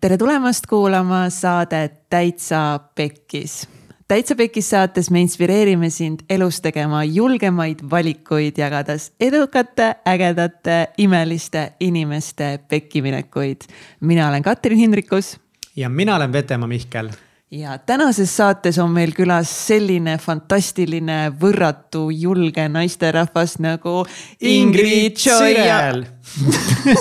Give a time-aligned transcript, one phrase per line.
[0.00, 3.68] tere tulemast kuulama saadet Täitsa Pekkis.
[4.08, 12.60] täitsa Pekkis saates me inspireerime sind elus tegema julgemaid valikuid, jagades edukate, ägedate, imeliste inimeste
[12.68, 13.60] pekkiminekuid.
[14.00, 15.40] mina olen Katrin Hindrikus.
[15.76, 17.10] ja mina olen Vetemaa Mihkel
[17.50, 24.02] ja tänases saates on meil külas selline fantastiline, võrratu, julge naisterahvas nagu
[24.40, 25.78] Ingrid Tšoia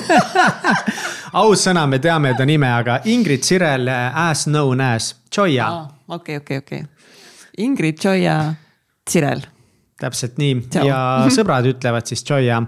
[1.41, 5.68] aus sõna, me teame ta nime, aga Ingrid Sirel as known as Tšoia.
[6.07, 6.82] okei, okei, okei.
[7.57, 8.39] Ingrid Tšoia
[9.10, 9.43] Sirel
[10.00, 10.87] täpselt nii Ciao.
[10.87, 11.00] ja
[11.36, 12.61] sõbrad ütlevad siis Joya.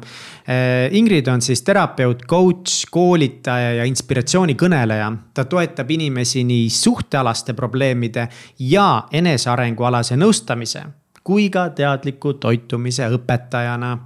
[0.47, 5.11] Eh, Ingrid on siis terapeut, coach, koolitaja ja inspiratsioonikõneleja.
[5.33, 8.27] ta toetab inimesi nii suhtealaste probleemide
[8.59, 10.85] ja enesearengualase nõustamise
[11.23, 13.97] kui ka teadliku toitumise õpetajana.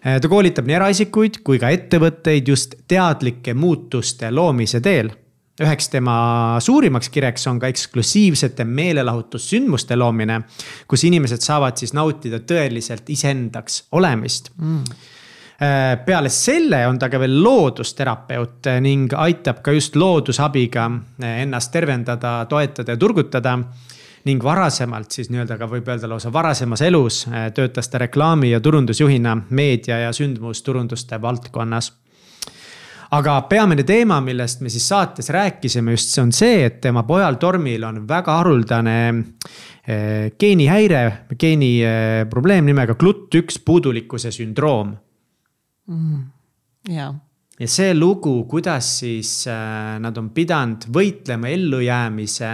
[0.00, 5.10] Eh, ta koolitab nii eraisikuid kui ka ettevõtteid just teadlike muutuste loomise teel
[5.60, 6.16] üheks tema
[6.60, 10.40] suurimaks kireks on ka eksklusiivsete meelelahutussündmuste loomine,
[10.88, 14.52] kus inimesed saavad siis nautida tõeliselt iseendaks olemist.
[14.58, 14.84] Mm.
[15.60, 20.86] Äh, peale selle on ta ka veel loodusterapeut ning aitab ka just loodusabiga
[21.20, 23.58] äh, ennast tervendada, toetada ja turgutada.
[24.24, 28.60] ning varasemalt siis nii-öelda ka võib öelda lausa varasemas elus äh, töötas ta reklaami ja
[28.60, 31.92] turundusjuhina meedia ja sündmusturunduste valdkonnas
[33.16, 37.40] aga peamine teema, millest me siis saates rääkisime just, see on see, et tema pojal
[37.42, 41.02] Tormil on väga haruldane eh, geenihäire,
[41.38, 44.94] geeni eh, probleem nimega GLUT1 puudulikkuse sündroom
[45.90, 46.22] mm,.
[46.94, 47.10] jaa
[47.60, 52.52] ja see lugu, kuidas siis äh, nad on pidanud võitlema ellujäämise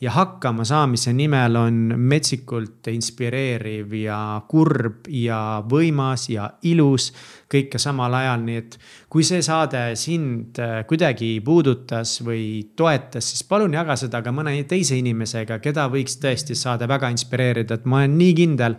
[0.00, 5.38] ja hakkama saamise nimel on metsikult inspireeriv ja kurb ja
[5.70, 7.12] võimas ja ilus.
[7.54, 8.72] kõike samal ajal, nii et
[9.12, 14.56] kui see saade sind äh, kuidagi puudutas või toetas, siis palun jaga seda ka mõne
[14.66, 18.74] teise inimesega, keda võiks tõesti saade väga inspireerida, et ma olen nii kindel,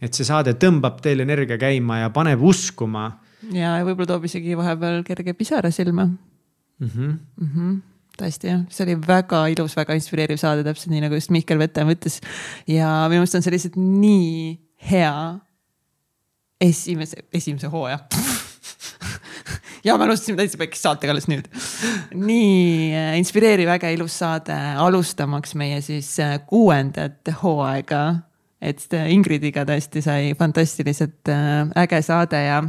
[0.00, 3.10] et see saade tõmbab teil energia käima ja paneb uskuma.
[3.50, 6.86] ja võib-olla toob isegi vahepeal kerge pisara silma mm.
[6.86, 7.18] -hmm.
[7.40, 7.89] Mm -hmm
[8.20, 11.96] tõesti jah, see oli väga ilus, väga inspireeriv saade, täpselt nii nagu just Mihkel Vetemaa
[11.96, 12.20] ütles.
[12.68, 14.58] ja minu meelest on see lihtsalt nii
[14.90, 15.14] hea
[16.60, 17.98] esimese, esimese hooaja
[19.84, 21.48] ja me alustasime täitsa pekkis saatega alles nüüd.
[22.14, 28.02] nii äh, inspireeriv, äge, ilus saade alustamaks meie siis äh, kuuendat hooaega.
[28.60, 31.32] et äh, Ingridiga tõesti sai fantastiliselt
[31.80, 32.62] äge saade ja,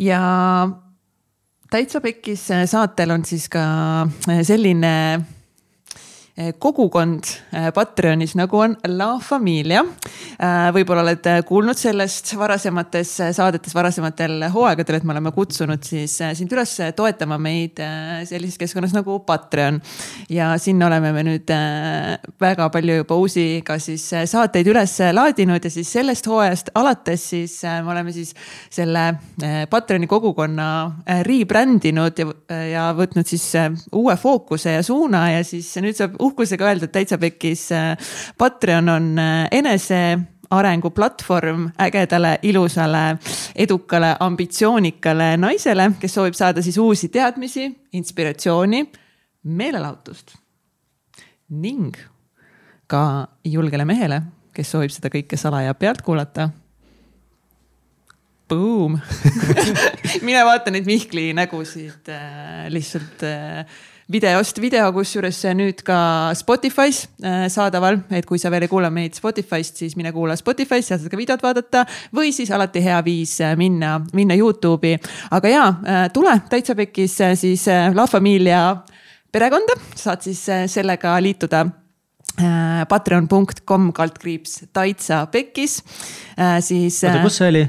[0.00, 0.22] ja
[1.70, 3.62] täitsa Pekkis saatel on siis ka
[4.28, 4.94] eh, selline
[6.58, 9.82] kogukond eh, Patreonis, nagu on La Familia.
[10.40, 16.52] Eh, võib-olla oled kuulnud sellest varasemates saadetes, varasematel hooaegadel, et me oleme kutsunud siis sind
[16.54, 17.80] üles toetama meid
[18.28, 19.80] sellises keskkonnas nagu Patreon.
[20.30, 21.50] ja sinna oleme me nüüd
[22.40, 27.58] väga palju juba uusi ka siis saateid üles laadinud ja siis sellest hooajast alates siis
[27.64, 28.34] me oleme siis
[28.70, 29.04] selle
[29.70, 30.68] Patreoni kogukonna
[31.26, 32.28] rebrand inud ja,
[32.70, 33.46] ja võtnud siis
[33.92, 37.68] uue fookuse ja suuna ja siis nüüd saab uhkusega öelda, et täitsa pekkis.
[37.76, 40.02] Äh, Patreon on äh, enese
[40.50, 43.18] arenguplatvorm ägedale, ilusale,
[43.56, 48.84] edukale, ambitsioonikale naisele, kes soovib saada siis uusi teadmisi, inspiratsiooni,
[49.42, 50.34] meelelahutust.
[51.50, 51.96] ning
[52.86, 54.20] ka julgele mehele,
[54.54, 56.50] kes soovib seda kõike salaja pealt kuulata.
[58.50, 58.96] Boom
[60.26, 63.62] mine vaata neid Mihkli nägusid äh, lihtsalt äh,
[64.10, 65.96] videost video, kusjuures nüüd ka
[66.38, 70.88] Spotify's äh, saadaval, et kui sa veel ei kuula meid Spotify'st, siis mine kuula Spotify's,
[70.88, 71.84] seal saad ka videot vaadata
[72.16, 74.98] või siis alati hea viis äh, minna, minna Youtube'i.
[75.36, 78.62] aga ja, äh, tule täitsa pekkis siis La Familia
[79.30, 80.42] perekonda, saad siis
[80.72, 81.66] sellega liituda
[82.88, 85.80] patreon.com kaldkriips Taitsa Pekkis,
[86.64, 87.02] siis.
[87.04, 87.64] oota, kus see oli?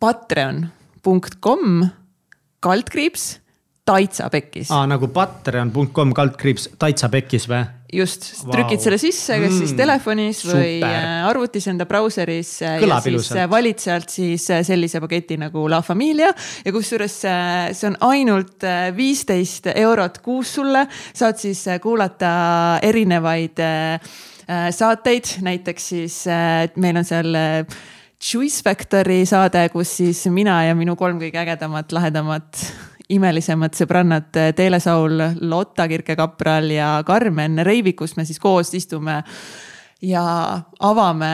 [0.00, 1.82] Patreon.com
[2.64, 3.26] kaldkriips
[3.88, 4.70] Taitsa pekkis.
[4.74, 7.64] aa, nagu patreon.com kaldkriips Taitsa pekkis või?
[7.92, 10.58] just wow., trükid selle sisse, kas mm, siis telefonis super.
[10.60, 12.50] või äh, arvutis enda brauseris.
[12.62, 13.30] Äh, ja siis.
[13.32, 16.30] Äh, valid sealt siis sellise paketi nagu La Familia
[16.64, 20.86] ja kusjuures see on ainult viisteist eurot kuus sulle.
[21.16, 22.30] saad siis kuulata
[22.84, 23.60] erinevaid
[24.72, 26.22] saateid, näiteks siis
[26.80, 27.36] meil on seal
[28.18, 32.64] Choice Factory saade, kus siis mina ja minu kolm kõige ägedamat, lahedamat
[33.08, 39.22] imelisemad sõbrannad Teele Saul, Lotta Kirke-Kapral ja Karmen Reivik, kus me siis koos istume
[40.04, 40.24] ja
[40.80, 41.32] avame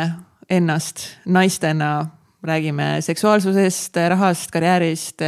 [0.51, 1.97] ennast naistena.
[2.45, 5.23] Räägime seksuaalsusest, rahast, karjäärist,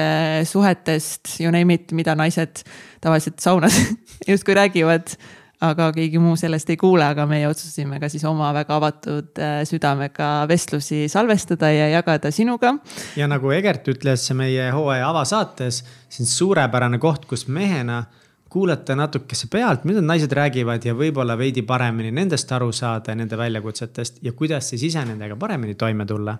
[0.44, 2.60] suhetest, you name it, mida naised
[3.00, 3.78] tavaliselt saunas
[4.28, 5.14] justkui räägivad
[5.64, 9.60] aga keegi muu sellest ei kuule, aga meie otsustasime ka siis oma väga avatud äh,
[9.68, 12.74] südamega vestlusi salvestada ja jagada sinuga.
[13.16, 18.04] ja nagu Egert ütles meie hooaja avasaates, see on suurepärane koht, kus mehena
[18.52, 24.22] kuulata natukese pealt, mida naised räägivad ja võib-olla veidi paremini nendest aru saada, nende väljakutsetest
[24.22, 26.36] ja kuidas siis ise nendega paremini toime tulla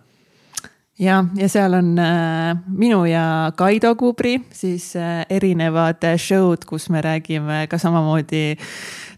[0.99, 7.03] ja, ja seal on äh, minu ja Kaido Kubri siis äh, erinevad show'd, kus me
[7.05, 8.57] räägime ka samamoodi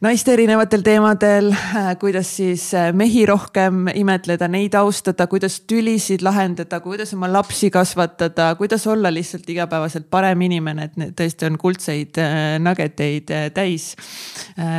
[0.05, 6.79] naiste erinevatel teemadel äh,, kuidas siis äh, mehi rohkem imetleda, neid austada, kuidas tülisid lahendada,
[6.85, 12.21] kuidas oma lapsi kasvatada, kuidas olla lihtsalt igapäevaselt parem inimene, et need tõesti on kuldseid
[12.23, 13.95] äh, nageteid äh, täis.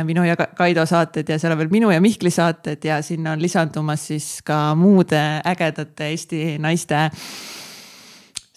[0.04, 3.40] Minu ja Kaido saated ja seal on veel minu ja Mihkli saated ja sinna on
[3.42, 7.06] lisandumas siis ka muude ägedate Eesti naiste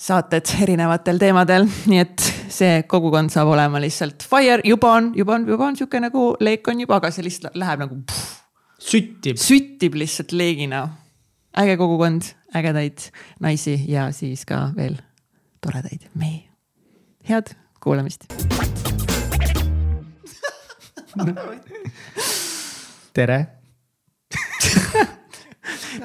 [0.03, 5.47] saated erinevatel teemadel, nii et see kogukond saab olema lihtsalt fire, juba on, juba on,
[5.49, 8.01] juba on sihuke nagu leek on juba, aga see lihtsalt läheb nagu.
[8.79, 9.39] süttib.
[9.41, 10.85] süttib lihtsalt leegina.
[11.57, 13.09] äge kogukond, ägedaid
[13.41, 14.97] naisi ja siis ka veel
[15.61, 16.47] toredaid mehi.
[17.29, 18.27] head kuulamist
[23.13, 23.62] tere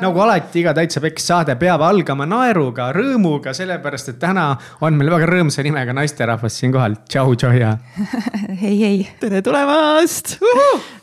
[0.00, 4.50] nagu alati, iga Täitsa Peks saade peab algama naeruga, rõõmuga, sellepärast et täna
[4.84, 6.98] on meil väga rõõmsa nimega naisterahvas siin kohal.
[7.08, 7.76] tšau, Joia
[8.62, 9.00] hei, hei.
[9.20, 10.36] tere tulemast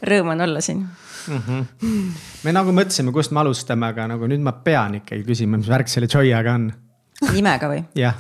[0.05, 0.83] Rõõm on olla siin
[1.27, 1.41] mm.
[1.47, 2.11] -hmm.
[2.43, 5.91] me nagu mõtlesime, kust me alustame, aga nagu nüüd ma pean ikkagi küsima, mis värk
[5.91, 6.69] selle Joiaga on?
[7.31, 7.83] nimega või?
[7.95, 8.15] jah.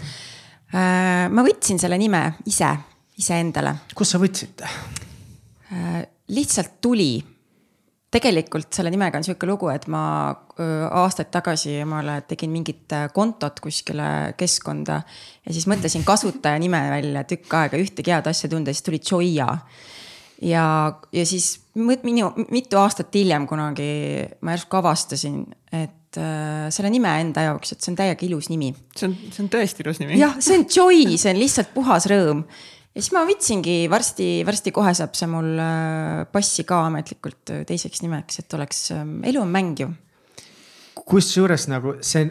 [0.75, 2.71] Äh, ma võtsin selle nime ise,
[3.17, 3.75] iseendale.
[3.95, 4.65] kust sa võtsid?
[4.65, 7.34] Äh, lihtsalt tuli
[8.13, 10.03] tegelikult selle nimega on sihuke lugu, et ma
[10.55, 15.01] aastaid tagasi emale tegin mingit äh, kontot kuskile keskkonda.
[15.45, 19.49] ja siis mõtlesin kasutaja nime välja tükk aega, ühtegi head asja tunda, siis tuli Joia.
[20.41, 20.65] ja,
[21.11, 23.89] ja siis minu, mitu aastat hiljem kunagi
[24.41, 25.41] ma järsku avastasin,
[25.73, 28.71] et äh, selle nime enda jaoks, et see on täiega ilus nimi.
[28.95, 30.21] see on, see on tõesti ilus nimi.
[30.21, 32.45] jah, see on joy, see on lihtsalt puhas rõõm
[32.95, 37.65] ja siis ma võtsingi varsti, varsti kohe saab see mul äh, passi ka ametlikult äh,
[37.67, 39.89] teiseks nimeks, et oleks, ähm, elu on mäng ju.
[41.05, 42.29] kusjuures nagu see,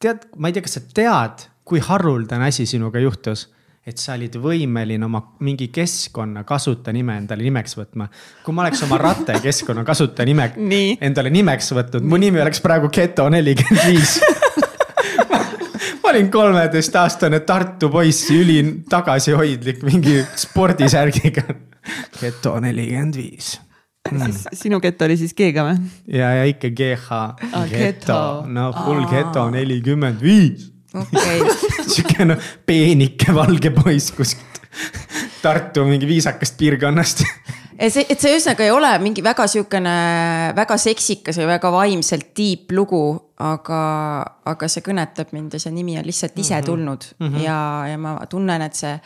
[0.00, 3.48] tead, ma ei tea, kas sa tead, kui haruldane asi sinuga juhtus
[3.84, 8.06] et sa olid võimeline oma mingi keskkonna kasutanime endale nimeks võtma.
[8.44, 10.52] kui ma oleks oma rattakeskkonna kasutanime
[11.08, 14.16] endale nimeks võtnud, mu nimi oleks praegu Geto nelikümmend viis
[16.14, 21.42] olin kolmeteistaastane Tartu poiss, üli tagasihoidlik mingi spordisärgiga.
[22.20, 23.56] geto nelikümmend viis
[24.12, 24.36] mm..
[24.56, 25.90] sinu geto oli siis G-ga või?
[26.14, 27.66] ja, ja ikka GH ah,.
[27.68, 30.70] geto, no full geto nelikümmend viis.
[30.94, 31.42] okei.
[31.92, 34.62] sihuke noh, peenike valge poiss kuskilt
[35.42, 37.26] Tartu mingi viisakast piirkonnast
[37.78, 39.94] see, et see ühesõnaga ei ole mingi väga sihukene
[40.56, 43.04] väga seksikas või väga vaimselt deep lugu,
[43.42, 43.82] aga,
[44.50, 46.66] aga see kõnetab mind ja see nimi on lihtsalt ise mhm.
[46.66, 47.44] tulnud mm -hmm.
[47.44, 47.58] ja,
[47.90, 48.98] ja ma tunnen, et see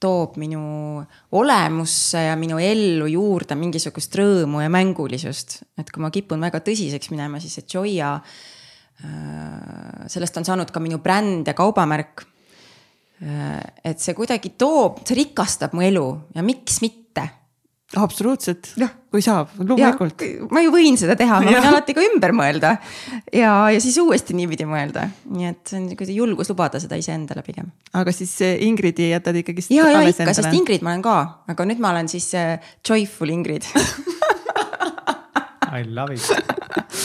[0.00, 1.02] toob minu
[1.32, 5.62] olemusse ja minu ellu juurde mingisugust rõõmu ja mängulisust.
[5.78, 10.80] et kui ma kipun väga tõsiseks minema, siis see Joia äh,, sellest on saanud ka
[10.80, 12.26] minu bränd ja kaubamärk
[13.22, 13.62] äh,.
[13.84, 17.43] et see kuidagi toob, see rikastab mu elu ja miks mitte
[18.00, 18.70] absoluutselt,
[19.12, 20.24] kui saab, loomulikult.
[20.54, 22.74] ma ju võin seda teha, ma võin alati ka ümber mõelda.
[23.32, 27.44] Ja, ja siis uuesti niipidi mõelda, nii et see on niisugune julgus lubada seda iseendale
[27.46, 27.70] pigem.
[27.94, 29.72] aga siis Ingridi jätad ikkagist.
[29.74, 31.18] ja, ja ikka, sest Ingrid ma olen ka,
[31.54, 33.68] aga nüüd ma olen siis äh, joyful Ingrid.
[35.74, 36.94] I love it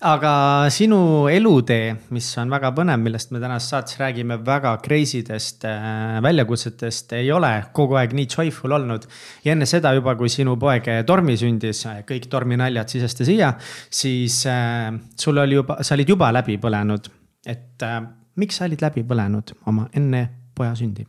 [0.00, 0.32] aga
[0.72, 6.16] sinu elutee, mis on väga põnev, millest me tänases saates räägime, väga crazy dest äh,
[6.24, 9.04] väljakutsetest, ei ole kogu aeg nii joyful olnud.
[9.44, 13.52] ja enne seda juba, kui sinu poeg Tormi sündis, kõik Tormi naljad siseste siia,
[13.92, 14.88] siis äh,
[15.20, 17.10] sul oli juba, sa olid juba läbi põlenud.
[17.44, 18.00] et äh,
[18.40, 21.04] miks sa olid läbi põlenud oma enne poja sündi?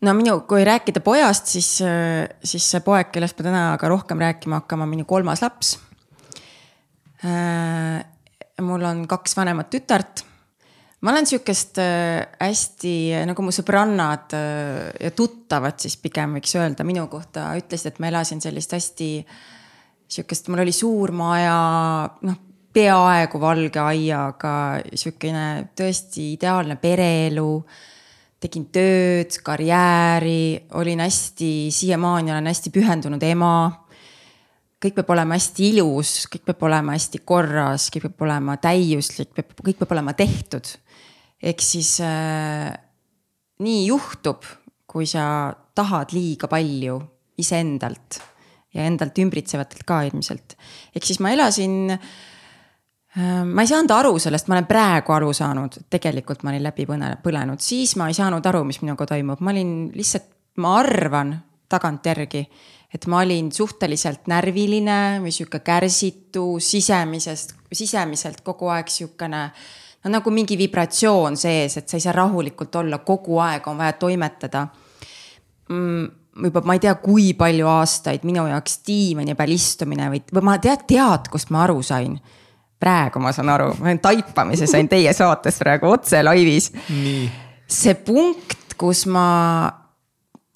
[0.00, 4.24] no minu, kui rääkida pojast, siis, äh, siis see poeg, kellest me täna ka rohkem
[4.24, 5.87] rääkima hakkame, on minu kolmas laps Äh,
[8.62, 10.24] mul on kaks vanemat tütart.
[11.00, 16.86] ma olen sihukest äh, hästi nagu mu sõbrannad äh, ja tuttavad siis pigem võiks öelda
[16.86, 19.10] minu kohta ütlesid, et ma elasin sellist hästi
[20.08, 21.58] sihukest, mul oli suur maja,
[22.26, 22.44] noh
[22.78, 24.54] peaaegu valge aiaga,
[24.94, 27.64] sihukene tõesti ideaalne pereelu.
[28.38, 33.87] tegin tööd, karjääri, olin hästi, siiamaani olen hästi pühendunud ema
[34.82, 39.56] kõik peab olema hästi ilus, kõik peab olema hästi korras, kõik peab olema täiuslik, peab,
[39.58, 40.70] kõik peab olema tehtud.
[41.42, 42.70] ehk siis äh,
[43.62, 44.46] nii juhtub,
[44.86, 46.98] kui sa tahad liiga palju
[47.38, 48.20] iseendalt
[48.74, 50.56] ja endalt ümbritsevatelt ka ilmselt.
[50.94, 55.82] ehk siis ma elasin äh,, ma ei saanud aru sellest, ma olen praegu aru saanud,
[55.90, 59.54] tegelikult ma olin läbi põne, põlenud, siis ma ei saanud aru, mis minuga toimub, ma
[59.54, 60.30] olin lihtsalt,
[60.62, 61.34] ma arvan
[61.68, 62.46] tagantjärgi
[62.94, 69.42] et ma olin suhteliselt närviline või sihuke kärsitu sisemisest, sisemiselt kogu aeg sihukene
[70.04, 73.96] no nagu mingi vibratsioon sees, et sa ei saa rahulikult olla, kogu aeg on vaja
[74.00, 74.66] toimetada
[75.68, 76.08] mm,
[76.44, 80.58] juba ma ei tea, kui palju aastaid minu jaoks diivani peal istumine või, või ma
[80.62, 82.18] tead, tead, kust ma aru sain.
[82.78, 86.70] praegu ma saan aru, ma taipamise sain teie saates praegu otse laivis.
[87.66, 89.26] see punkt, kus ma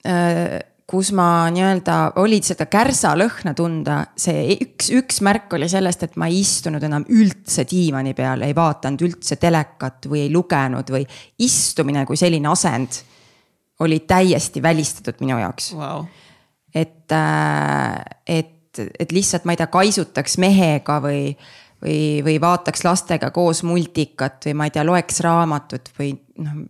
[0.06, 0.60] äh,
[0.92, 6.18] kus ma nii-öelda, oli seda kärsa lõhna tunda, see üks, üks märk oli sellest, et
[6.20, 11.06] ma ei istunud enam üldse diivani peal, ei vaadanud üldse telekat või ei lugenud või
[11.40, 13.00] istumine kui selline asend
[13.82, 15.72] oli täiesti välistatud minu jaoks.
[15.78, 16.04] Wow..
[16.75, 17.96] et, äh,
[18.28, 21.30] et, et lihtsalt ma ei tea, kaisutaks mehega või,
[21.80, 26.12] või, või vaataks lastega koos multikat või ma ei tea, loeks raamatut või
[26.44, 26.66] noh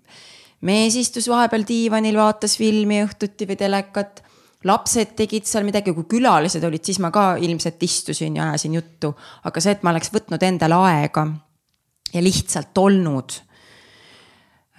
[0.68, 4.22] mees istus vahepeal diivanil, vaatas filmi õhtuti või telekat.
[4.64, 9.10] lapsed tegid seal midagi, kui külalised olid, siis ma ka ilmselt istusin ja ajasin juttu,
[9.44, 11.26] aga see, et ma oleks võtnud endale aega
[12.14, 13.38] ja lihtsalt olnud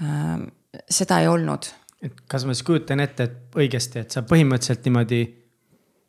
[0.01, 0.39] äh,.
[0.89, 1.67] seda ei olnud.
[2.01, 5.21] et kas ma siis kujutan ette, et õigesti, et sa põhimõtteliselt niimoodi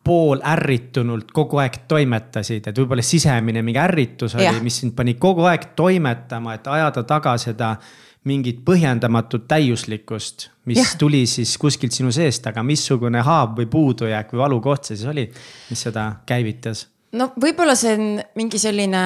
[0.04, 5.46] pool ärritunult kogu aeg toimetasid, et võib-olla sisemine mingi ärritus oli, mis sind pani kogu
[5.48, 7.74] aeg toimetama, et ajada taga seda
[8.24, 10.86] mingit põhjendamatut täiuslikkust, mis ja.
[10.98, 15.26] tuli siis kuskilt sinu seest, aga missugune haav või puudujääk või valukoht see siis oli,
[15.70, 16.86] mis seda käivitas?
[17.14, 18.06] no võib-olla see on
[18.40, 19.04] mingi selline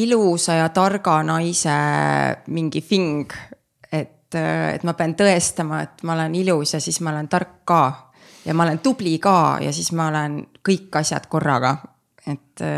[0.00, 1.76] ilusa ja targa naise
[2.52, 3.32] mingi fing.
[3.90, 7.82] et, et ma pean tõestama, et ma olen ilus ja siis ma olen tark ka.
[8.44, 11.76] ja ma olen tubli ka ja siis ma olen kõik asjad korraga.
[12.26, 12.68] et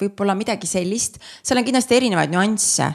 [0.00, 2.88] võib-olla midagi sellist, seal on kindlasti erinevaid nüansse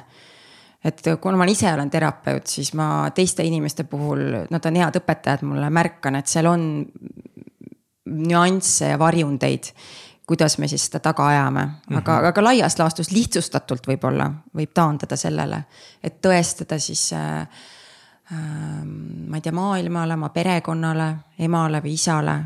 [0.83, 5.43] et kuna ma ise olen terapeut, siis ma teiste inimeste puhul, nad on head õpetajad
[5.47, 6.69] mulle, märkan, et seal on
[8.09, 9.73] nüansse ja varjundeid.
[10.29, 12.27] kuidas me siis seda taga ajame, aga mm, -hmm.
[12.27, 15.63] aga laias laastus lihtsustatult võib-olla võib taandada sellele,
[16.03, 17.41] et tõestada siis äh,
[18.31, 18.85] äh,
[19.27, 22.39] ma ei tea, maailmale, oma perekonnale, emale või isale,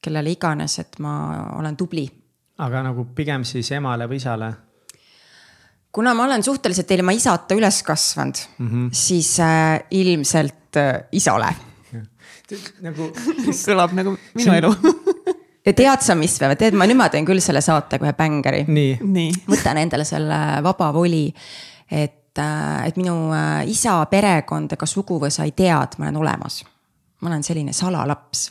[0.00, 1.12] kellele iganes, et ma
[1.58, 2.10] olen tubli.
[2.58, 4.54] aga nagu pigem siis emale või isale
[5.96, 8.88] kuna ma olen suhteliselt ilma isata üles kasvanud mm, -hmm.
[8.92, 11.54] siis äh, ilmselt äh, isale.
[12.84, 13.08] nagu
[13.66, 14.74] kõlab nagu minu elu
[15.66, 18.62] ja tead sa, mis või, tead, ma nüüd ma teen küll selle saatega ühe bängeri.
[19.02, 19.30] nii.
[19.48, 21.26] võtan endale selle vaba voli,
[21.90, 26.60] et, äh, et minu äh, isa perekond ega suguvõsa ei tea, et ma olen olemas.
[27.20, 28.50] ma olen selline salalaps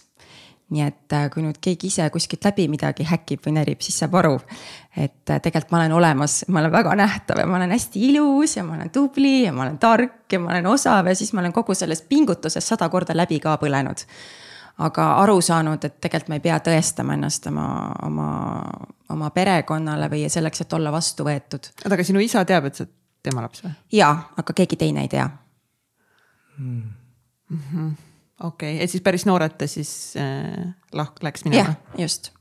[0.73, 4.15] nii et äh, kui nüüd keegi ise kuskilt läbi midagi häkib või närib, siis saab
[4.17, 4.33] aru,
[4.97, 8.55] et äh, tegelikult ma olen olemas, ma olen väga nähtav ja ma olen hästi ilus
[8.57, 11.43] ja ma olen tubli ja ma olen tark ja ma olen osav ja siis ma
[11.43, 14.07] olen kogu sellest pingutusest sada korda läbi ka põlenud.
[14.77, 17.67] aga aru saanud, et tegelikult ma ei pea tõestama ennast oma,
[18.03, 18.29] oma,
[19.13, 21.69] oma perekonnale või selleks, et olla vastu võetud.
[21.85, 23.77] oota, aga sinu isa teab, et sa oled tema laps või?
[24.01, 25.29] jaa, aga keegi teine ei tea
[26.57, 26.83] mm..
[27.53, 28.04] Mm -hmm
[28.43, 31.75] okei okay., et siis päris noorelt ta siis äh, lahk läks minema?
[31.75, 32.31] jah, just.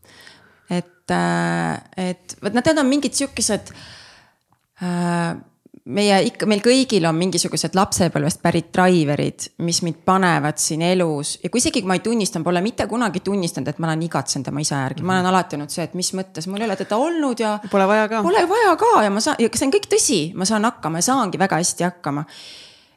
[0.71, 3.75] et äh,, et vot nad on mingid sihukesed
[4.83, 5.35] äh,
[5.85, 11.51] meie ikka, meil kõigil on mingisugused lapsepõlvest pärit driver'id, mis mind panevad siin elus ja
[11.53, 14.65] kui isegi, kui ma ei tunnista, pole mitte kunagi tunnistanud, et ma olen igatsenud oma
[14.65, 15.13] isa järgi mm, -hmm.
[15.13, 17.59] ma olen alati olnud see, et mis mõttes, mul ei ole teda olnud ja.
[17.71, 18.23] Pole vaja ka.
[18.23, 21.11] Pole vaja ka ja ma saan, ja see on kõik tõsi, ma saan hakkama ja
[21.13, 22.25] saangi väga hästi hakkama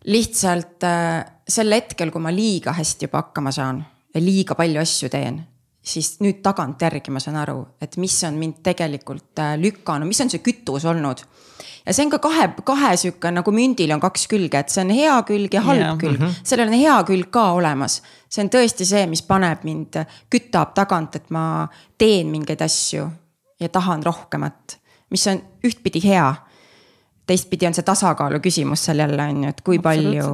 [0.06, 5.10] lihtsalt äh, sel hetkel, kui ma liiga hästi juba hakkama saan ja liiga palju asju
[5.12, 5.42] teen,
[5.82, 10.32] siis nüüd tagantjärgi ma saan aru, et mis on mind tegelikult äh, lükanud, mis on
[10.32, 11.24] see kütus olnud.
[11.86, 14.96] ja see on ka kahe, kahe sihuke nagu mündil on kaks külge, et see on
[14.96, 16.00] hea külg ja halb yeah.
[16.00, 16.42] külg mm, -hmm.
[16.44, 18.01] sellel on hea külg ka olemas.
[18.30, 23.10] see on tõesti see, mis paneb mind, kütab tagant, et ma teen mingeid asju
[23.60, 24.77] ja tahan rohkemat,
[25.10, 26.36] mis on ühtpidi hea
[27.27, 30.29] teistpidi on see tasakaalu küsimus seal jälle on ju, et kui palju,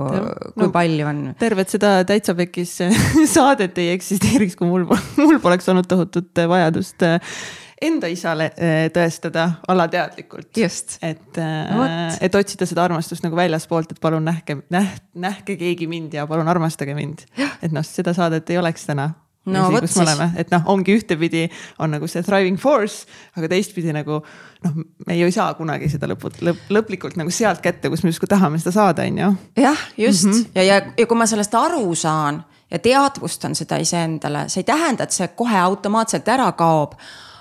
[0.53, 1.25] kui no, palju on.
[1.39, 2.77] tervet seda Täitsa Pekkis
[3.35, 4.87] saadet ei eksisteeriks, kui mul,
[5.25, 7.35] mul poleks olnud tohutut vajadust äh,
[7.83, 10.51] enda isale äh, tõestada alateadlikult.
[10.57, 16.13] et äh, et otsida seda armastust nagu väljaspoolt, et palun nähke, näh-, nähke keegi mind
[16.13, 17.25] ja palun armastage mind.
[17.61, 19.11] et noh, seda saadet ei oleks täna
[19.45, 20.21] No vot siis.
[20.39, 21.49] et noh, ongi ühtepidi
[21.83, 23.03] on nagu see thriving force,
[23.35, 24.21] aga teistpidi nagu
[24.63, 28.13] noh, me ju ei saa kunagi seda lõput, lõp, lõplikult nagu sealt kätte, kus me
[28.13, 29.29] justkui tahame seda saada, on ju.
[29.59, 30.31] jah, just mm.
[30.31, 30.45] -hmm.
[30.55, 32.39] ja, ja, ja kui ma sellest aru saan
[32.71, 36.95] ja teadvustan seda iseendale, see ei tähenda, et see kohe automaatselt ära kaob.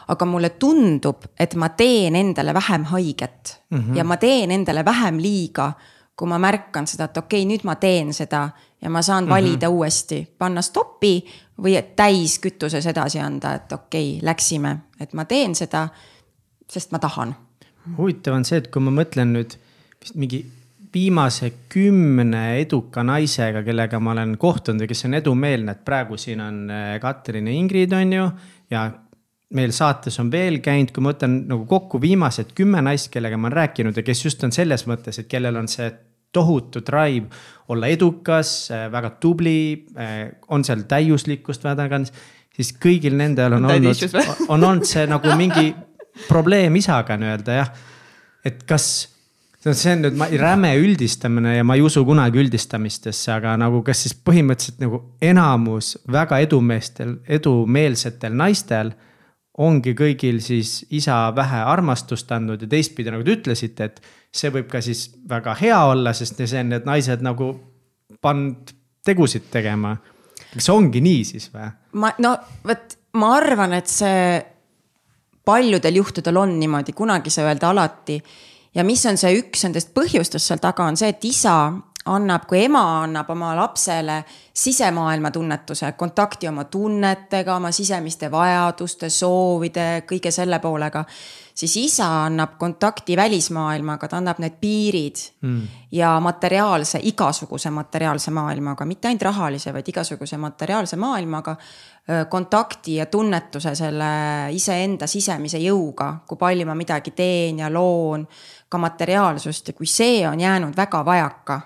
[0.08, 3.96] aga mulle tundub, et ma teen endale vähem haiget mm -hmm.
[3.96, 5.72] ja ma teen endale vähem liiga,
[6.16, 8.50] kui ma märkan seda, et okei okay,, nüüd ma teen seda
[8.82, 9.76] ja ma saan valida mm -hmm.
[9.76, 11.24] uuesti, panna stopi
[11.62, 15.88] või täiskütuses edasi anda, et okei okay,, läksime, et ma teen seda,
[16.68, 17.34] sest ma tahan
[17.96, 19.56] huvitav on see, et kui ma mõtlen nüüd
[20.02, 20.42] vist mingi
[20.92, 26.42] viimase kümne eduka naisega, kellega ma olen kohtunud ja kes on edumeelne, et praegu siin
[26.44, 28.28] on äh, Katrin ja Ingrid, on ju.
[28.70, 28.90] ja
[29.56, 33.48] meil saates on veel käinud, kui ma võtan nagu kokku viimased kümme naist, kellega ma
[33.48, 35.88] olen rääkinud ja kes just on selles mõttes, et kellel on see
[36.32, 37.28] tohutu drive
[37.72, 39.86] olla edukas, väga tubli,
[40.52, 42.02] on seal täiuslikkust väga,
[42.56, 44.04] siis kõigil nendel on olnud
[44.52, 45.72] on olnud see nagu mingi
[46.28, 47.70] probleem isaga nii-öelda jah.
[48.44, 48.88] et kas,
[49.62, 54.04] see on nüüd ma- räme üldistamine ja ma ei usu kunagi üldistamistesse, aga nagu kas
[54.04, 58.92] siis põhimõtteliselt nagu enamus väga edumeestel, edumeelsetel naistel
[59.62, 64.00] ongi kõigil siis isa vähe armastust andnud ja teistpidi, nagu te ütlesite, et
[64.32, 67.52] see võib ka siis väga hea olla, sest see on need naised nagu
[68.22, 68.72] pannud
[69.04, 69.96] tegusid tegema.
[70.54, 71.68] kas ongi nii siis või?
[72.00, 72.36] ma, no
[72.66, 74.40] vot, ma arvan, et see
[75.44, 78.22] paljudel juhtudel on niimoodi, kunagi ei saa öelda alati.
[78.74, 81.56] ja mis on see üks nendest põhjustest seal taga, on see, et isa
[82.04, 84.22] annab, kui ema annab oma lapsele
[84.54, 91.04] sisemaailma tunnetuse, kontakti oma tunnetega, oma sisemiste vajaduste, soovide, kõige selle poolega.
[91.54, 95.62] Siis isa annab kontakti välismaailmaga, ta annab need piirid mm.
[95.92, 101.56] ja materiaalse, igasuguse materiaalse maailmaga, mitte ainult rahalise, vaid igasuguse materiaalse maailmaga.
[102.28, 104.06] kontakti ja tunnetuse selle
[104.50, 108.26] iseenda sisemise jõuga, kui palju ma midagi teen ja loon,
[108.68, 111.60] ka materiaalsust ja kui see on jäänud väga vajaka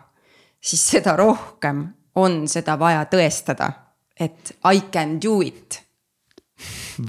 [0.66, 3.70] siis seda rohkem on seda vaja tõestada,
[4.18, 5.82] et I can do it.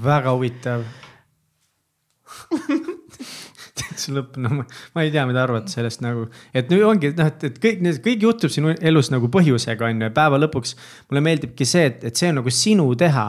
[0.04, 0.84] väga huvitav
[4.00, 7.28] see lõpp, no ma, ma ei tea, mida arvata sellest nagu, et nüüd ongi noh,
[7.30, 10.74] et, et kõik, kõik juhtub sinu elus nagu põhjusega on ju ja päeva lõpuks.
[11.10, 13.28] mulle meeldibki see, et, et see on nagu sinu teha.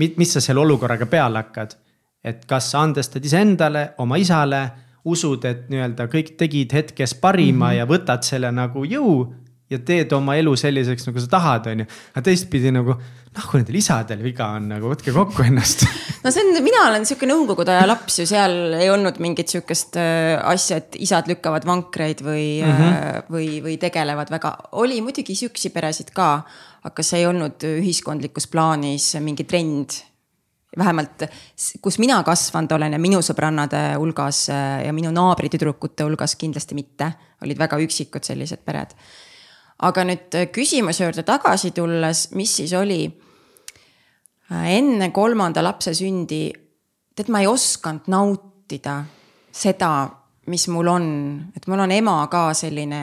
[0.00, 1.74] mis sa selle olukorraga peale hakkad,
[2.24, 4.62] et kas sa andestad iseendale, oma isale
[5.04, 7.78] usud, et nii-öelda kõik tegid hetkes parima mm -hmm.
[7.78, 9.34] ja võtad selle nagu jõu
[9.70, 11.86] ja teed oma elu selliseks, nagu sa tahad, on ju.
[12.12, 12.96] aga teistpidi nagu,
[13.36, 15.84] noh, kui nendel isadel viga on, nagu võtke kokku ennast
[16.24, 19.98] no see on, mina olen sihuke nõukogude aja laps ju, seal ei olnud mingit sihukest
[20.00, 23.30] äh, asja, et isad lükkavad vankreid või mm, -hmm.
[23.32, 26.32] või, või tegelevad väga, oli muidugi sihukesi peresid ka.
[26.88, 30.00] aga see ei olnud ühiskondlikus plaanis mingi trend
[30.76, 31.24] vähemalt
[31.82, 37.12] kus mina kasvanud olen ja minu sõbrannade hulgas äh, ja minu naabritüdrukute hulgas kindlasti mitte,
[37.44, 38.94] olid väga üksikud sellised pered.
[39.86, 43.02] Aga nüüd äh, küsimuse juurde tagasi tulles, mis siis oli?
[44.50, 46.48] Äh, enne kolmanda lapse sündi,
[47.16, 49.00] tead, ma ei osanud nautida
[49.50, 49.92] seda,
[50.50, 51.04] mis mul on,
[51.54, 53.00] et mul on ema ka selline,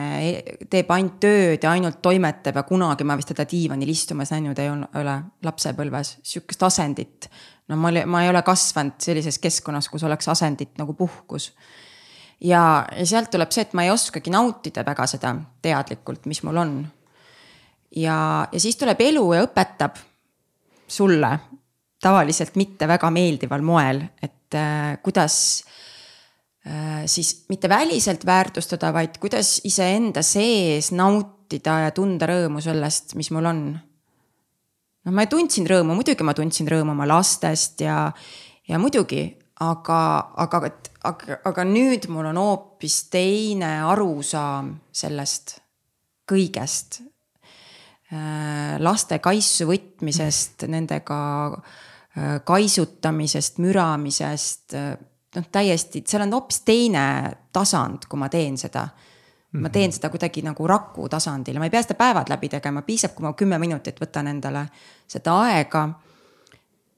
[0.68, 4.68] teeb ainult tööd ja ainult toimetab ja kunagi ma vist teda diivanil istumas näinud ei
[4.72, 5.14] ole
[5.46, 7.30] lapsepõlves, sihukest asendit
[7.68, 11.50] no ma, ma ei ole kasvanud sellises keskkonnas, kus oleks asendit nagu puhkus.
[12.40, 16.62] Ja, ja sealt tuleb see, et ma ei oskagi nautida väga seda teadlikult, mis mul
[16.62, 16.74] on.
[17.96, 18.18] ja,
[18.52, 19.98] ja siis tuleb elu ja õpetab
[20.88, 21.32] sulle
[22.02, 25.64] tavaliselt mitte väga meeldival moel, et äh, kuidas
[26.66, 33.32] äh, siis mitte väliselt väärtustada, vaid kuidas iseenda sees nautida ja tunda rõõmu sellest, mis
[33.34, 38.06] mul on noh, ma tundsin rõõmu, muidugi ma tundsin rõõmu oma lastest ja,
[38.68, 39.26] ja muidugi,
[39.64, 40.00] aga,
[40.36, 40.62] aga,
[41.10, 45.58] aga, aga nüüd mul on hoopis teine arusaam sellest
[46.28, 47.02] kõigest.
[48.80, 51.18] laste kaisu võtmisest, nendega
[52.48, 54.72] kaisutamisest, müramisest,
[55.36, 57.04] noh, täiesti, seal on hoopis teine
[57.52, 58.86] tasand, kui ma teen seda
[59.58, 62.82] ma teen seda kuidagi nagu raku tasandil ja ma ei pea seda päevad läbi tegema,
[62.84, 64.66] piisab, kui ma kümme minutit võtan endale
[65.08, 65.88] seda aega.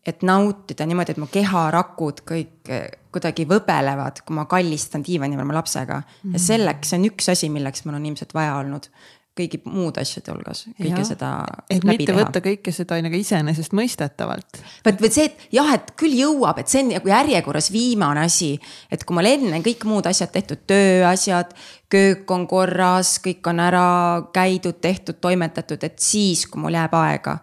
[0.07, 2.71] Et nautida niimoodi, et mu keharakud kõik
[3.13, 6.13] kuidagi võbelevad, kui ma kallistan diivani peal oma lapsega mm.
[6.13, 6.37] -hmm.
[6.37, 8.89] ja selleks, see on üks asi, milleks mul on ilmselt vaja olnud
[9.41, 11.07] kõigi muude asjade hulgas, kõike ja.
[11.07, 11.31] seda.
[11.71, 12.19] et mitte teha.
[12.19, 14.61] võtta kõike seda nagu iseenesestmõistetavalt.
[14.85, 18.53] vot, vot see, et jah, et küll jõuab, et see on nagu järjekorras viimane asi.
[18.91, 21.55] et kui mul enne kõik muud asjad tehtud, tööasjad,
[21.91, 23.89] köök on korras, kõik on ära
[24.35, 27.39] käidud, tehtud, toimetatud, et siis, kui mul jääb aega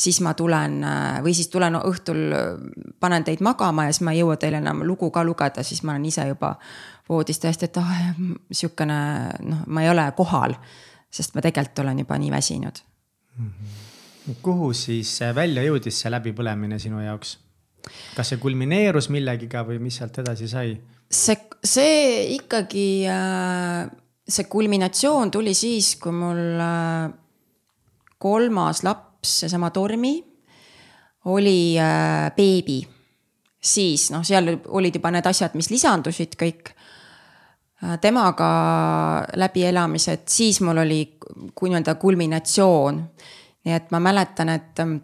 [0.00, 0.78] siis ma tulen
[1.24, 2.20] või siis tulen õhtul,
[3.00, 5.92] panen teid magama ja siis ma ei jõua teile enam lugu ka lugeda, siis ma
[5.92, 6.54] olen ise juba
[7.10, 7.90] voodis täiesti, et ah
[8.52, 9.00] sihukene
[9.44, 10.56] noh, ma ei ole kohal.
[11.10, 12.76] sest ma tegelikult olen juba nii väsinud
[13.36, 13.46] mm.
[13.46, 14.34] -hmm.
[14.42, 17.38] kuhu siis välja jõudis see läbipõlemine sinu jaoks?
[18.16, 20.78] kas see kulmineerus millegiga või mis sealt edasi sai?
[21.10, 23.90] see, see ikkagi, äh,
[24.28, 27.10] see kulminatsioon tuli siis, kui mul äh,
[28.18, 30.14] kolmas laps, seesama Tormi,
[31.24, 32.80] oli äh, beebi.
[33.60, 36.72] siis noh, seal olid juba need asjad, mis lisandusid kõik
[37.84, 38.46] Äh, temaga
[39.40, 41.00] läbielamised, siis mul oli
[41.62, 43.04] nii-öelda kulminatsioon.
[43.64, 44.94] nii et ma mäletan, et ähm,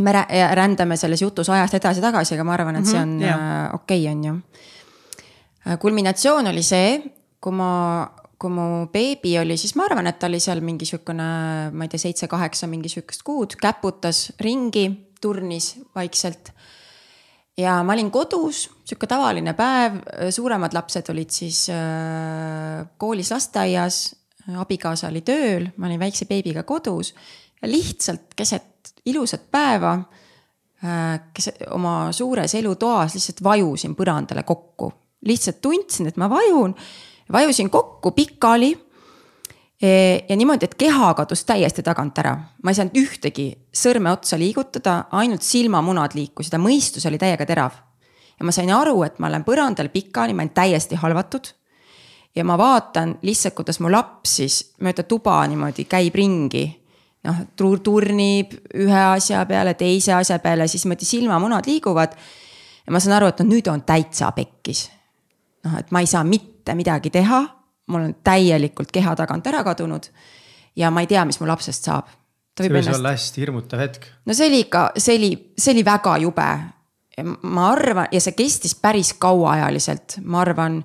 [0.00, 0.12] me
[0.54, 4.12] rändame selles jutus ajast edasi-tagasi, aga ma arvan, et see on mm -hmm, okei okay,,
[4.12, 4.34] on ju.
[5.66, 7.02] Äh, kulminatsioon oli see,
[7.40, 11.26] kui ma, kui mu beebi oli, siis ma arvan, et ta oli seal mingi sihukene,
[11.72, 14.88] ma ei tea, seitse-kaheksa mingi sihukest kuud, käputas ringi,
[15.22, 16.50] turnis vaikselt
[17.58, 20.00] ja ma olin kodus, sihuke tavaline päev,
[20.34, 24.02] suuremad lapsed olid siis äh, koolis, lasteaias,
[24.60, 27.14] abikaasa oli tööl, ma olin väikse beebiga kodus
[27.62, 29.94] ja lihtsalt keset ilusat päeva
[30.84, 34.92] äh,, keset oma suures elutoas lihtsalt vajusin põrandale kokku.
[35.24, 36.74] lihtsalt tundsin, et ma vajun,
[37.32, 38.74] vajusin kokku pikali
[40.28, 45.04] ja niimoodi, et keha kadus täiesti tagant ära, ma ei saanud ühtegi sõrme otsa liigutada,
[45.12, 47.72] ainult silmamunad liikusid ja mõistus oli täiega terav.
[48.38, 51.52] ja ma sain aru, et ma olen põrandal pikali, ma olen täiesti halvatud.
[52.34, 56.80] ja ma vaatan lihtsalt, kuidas mu laps siis mööda tuba niimoodi käib ringi.
[57.24, 62.16] noh, turnib ühe asja peale, teise asja peale, siis niimoodi silmamunad liiguvad.
[62.86, 64.90] ja ma saan aru, et noh, nüüd on täitsa pekkis.
[65.64, 67.42] noh, et ma ei saa mitte midagi teha
[67.86, 70.08] mul on täielikult keha tagant ära kadunud
[70.76, 72.12] ja ma ei tea, mis mu lapsest saab.
[72.58, 73.00] see võis ennast...
[73.00, 74.06] olla hästi hirmutav hetk.
[74.26, 76.50] no see oli ikka, see oli, see oli väga jube.
[77.42, 80.80] ma arvan, ja see kestis päris kauaajaliselt, ma arvan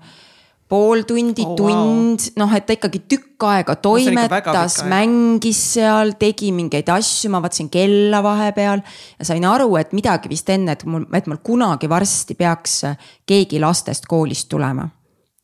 [0.69, 6.51] pool tundi oh,, tund wow., noh, et ta ikkagi tükk aega toimetas mängis seal, tegi
[6.53, 8.83] mingeid asju, ma vaatasin kella vahepeal.
[9.17, 12.81] ja sain aru, et midagi vist enne, et mul, et mul kunagi varsti peaks
[13.25, 14.85] keegi lastest koolist tulema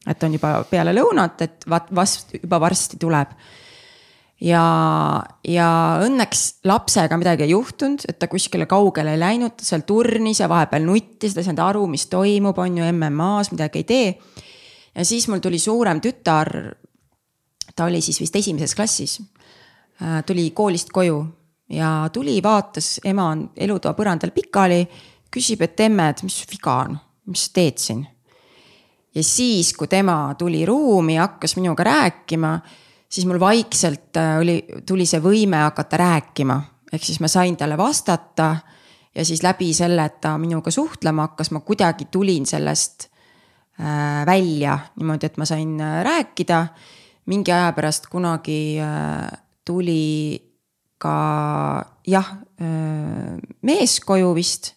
[0.05, 3.35] et on juba peale lõunat, et vaat vast juba varsti tuleb.
[4.45, 4.63] ja,
[5.47, 5.67] ja
[6.03, 10.49] õnneks lapsega midagi ei juhtunud, et ta kuskile kaugele ei läinud, ta seal turnis ja
[10.51, 14.09] vahepeal nuttis, ta ei saanud aru, mis toimub, on ju MM-as midagi ei tee.
[14.95, 16.51] ja siis mul tuli suurem tütar,
[17.75, 19.21] ta oli siis vist esimeses klassis,
[20.01, 21.25] äh, tuli koolist koju
[21.69, 24.83] ja tuli, vaatas, ema on elutoa põrandal pikali,
[25.31, 26.99] küsib, et emme, et mis viga on,
[27.31, 28.05] mis teed siin
[29.15, 32.59] ja siis, kui tema tuli ruumi ja hakkas minuga rääkima,
[33.09, 36.61] siis mul vaikselt äh, oli, tuli see võime hakata rääkima.
[36.93, 38.55] ehk siis ma sain talle vastata
[39.15, 43.07] ja siis läbi selle, et ta minuga suhtlema hakkas, ma kuidagi tulin sellest
[43.79, 46.67] äh, välja niimoodi, et ma sain äh, rääkida.
[47.25, 48.77] mingi aja pärast kunagi
[49.65, 50.37] tuli
[51.01, 51.15] ka
[52.07, 52.27] jah,
[53.65, 54.75] mees koju vist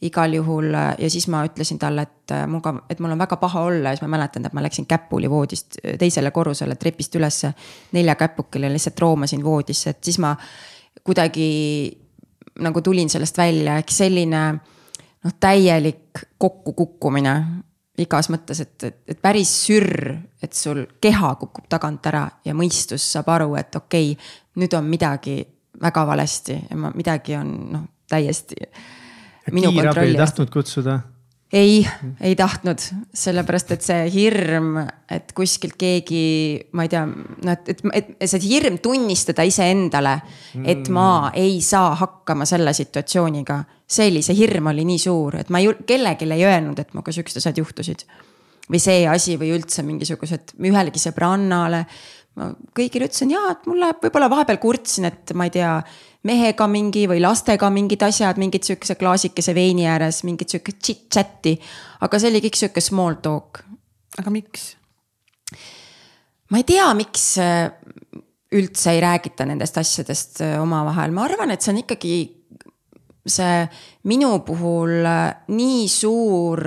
[0.00, 3.62] igal juhul ja siis ma ütlesin talle, et äh, muga, et mul on väga paha
[3.68, 7.52] olla ja siis ma mäletan, et ma läksin käpuli voodist äh, teisele korrusele trepist ülesse.
[7.92, 10.34] nelja käpukile lihtsalt roomasin voodisse, et siis ma
[11.04, 11.98] kuidagi
[12.60, 17.34] nagu tulin sellest välja, ehk selline noh, täielik kokkukukkumine
[18.00, 23.04] igas mõttes, et, et, et päris sürr, et sul keha kukub tagant ära ja mõistus
[23.12, 25.42] saab aru, et okei okay,, nüüd on midagi
[25.82, 28.56] väga valesti ja ma midagi on noh, täiesti
[29.48, 31.00] kiirabi ei tahtnud kutsuda?
[31.52, 31.86] ei,
[32.20, 32.82] ei tahtnud,
[33.14, 34.76] sellepärast et see hirm,
[35.10, 36.22] et kuskilt keegi,
[36.78, 40.14] ma ei tea, noh, et, et, et see hirm tunnistada iseendale,
[40.62, 41.40] et ma mm.
[41.42, 43.64] ei saa hakkama selle situatsiooniga.
[43.90, 47.14] see oli, see hirm oli nii suur, et ma ei, kellelegi ei öelnud, et minuga
[47.14, 48.06] siuksed asjad juhtusid.
[48.70, 51.84] või see asi või üldse mingisugused, ühelegi sõbrannale.
[52.38, 55.80] ma kõigile ütlesin ja, et mul läheb, võib-olla vahepeal kurtsin, et ma ei tea
[56.28, 61.56] mehega mingi või lastega mingid asjad, mingid sihukese klaasikese veini ääres, mingit sihukest chit-chat'i.
[62.00, 63.62] aga see oli kõik sihuke small talk.
[64.18, 64.74] aga miks?
[66.50, 67.70] ma ei tea, miks äh,
[68.52, 72.14] üldse ei räägita nendest asjadest äh, omavahel, ma arvan, et see on ikkagi
[73.30, 73.64] see
[74.10, 76.66] minu puhul äh, nii suur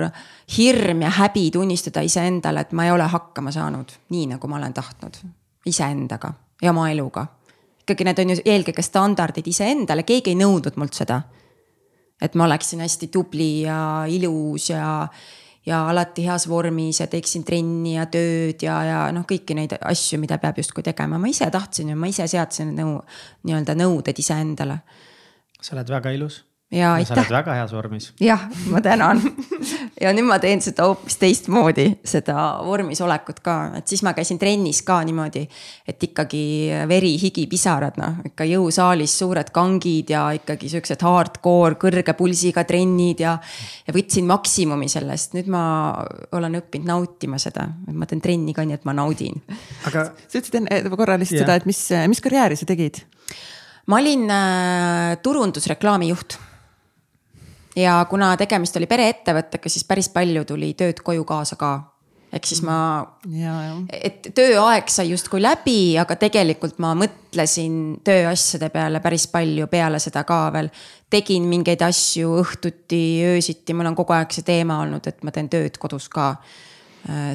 [0.56, 4.74] hirm ja häbi tunnistada iseendale, et ma ei ole hakkama saanud nii, nagu ma olen
[4.74, 5.22] tahtnud
[5.66, 7.26] iseendaga ja oma eluga
[7.84, 11.22] ikkagi need on ju eelkõige standardid iseendale, keegi ei nõudnud mult seda.
[12.22, 15.08] et ma oleksin hästi tubli ja ilus ja,
[15.66, 20.20] ja alati heas vormis ja teeksin trenni ja tööd ja, ja noh, kõiki neid asju,
[20.22, 22.96] mida peab justkui tegema, ma ise tahtsin ja ma ise seadsin nõu,
[23.44, 24.78] nii-öelda nõuded iseendale.
[25.60, 28.12] sa oled väga ilus ja sa oled aitäh, väga heas vormis.
[28.20, 29.20] jah, ma tänan.
[30.00, 34.40] ja nüüd ma teen seda hoopis teistmoodi, seda vormis olekut ka, et siis ma käisin
[34.40, 35.44] trennis ka niimoodi,
[35.88, 36.44] et ikkagi
[36.90, 43.22] veri, higi, pisarad, noh ikka jõusaalis suured kangid ja ikkagi siuksed hardcore kõrge pulsiga trennid
[43.24, 43.36] ja.
[43.86, 45.64] ja võtsin maksimumi sellest, nüüd ma
[46.34, 49.40] olen õppinud nautima seda, ma teen trenni ka nii, et ma naudin
[49.88, 51.46] aga sa ütlesid enne korra lihtsalt Jah.
[51.46, 51.80] seda, et mis,
[52.10, 53.02] mis karjääri sa tegid?
[53.90, 56.38] ma olin äh, turundusreklaami juht.
[57.76, 61.72] Ja kuna tegemist oli pereettevõttega, siis päris palju tuli tööd koju kaasa ka.
[62.34, 62.76] ehk siis ma,
[63.30, 63.54] ja
[63.94, 70.24] et tööaeg sai justkui läbi, aga tegelikult ma mõtlesin tööasjade peale päris palju peale seda
[70.24, 70.70] ka veel.
[71.10, 73.02] tegin mingeid asju õhtuti,
[73.34, 76.34] öösiti, mul on kogu aeg see teema olnud, et ma teen tööd kodus ka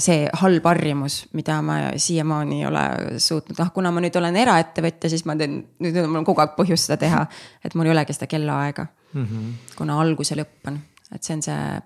[0.02, 2.86] see halb harjumus, mida ma siiamaani ei ole
[3.22, 6.56] suutnud, noh kuna ma nüüd olen eraettevõtja, siis ma teen, nüüd on mul kogu aeg
[6.58, 7.28] põhjust seda teha.
[7.64, 9.76] et mul ei olegi seda kellaaega mm, -hmm.
[9.76, 10.80] kuna algus ja lõpp on,
[11.16, 11.82] et see on see.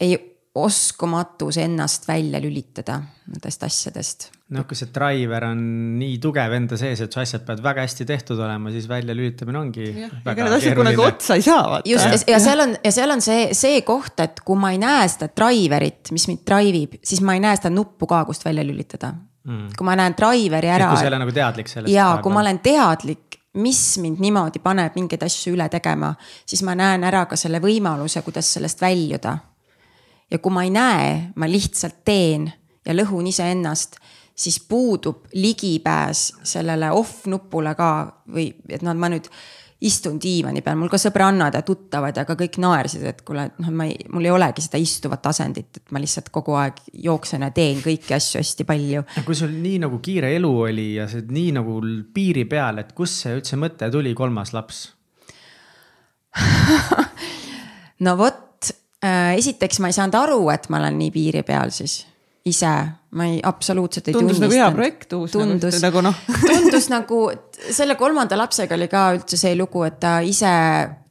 [0.00, 0.18] ei,
[0.54, 4.26] oskamatus ennast välja lülitada nendest asjadest.
[4.52, 5.62] noh, kui see driver on
[5.96, 9.58] nii tugev enda sees, et su asjad peavad väga hästi tehtud olema, siis välja lülitamine
[9.58, 9.88] ongi.
[10.04, 11.88] ega need asjad kunagi otsa ei saa, vaata.
[11.88, 15.08] just ja seal on ja seal on see, see koht, et kui ma ei näe
[15.08, 18.66] seda driver'it, mis mind drive ib, siis ma ei näe seda nuppu ka, kust välja
[18.66, 19.14] lülitada
[19.48, 19.72] mm..
[19.78, 21.94] kui ma näen driver'i ära kui sa ei ole nagu teadlik sellest.
[21.94, 26.14] ja kui ma olen teadlik, mis mind niimoodi paneb mingeid asju üle tegema,
[26.46, 29.38] siis ma näen ära ka selle võimaluse, kuidas sellest väljuda.
[30.30, 32.46] ja kui ma ei näe, ma lihtsalt teen
[32.86, 33.98] ja lõhun iseennast,
[34.34, 39.28] siis puudub ligipääs sellele off nupule ka või et noh, ma nüüd
[39.82, 43.70] istun diivani peal, mul ka sõbrannad ja tuttavad ja ka kõik naersid, et kuule, noh,
[43.74, 47.50] ma ei, mul ei olegi seda istuvat asendit, et ma lihtsalt kogu aeg jooksen ja
[47.54, 51.54] teen kõiki asju hästi palju kui sul nii nagu kiire elu oli ja see nii
[51.58, 51.78] nagu
[52.14, 54.84] piiri peal, et kust see üldse mõte tuli, kolmas laps?
[58.06, 58.72] no vot
[59.04, 62.02] äh,, esiteks ma ei saanud aru, et ma olen nii piiri peal siis
[62.48, 62.72] ise,
[63.12, 64.76] ma ei, absoluutselt ei tundus nagu hea tunnistanud.
[64.78, 66.20] projekt uus tundus nagu noh.
[66.46, 67.22] tundus nagu,
[67.70, 70.52] selle kolmanda lapsega oli ka üldse see lugu, et ta ise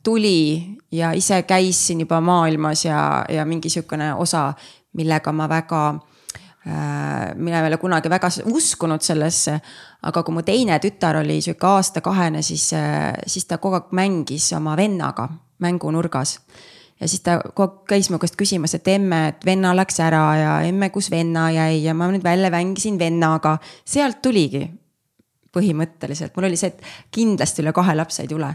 [0.04, 4.50] tuli ja ise käis siin juba maailmas ja, ja mingi sihukene osa,
[4.98, 9.60] millega ma väga äh, mina ei ole kunagi väga uskunud sellesse,
[10.10, 12.72] aga kui mu teine tütar oli sihuke aasta-kahene, siis,
[13.28, 15.30] siis ta kogu aeg mängis oma vennaga
[15.62, 16.40] mängunurgas
[17.02, 20.22] ja siis ta kogu aeg käis mu käest küsimas, et emme, et venna läks ära
[20.38, 23.58] ja emme, kus venna jäi ja ma nüüd välja mängisin vennaga.
[23.86, 24.68] sealt tuligi
[25.52, 28.54] põhimõtteliselt, mul oli see, et kindlasti üle kahe lapse ei tule.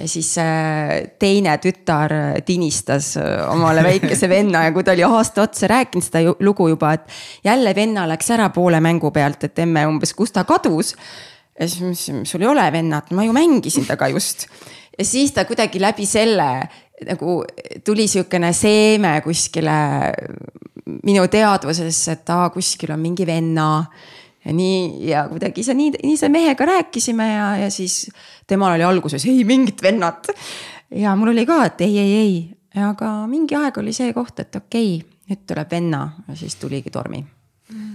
[0.00, 2.14] ja siis äh, teine tütar
[2.46, 6.94] tinistas äh, omale väikese venna ja kui ta oli aasta otsa rääkinud seda lugu juba,
[6.94, 7.10] et
[7.44, 10.94] jälle venna läks ära poole mängu pealt, et emme umbes, kus ta kadus.
[11.58, 14.46] ja siis ma ütlesin, sul ei ole vennat, ma ju mängisin temaga just.
[14.98, 16.52] ja siis ta kuidagi läbi selle
[17.08, 17.40] nagu
[17.84, 19.76] tuli sihukene seeme kuskile
[21.06, 23.70] minu teadvusesse, et aa, kuskil on mingi venna.
[24.44, 28.06] Ja nii ja kuidagi see nii, nii see mehega rääkisime ja, ja siis
[28.48, 30.32] temal oli alguses ei mingit vennat.
[30.96, 32.38] ja mul oli ka, et ei, ei, ei,
[32.86, 36.06] aga mingi aeg oli see koht, et okei okay,, nüüd tuleb venna.
[36.28, 37.20] Ja siis tuligi tormi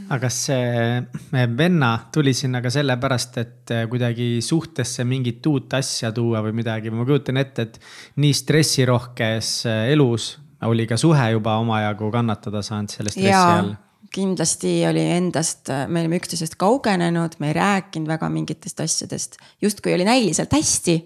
[0.05, 6.43] aga kas see venna tuli sinna ka sellepärast, et kuidagi suhtesse mingit uut asja tuua
[6.45, 7.79] või midagi, ma kujutan ette, et
[8.21, 9.55] nii stressirohkes
[9.91, 10.35] elus
[10.65, 13.73] oli ka suhe juba omajagu kannatada saanud selle stressi all.,
[14.15, 20.05] kindlasti oli endast, me olime üksteisest kaugenenud, me ei rääkinud väga mingitest asjadest, justkui oli
[20.07, 20.99] näiliselt hästi.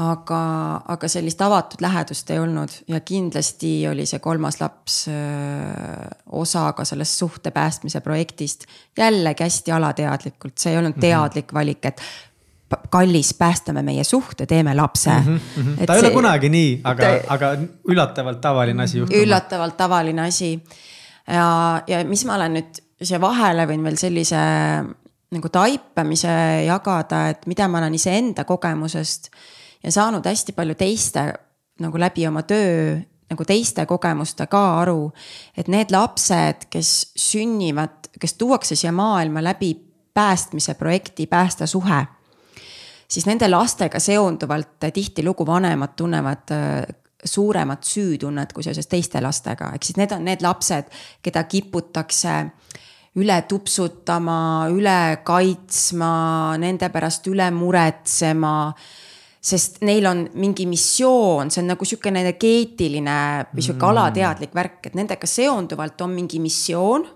[0.00, 0.40] aga,
[0.94, 5.02] aga sellist avatud lähedust ei olnud ja kindlasti oli see kolmas laps
[6.40, 8.64] osa ka sellest suhte päästmise projektist.
[8.98, 12.02] jällegi hästi alateadlikult, see ei olnud teadlik valik, et
[12.90, 15.40] kallis, päästame meie suhte, teeme lapse mm.
[15.56, 15.86] -hmm.
[15.86, 17.50] ta ei ole kunagi nii, aga, aga
[17.88, 19.16] üllatavalt tavaline asi juhtub.
[19.16, 20.64] üllatavalt tavaline asi.
[21.26, 24.36] ja, ja mis ma olen nüüd siia vahele võin veel sellise
[25.30, 29.30] nagu taipamise jagada, et mida ma olen iseenda kogemusest
[29.82, 31.32] ja saanud hästi palju teiste
[31.80, 32.98] nagu läbi oma töö
[33.30, 35.12] nagu teiste kogemuste ka aru,
[35.56, 39.74] et need lapsed, kes sünnivad, kes tuuakse siia maailma läbi
[40.14, 42.06] päästmise projekti Päästa suhe
[43.10, 49.84] siis nende lastega seonduvalt tihtilugu vanemad tunnevad äh, suuremat süütunnet kui seoses teiste lastega, ehk
[49.84, 50.88] siis need on need lapsed,
[51.22, 52.36] keda kiputakse
[53.20, 56.12] üle tupsutama, üle kaitsma,
[56.62, 58.54] nende pärast üle muretsema
[59.40, 63.16] sest neil on mingi missioon, see on nagu sihuke energeetiline
[63.54, 63.90] või sihuke mm.
[63.94, 67.08] alateadlik värk, et nendega seonduvalt on mingi missioon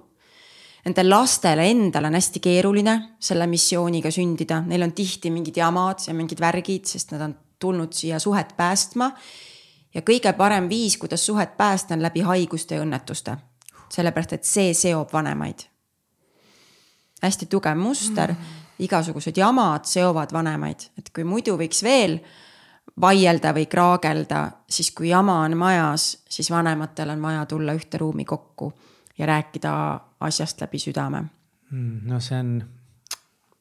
[0.84, 6.12] Nendel lastel endal on hästi keeruline selle missiooniga sündida, neil on tihti mingid jamad ja
[6.16, 9.12] mingid värgid, sest nad on tulnud siia suhet päästma.
[9.94, 13.36] ja kõige parem viis, kuidas suhet päästa, on läbi haiguste ja õnnetuste.
[13.88, 15.64] sellepärast, et see seob vanemaid.
[17.22, 18.63] hästi tugev muster mm.
[18.78, 22.18] Igasugused jamad seovad vanemaid, et kui muidu võiks veel
[23.00, 28.24] vaielda või kraagelda, siis kui jama on majas, siis vanematel on vaja tulla ühte ruumi
[28.24, 28.72] kokku
[29.18, 29.74] ja rääkida
[30.20, 31.24] asjast läbi südame
[31.70, 32.00] mm,.
[32.10, 32.56] no see on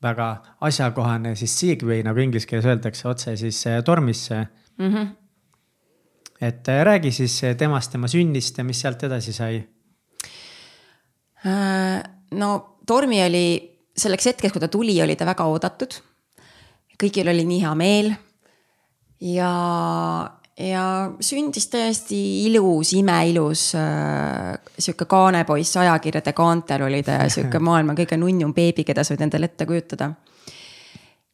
[0.04, 0.30] väga
[0.68, 4.48] asjakohane siis segue, nagu inglise keeles öeldakse, otse siis äh, tormisse
[4.78, 4.90] mm.
[4.90, 5.08] -hmm.
[6.42, 9.64] et äh, räägi siis äh, temast, tema sünnist ja mis sealt edasi sai.
[12.32, 16.00] no Tormi oli selleks hetkeks, kui ta tuli, oli ta väga oodatud.
[17.04, 18.14] kõigil oli nii hea meel.
[19.20, 19.52] ja
[20.60, 27.96] ja sündis täiesti ilus, imeilus äh, sihuke kaanepoiss, ajakirjade kaantel oli ta ja sihuke maailma
[27.98, 30.12] kõige nunnum beebi, keda sa võid endale ette kujutada.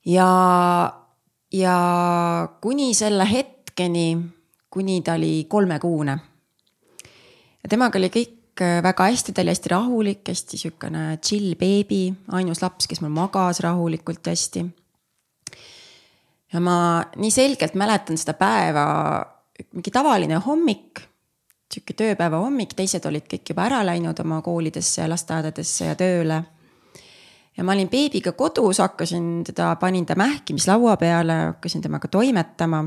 [0.06, 0.30] ja,
[1.54, 1.78] ja
[2.62, 4.18] kuni selle hetkeni,
[4.70, 6.20] kuni ta oli kolmekuune.
[7.64, 12.08] ja temaga oli kõik äh, väga hästi, ta oli hästi rahulik, hästi sihukene chill beebi,
[12.36, 14.68] ainus laps, kes mul magas rahulikult hästi
[16.54, 18.86] ja ma nii selgelt mäletan seda päeva,
[19.74, 21.02] mingi tavaline hommik,
[21.70, 26.44] sihuke tööpäeva hommik, teised olid kõik juba ära läinud oma koolidesse ja lasteaedadesse ja tööle.
[27.58, 32.86] ja ma olin beebiga kodus, hakkasin teda, panin ta mähkimislaua peale, hakkasin temaga toimetama.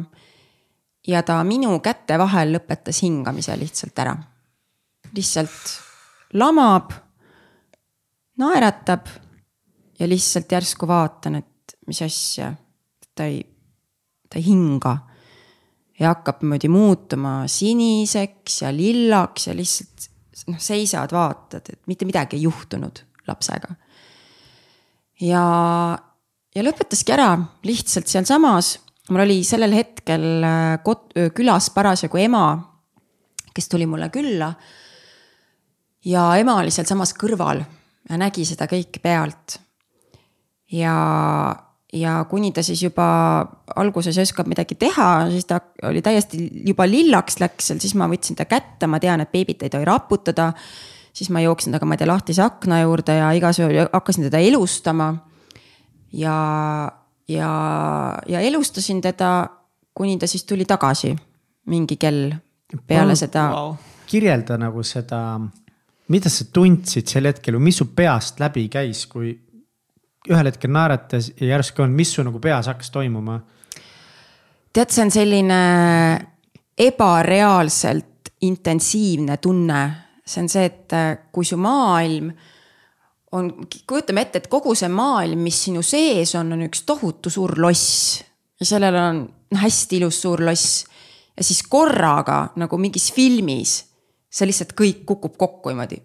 [1.06, 4.16] ja ta minu käte vahel lõpetas hingamise lihtsalt ära.
[5.14, 5.72] Lihtsalt
[6.38, 6.92] lamab,
[8.38, 9.08] naeratab
[9.98, 12.52] ja lihtsalt järsku vaatan, et mis asja,
[13.14, 13.42] ta ei
[14.32, 14.96] ta ei hinga.
[16.00, 20.08] ja hakkab niimoodi muutuma siniseks ja lillaks ja lihtsalt
[20.48, 23.76] noh, seisad, vaatad, et mitte midagi ei juhtunud lapsega.
[25.20, 25.44] ja,
[26.54, 27.28] ja lõpetaski ära
[27.68, 28.78] lihtsalt sealsamas.
[29.10, 32.46] mul oli sellel hetkel äh, kot-, külas parasjagu ema,
[33.52, 34.54] kes tuli mulle külla.
[36.04, 37.62] Ja ema oli sealsamas kõrval
[38.10, 39.58] ja nägi seda kõike pealt.
[40.72, 40.96] ja
[41.92, 43.04] ja kuni ta siis juba
[43.76, 48.08] alguses ei oskab midagi teha, siis ta oli täiesti juba lillaks läks seal, siis ma
[48.08, 50.52] võtsin ta kätte, ma tean, et beebit ei tohi raputada.
[51.12, 55.14] siis ma jooksin temaga, ma ei tea, lahtise akna juurde ja igasugu hakkasin teda elustama.
[56.12, 56.92] ja,
[57.28, 57.52] ja,
[58.28, 59.48] ja elustasin teda,
[59.94, 61.16] kuni ta siis tuli tagasi
[61.66, 62.32] mingi kell
[62.86, 63.74] peale seda wow..
[64.06, 65.40] kirjelda nagu seda,
[66.12, 69.32] mida sa tundsid sel hetkel või mis su peast läbi käis, kui
[70.30, 73.40] ühel hetkel naeratas ja järsku on, mis su nagu peas hakkas toimuma?
[74.72, 75.60] tead, see on selline
[76.80, 79.82] ebareaalselt intensiivne tunne,
[80.24, 82.30] see on see, et äh, kui su maailm
[83.36, 83.50] on,
[83.88, 88.22] kujutame ette, et kogu see maailm, mis sinu sees on, on üks tohutu suur loss
[88.60, 89.22] ja sellel on
[89.58, 90.84] hästi ilus suur loss.
[91.36, 93.78] ja siis korraga nagu mingis filmis,
[94.32, 96.00] see lihtsalt kõik kukub kokku niimoodi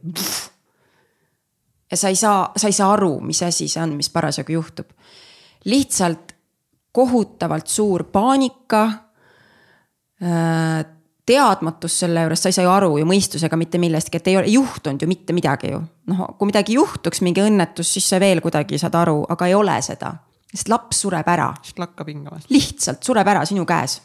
[1.91, 4.89] ja sa ei saa, sa ei saa aru, mis asi see on, mis parasjagu juhtub.
[5.65, 6.35] lihtsalt
[6.91, 8.83] kohutavalt suur paanika.
[10.23, 10.85] Äh,
[11.27, 14.47] teadmatus selle juures, sa ei saa ju aru ju mõistusega mitte millestki, et ei ole
[14.47, 15.81] juhtunud ju mitte midagi ju.
[16.07, 19.75] noh, kui midagi juhtuks, mingi õnnetus, siis sa veel kuidagi saad aru, aga ei ole
[19.81, 20.13] seda.
[20.53, 21.53] sest laps sureb ära.
[21.77, 22.39] lakkab hingama.
[22.49, 24.01] lihtsalt sureb ära sinu käes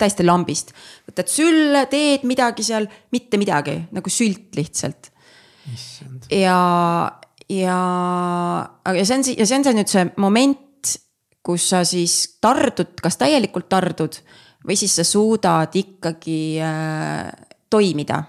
[0.00, 0.74] täiesti lambist.
[1.08, 5.12] võtad sülle, teed midagi seal, mitte midagi, nagu sült lihtsalt.
[6.34, 6.58] ja,
[7.48, 7.78] ja,
[8.84, 10.96] aga see on, ja see on see nüüd see moment,
[11.44, 14.20] kus sa siis tardud, kas täielikult tardud
[14.66, 17.30] või siis sa suudad ikkagi äh,
[17.70, 18.22] toimida.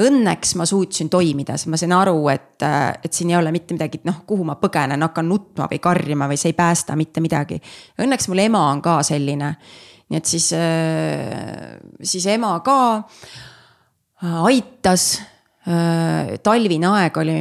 [0.00, 3.76] Õnneks ma suutsin toimida, sest ma sain aru, et, äh, et siin ei ole mitte
[3.76, 7.60] midagi, noh, kuhu ma põgenen, hakkan nutma või karjuma või see ei päästa mitte midagi.
[8.00, 9.54] Õnneks mul ema on ka selline.
[10.10, 15.20] Nii et siis, äh, siis ema ka äh, aitas.
[16.42, 17.34] talvine aeg oli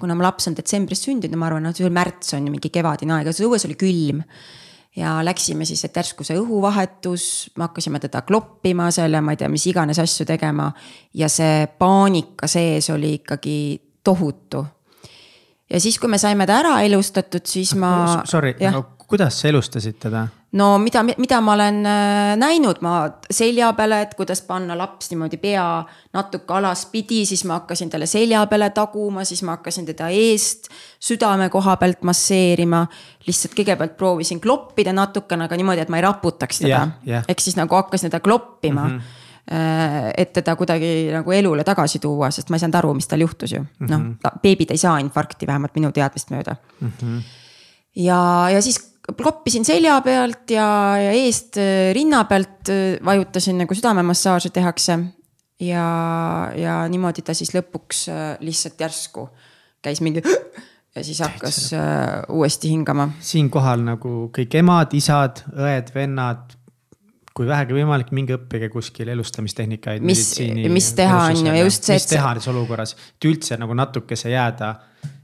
[0.00, 3.16] kuna mu laps on detsembris sündinud ja ma arvan, see märts on ju mingi kevadine
[3.16, 4.22] aeg, aga õues oli külm.
[4.96, 7.24] ja läksime siis, et järsku see õhuvahetus,
[7.56, 10.70] me hakkasime teda kloppima seal ja ma ei tea, mis iganes asju tegema.
[11.14, 13.58] ja see paanika sees oli ikkagi
[14.04, 14.64] tohutu.
[15.70, 18.22] ja siis, kui me saime ta ära elustatud, siis ma.
[18.24, 18.54] Sorry,
[19.08, 20.28] kuidas sa elustasid teda?
[20.52, 22.94] No mida, mida ma olen äh, näinud, ma
[23.30, 25.84] selja peale, et kuidas panna laps niimoodi pea
[26.16, 31.48] natuke alaspidi, siis ma hakkasin talle selja peale taguma, siis ma hakkasin teda eest südame
[31.50, 32.86] koha pealt masseerima.
[33.26, 36.92] lihtsalt kõigepealt proovisin kloppida natukene, aga niimoodi, et ma ei raputaks teda yeah,.
[37.06, 37.24] Yeah.
[37.28, 38.98] ehk siis nagu hakkasin teda kloppima mm.
[38.98, 39.18] -hmm
[40.16, 43.52] et teda kuidagi nagu elule tagasi tuua, sest ma ei saanud aru, mis tal juhtus
[43.52, 43.64] ju.
[43.80, 44.16] noh, Mhm.
[44.42, 46.92] beebid ei saa infarkti, vähemalt minu teadmist mööda mm.
[47.02, 47.22] -hmm.
[47.96, 48.78] ja, ja siis
[49.16, 50.66] kloppisin selja pealt ja,
[51.00, 54.98] ja eest äh, rinna pealt äh, vajutasin nagu südamemassaaži tehakse.
[55.60, 55.86] ja,
[56.56, 59.28] ja niimoodi ta siis lõpuks äh, lihtsalt järsku
[59.82, 60.22] käis mingi
[60.94, 63.10] ja siis hakkas äh, uuesti hingama.
[63.20, 66.56] siinkohal nagu kõik emad, isad, õed, vennad.
[67.34, 70.02] kui vähegi võimalik, minge õppige kuskil elustamistehnikaid.
[70.04, 70.34] Mis-
[70.68, 74.74] mis teha, on ju, just see, mis teha selles olukorras, et üldse nagu natukese jääda.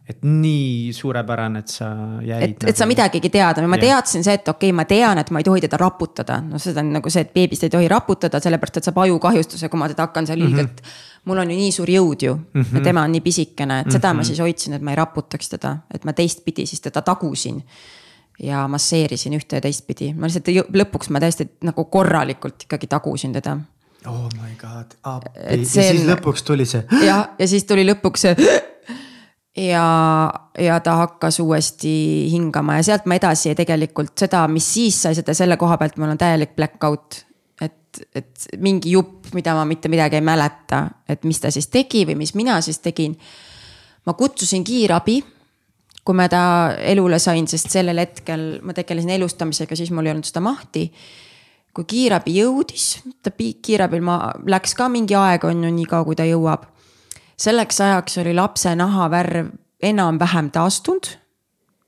[0.06, 1.88] Et nii suurepärane, et sa
[2.22, 2.42] jäid.
[2.42, 3.82] et, et sa midagigi tead, ma Jah.
[3.86, 6.84] teadsin see, et okei okay,, ma tean, et ma ei tohi teda raputada, no seda
[6.84, 10.06] on nagu see, et beebist ei tohi raputada, sellepärast et saab ajukahjustuse, kui ma teda
[10.06, 10.92] hakkan seal ilgelt mm.
[10.92, 11.22] -hmm.
[11.30, 12.76] mul on ju nii suur jõud ju mm, -hmm.
[12.78, 14.22] ja tema on nii pisikene, et seda mm -hmm.
[14.22, 17.62] ma siis hoidsin, et ma ei raputaks teda, et ma teistpidi siis teda tagusin.
[18.42, 23.58] ja masseerisin ühte ja teistpidi, ma lihtsalt lõpuks ma täiesti nagu korralikult ikkagi tagusin teda.
[24.06, 26.84] oh my god, appi ja siis lõpuks tuli see.
[27.06, 28.36] ja, ja siis tuli lõpuks see
[29.56, 31.92] ja, ja ta hakkas uuesti
[32.32, 36.14] hingama ja sealt ma edasi tegelikult seda, mis siis sai, seda selle koha pealt mul
[36.14, 37.22] on täielik black out.
[37.60, 42.04] et, et mingi jupp, mida ma mitte midagi ei mäleta, et mis ta siis tegi
[42.06, 43.16] või mis mina siis tegin.
[44.06, 45.22] ma kutsusin kiirabi,
[46.04, 46.42] kui ma ta
[46.78, 50.90] elule sain, sest sellel hetkel ma tegelesin elustamisega, siis mul ei olnud seda mahti
[51.76, 56.24] kui kiirabi jõudis, ta kiirabil ma, läks ka mingi aeg, on ju, niikaua kui ta
[56.24, 56.64] jõuab.
[57.36, 61.06] Selleks ajaks oli lapse nahavärv enam-vähem taastunud.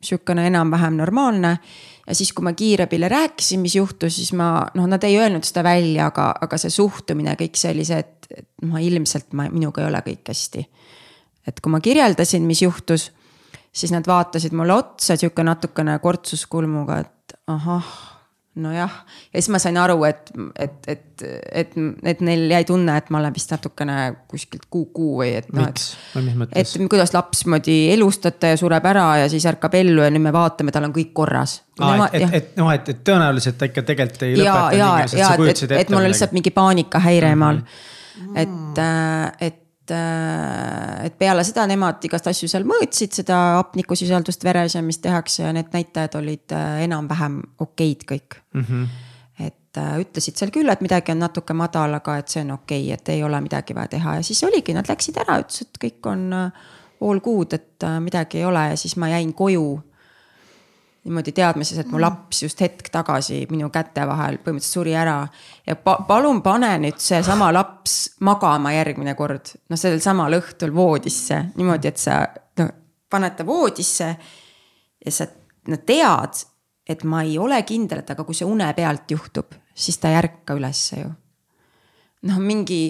[0.03, 1.59] sihukene enam-vähem normaalne.
[2.07, 5.65] ja siis, kui ma kiirabile rääkisin, mis juhtus, siis ma, noh, nad ei öelnud seda
[5.65, 9.83] välja, aga, aga see suhtumine, kõik see oli see, et, et ma ilmselt ma, minuga
[9.83, 10.67] ei ole kõik hästi.
[11.47, 13.11] et kui ma kirjeldasin, mis juhtus,
[13.73, 18.18] siis nad vaatasid mulle otsa, sihuke natukene kortsuskulmuga, et ahah
[18.63, 18.95] nojah,
[19.33, 21.25] ja siis ma sain aru, et, et, et,
[21.63, 21.77] et,
[22.13, 23.99] et neil jäi tunne, et ma olen vist natukene
[24.31, 25.85] kuskilt kuku või et noh, et.
[26.63, 30.35] et kuidas laps moodi elustate ja sureb ära ja siis ärkab ellu ja nüüd me
[30.35, 31.61] vaatame, tal on kõik korras.
[31.79, 34.91] Aa, et, et, et noh, et, et tõenäoliselt ta ikka tegelikult ei ja, lõpeta ja,
[35.21, 36.15] ja et, et, et mul on midagi.
[36.15, 38.37] lihtsalt mingi paanikahäire emal mm.
[38.43, 38.85] et,
[39.47, 39.65] et,
[39.95, 45.53] et peale seda nemad igast asju seal mõõtsid, seda hapnikusisaldust veres ja mis tehakse ja
[45.57, 48.65] need näitajad olid äh, enam-vähem okeid kõik mm.
[48.65, 48.87] -hmm.
[49.47, 52.85] et äh, ütlesid seal küll, et midagi on natuke madal, aga et see on okei
[52.85, 55.83] okay,, et ei ole midagi vaja teha ja siis oligi, nad läksid ära, ütlesid, et
[55.87, 56.67] kõik on äh,
[57.01, 59.81] all good, et äh, midagi ei ole ja siis ma jäin koju
[61.09, 65.23] niimoodi teadmises, et mu laps just hetk tagasi minu käte vahel põhimõtteliselt suri ära.
[65.67, 67.97] ja pa, palun pane nüüd seesama laps
[68.29, 72.21] magama järgmine kord, noh, sellel samal õhtul voodisse niimoodi, et sa
[72.61, 72.73] noh,
[73.11, 74.11] paned ta voodisse.
[75.05, 75.29] ja sa
[75.69, 76.43] no, tead,
[76.89, 80.21] et ma ei ole kindel, et aga kui see une pealt juhtub, siis ta ei
[80.21, 81.09] ärka ülesse ju.
[82.29, 82.83] noh, mingi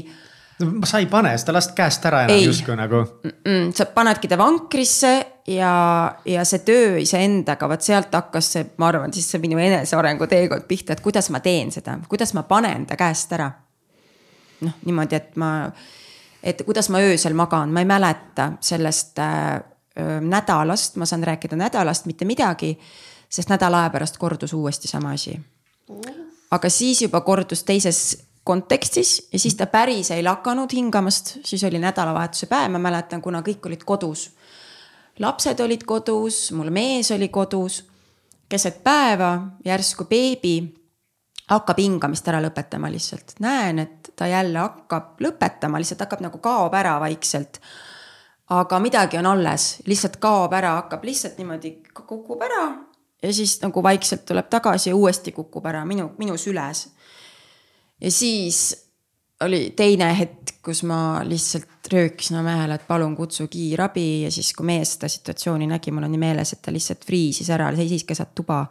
[0.58, 3.04] no, sa ei pane seda last käest ära enam justkui nagu.
[3.22, 5.14] mm, sa panedki ta vankrisse
[5.48, 10.28] ja, ja see töö iseendaga, vot sealt hakkas see, ma arvan, siis see minu enesearengu
[10.30, 13.50] teekond pihta, et kuidas ma teen seda, kuidas ma panen ta käest ära.
[14.60, 15.50] noh, niimoodi, et ma,
[16.42, 19.60] et kuidas ma öösel magan, ma ei mäleta sellest äh,
[20.20, 22.78] nädalast, ma saan rääkida nädalast mitte midagi.
[23.28, 25.40] sest nädala aja pärast kordus uuesti sama asi.
[26.50, 31.78] aga siis juba kordus teises kontekstis ja siis ta päris ei lakanud hingamast, siis oli
[31.78, 34.30] nädalavahetuse päev, ma mäletan, kuna kõik olid kodus.
[35.18, 37.84] Lapsed olid kodus, mul mees oli kodus.
[38.48, 40.74] keset päeva järsku beebi
[41.48, 46.74] hakkab hingamist ära lõpetama lihtsalt, näen, et ta jälle hakkab lõpetama, lihtsalt hakkab nagu kaob
[46.74, 47.60] ära vaikselt.
[48.48, 52.88] aga midagi on alles, lihtsalt kaob ära, hakkab lihtsalt niimoodi kukub ära
[53.22, 56.88] ja siis nagu vaikselt tuleb tagasi ja uuesti kukub ära minu, minu süles
[58.00, 58.87] ja siis
[59.44, 64.50] oli teine hetk, kus ma lihtsalt röökisin oma mehele, et palun kutsu kiirabi ja siis,
[64.56, 68.06] kui mees seda situatsiooni nägi, mul on nii meeles, et ta lihtsalt friisis ära, seisis
[68.08, 68.66] keset tuba.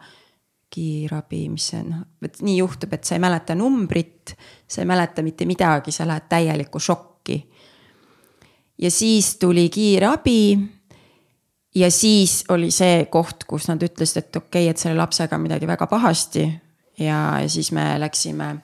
[0.68, 4.34] kiirabi, mis see noh, vot nii juhtub, et sa ei mäleta numbrit,
[4.68, 7.38] sa ei mäleta mitte midagi, sa lähed täielikku šokki.
[8.78, 10.58] ja siis tuli kiirabi.
[11.74, 15.42] ja siis oli see koht, kus nad ütlesid, et okei okay,, et selle lapsega on
[15.48, 16.44] midagi väga pahasti
[16.98, 18.56] ja siis me läksime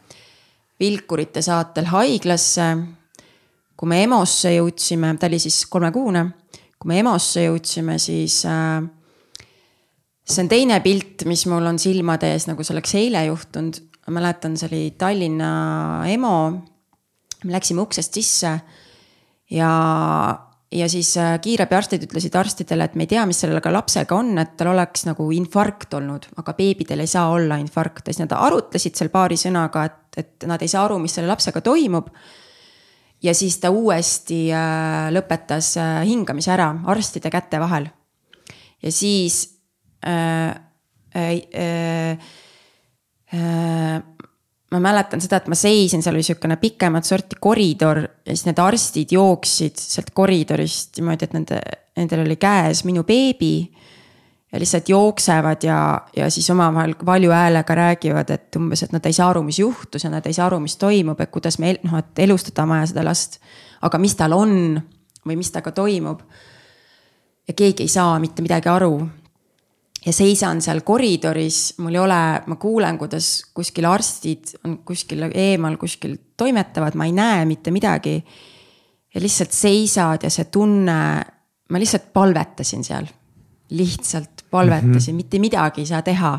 [0.84, 2.68] Vilkurite saatel haiglasse.
[3.74, 6.20] kui me EMO-sse jõudsime, ta oli siis kolmekuune,
[6.78, 8.84] kui me EMO-sse jõudsime, siis äh,
[10.22, 13.80] see on teine pilt, mis mul on silmade ees, nagu see oleks eile juhtunud.
[14.06, 15.50] ma mäletan, see oli Tallinna
[16.12, 16.36] EMO.
[17.44, 18.52] me läksime uksest sisse
[19.50, 19.72] ja,
[20.74, 24.56] ja siis äh, kiirabiarstid ütlesid arstidele, et me ei tea, mis sellega lapsega on, et
[24.58, 29.12] tal oleks nagu infarkt olnud, aga beebidel ei saa olla infarkte, siis nad arutlesid seal
[29.14, 32.10] paari sõnaga, et, et nad ei saa aru, mis selle lapsega toimub.
[33.22, 37.88] ja siis ta uuesti äh, lõpetas äh, hingamise ära arstide käte vahel.
[38.82, 39.60] ja siis
[40.06, 40.50] äh,
[41.14, 42.18] äh,
[43.32, 44.02] äh,
[44.74, 48.60] ma mäletan seda, et ma seisin, seal oli sihukene pikemat sorti koridor ja siis need
[48.62, 51.60] arstid jooksid sealt koridorist niimoodi, et nende,
[51.98, 53.56] nendel oli käes minu beebi.
[54.52, 55.78] ja lihtsalt jooksevad ja,
[56.16, 60.04] ja siis omavahel valju häälega räägivad, et umbes, et nad ei saa aru, mis juhtus
[60.04, 62.86] ja nad ei saa aru, mis toimub, et kuidas me noh, et elustada on vaja
[62.92, 63.40] seda last.
[63.82, 64.80] aga mis tal on
[65.26, 66.22] või mis temaga toimub.
[67.48, 68.94] ja keegi ei saa mitte midagi aru
[70.04, 75.78] ja seisan seal koridoris, mul ei ole, ma kuulen, kuidas kuskil arstid on kuskil eemal
[75.80, 78.18] kuskil toimetavad, ma ei näe mitte midagi.
[79.14, 80.98] ja lihtsalt seisad ja see tunne,
[81.70, 83.06] ma lihtsalt palvetasin seal.
[83.70, 85.16] lihtsalt palvetasin mm, -hmm.
[85.16, 86.38] mitte midagi ei saa teha.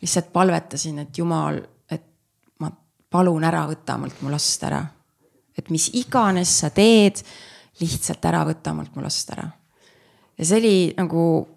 [0.00, 2.04] lihtsalt palvetasin, et jumal, et
[2.60, 2.70] ma
[3.10, 4.84] palun ära, võta mult mu last ära.
[5.58, 7.22] et mis iganes sa teed,
[7.80, 9.50] lihtsalt ära võta mult mu last ära.
[10.38, 11.55] ja see oli nagu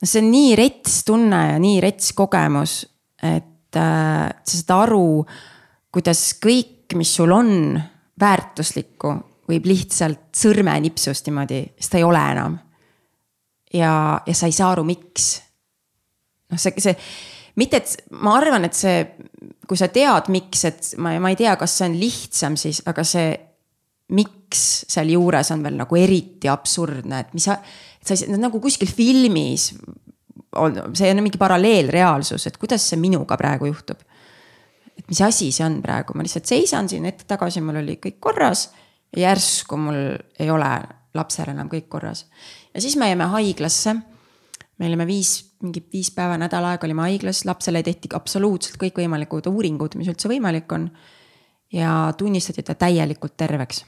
[0.00, 2.80] no see on nii rets tunne ja nii rets kogemus,
[3.22, 5.08] et äh, sa saad aru,
[5.94, 7.50] kuidas kõik, mis sul on
[8.20, 9.14] väärtuslikku,
[9.48, 12.58] võib lihtsalt sõrmenipsust niimoodi, ta ei ole enam.
[13.74, 15.42] ja, ja sa ei saa aru, miks.
[16.52, 16.96] noh, see, see,
[17.60, 19.02] mitte et ma arvan, et see,
[19.68, 23.04] kui sa tead, miks, et ma, ma ei tea, kas see on lihtsam siis, aga
[23.04, 23.34] see
[24.16, 27.58] miks sealjuures on veel nagu eriti absurdne, et mis sa
[28.08, 29.70] sa ei, nagu kuskil filmis
[30.56, 34.00] on, see on mingi paralleelreaalsus, et kuidas see minuga praegu juhtub.
[34.98, 38.68] et mis asi see on praegu, ma lihtsalt seisan siin ette-tagasi, mul oli kõik korras
[39.16, 39.98] järsku mul
[40.38, 40.70] ei ole
[41.16, 42.26] lapsel enam kõik korras.
[42.74, 43.94] ja siis me jäime haiglasse.
[44.78, 49.96] me olime viis, mingi viis päeva, nädal aega olime haiglas, lapsele tehti absoluutselt kõikvõimalikud uuringud,
[49.96, 50.90] mis üldse võimalik on.
[51.72, 53.84] ja tunnistati ta täielikult terveks.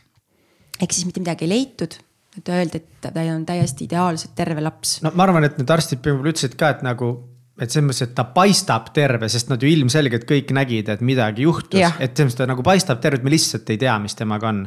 [0.80, 1.94] ehk siis mitte midagi ei leitud
[2.38, 5.00] et öeldi, et ta on täiesti ideaalselt terve laps.
[5.04, 7.10] no ma arvan, et need arstid võib-olla ütlesid ka, et nagu,
[7.58, 11.48] et selles mõttes, et ta paistab terve, sest nad ju ilmselgelt kõik nägid, et midagi
[11.48, 14.52] juhtus, et selles mõttes ta nagu paistab terve, et me lihtsalt ei tea, mis temaga
[14.54, 14.66] on.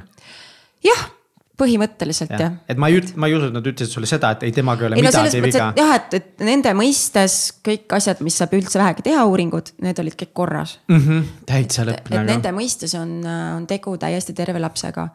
[0.83, 1.11] jah
[1.59, 2.39] põhimõtteliselt ja.
[2.47, 2.53] jah.
[2.69, 4.89] et ma ei, ma ei usu, et nad ütlesid sulle seda, et ei, temaga ei
[4.89, 5.67] ole ei, midagi no, viga.
[5.77, 10.17] jah, et, et nende mõistes kõik asjad, mis saab üldse vähegi teha, uuringud, need olid
[10.19, 11.01] kõik korras mm.
[11.03, 11.27] -hmm.
[11.49, 12.25] täitsa lõpp nagu.
[12.31, 15.07] Nende mõistes on, on tegu täiesti terve lapsega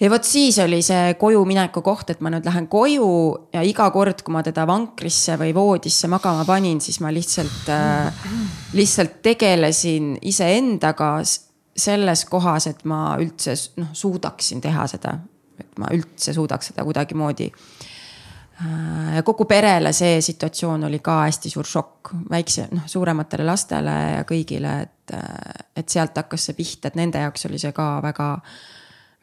[0.00, 3.08] ja vot siis oli see koju mineku koht, et ma nüüd lähen koju
[3.54, 8.26] ja iga kord, kui ma teda vankrisse või voodisse magama panin, siis ma lihtsalt äh,,
[8.74, 15.18] lihtsalt tegelesin iseendaga selles kohas, et ma üldse noh, suudaksin teha seda.
[15.54, 19.22] et ma üldse suudaks seda kuidagimoodi äh,.
[19.24, 24.80] kogu perele see situatsioon oli ka hästi suur šokk, väikse, noh suurematele lastele ja kõigile,
[24.82, 28.32] et, äh, et sealt hakkas see pihta, et nende jaoks oli see ka väga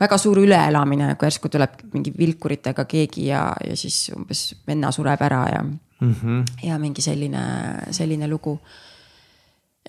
[0.01, 5.21] väga suur üleelamine, kui järsku tuleb mingi vilkuritega keegi ja, ja siis umbes venna sureb
[5.21, 6.45] ära ja mm, -hmm.
[6.67, 7.43] ja mingi selline,
[7.91, 8.59] selline lugu.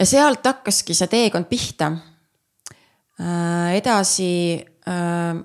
[0.00, 1.92] ja sealt hakkaski see teekond pihta
[3.20, 3.74] äh,.
[3.76, 5.40] edasi äh,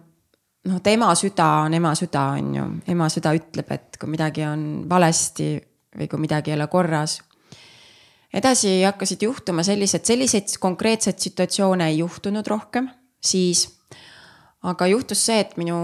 [0.67, 4.45] noh, et ema süda on ema süda, on ju, ema süda ütleb, et kui midagi
[4.47, 5.55] on valesti
[5.97, 7.21] või kui midagi ei ole korras.
[8.33, 12.89] edasi hakkasid juhtuma sellised, selliseid konkreetseid situatsioone ei juhtunud rohkem,
[13.23, 13.76] siis
[14.63, 15.77] aga juhtus see, et minu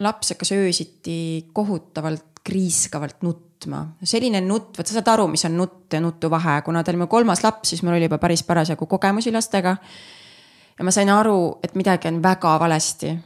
[0.00, 1.18] laps hakkas öösiti
[1.52, 3.86] kohutavalt kriiskavalt nutma.
[4.04, 7.02] selline nutt, vot sa saad aru, mis on nutt ja nutu vahe, kuna ta oli
[7.02, 9.76] mu kolmas laps, siis mul oli juba päris parasjagu kogemusi lastega.
[10.78, 13.16] ja ma sain aru, et midagi on väga valesti.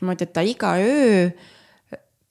[0.00, 1.30] niimoodi, et ta iga öö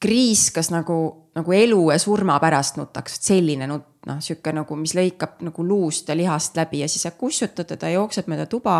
[0.01, 5.43] kriiskas nagu, nagu elu ja surma pärast nutaks, selline nutt, noh, sihuke nagu, mis lõikab
[5.45, 8.79] nagu luust ja lihast läbi ja siis sa kussutad teda, jookseb mööda tuba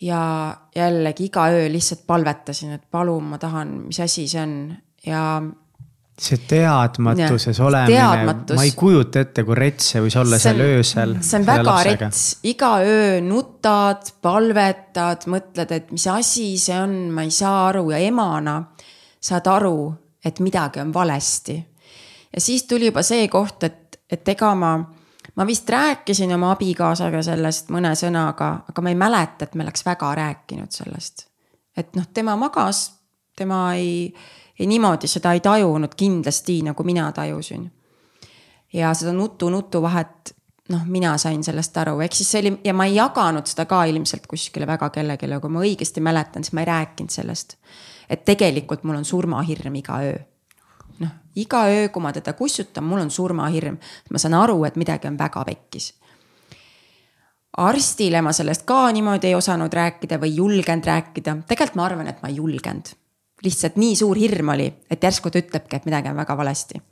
[0.00, 4.54] ja jällegi iga öö lihtsalt palvetasin, et palun, ma tahan, mis asi see on
[5.06, 5.24] ja.
[6.20, 10.62] see teadmatuses ja, olemine ma ei kujuta ette, kui rets see võis olla see seal
[10.64, 11.16] öösel.
[11.20, 12.10] see on väga lapsega.
[12.10, 17.90] rets, iga öö nutad, palvetad, mõtled, et mis asi see on, ma ei saa aru
[17.92, 18.60] ja emana
[19.20, 19.90] saad aru,
[20.24, 21.58] et midagi on valesti.
[22.32, 24.78] ja siis tuli juba see koht, et, et ega ma
[25.40, 29.86] ma vist rääkisin oma abikaasaga sellest mõne sõnaga, aga ma ei mäleta, et me oleks
[29.86, 31.26] väga rääkinud sellest.
[31.76, 32.92] et noh, tema magas,
[33.36, 34.12] tema ei,
[34.58, 37.70] ei niimoodi seda ei tajunud kindlasti, nagu mina tajusin.
[38.72, 40.34] ja seda nutu-nutu vahet,
[40.68, 43.84] noh, mina sain sellest aru, ehk siis see oli ja ma ei jaganud seda ka
[43.88, 47.56] ilmselt kuskile väga kellelegi, kui ma õigesti mäletan, siis ma ei rääkinud sellest.
[48.10, 50.20] et tegelikult mul on surmahirm iga öö.
[51.36, 53.78] Iga öö, kui ma teda kussutan, mul on surmahirm,
[54.10, 55.92] ma saan aru, et midagi on väga pekkis
[57.56, 62.22] arstile ma sellest ka niimoodi ei osanud rääkida või julgenud rääkida, tegelikult ma arvan, et
[62.22, 62.94] ma ei julgenud.
[63.40, 66.82] lihtsalt nii suur hirm oli, et järsku ta ütlebki, et midagi on väga valesti.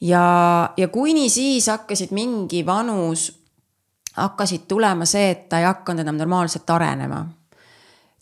[0.00, 3.32] ja, ja kuni siis hakkasid mingi vanus,
[4.16, 7.26] hakkasid tulema see, et ta ei hakanud enam normaalselt arenema.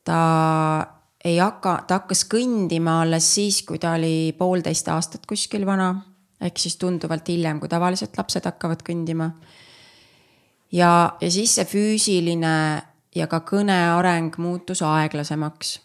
[0.05, 0.87] ta
[1.25, 5.95] ei hakka, ta hakkas kõndima alles siis, kui ta oli poolteist aastat kuskil vana.
[6.43, 9.31] ehk siis tunduvalt hiljem, kui tavaliselt lapsed hakkavad kõndima
[10.73, 12.55] ja, ja siis see füüsiline
[13.15, 15.81] ja ka kõne areng muutus aeglasemaks.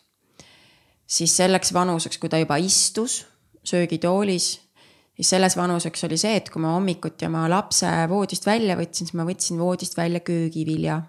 [1.07, 3.25] siis selleks vanuseks, kui ta juba istus
[3.63, 4.47] söögitoolis,
[5.15, 9.15] siis selles vanuseks oli see, et kui ma hommikuti oma lapse voodist välja võtsin, siis
[9.15, 11.01] ma võtsin voodist välja köögivilja.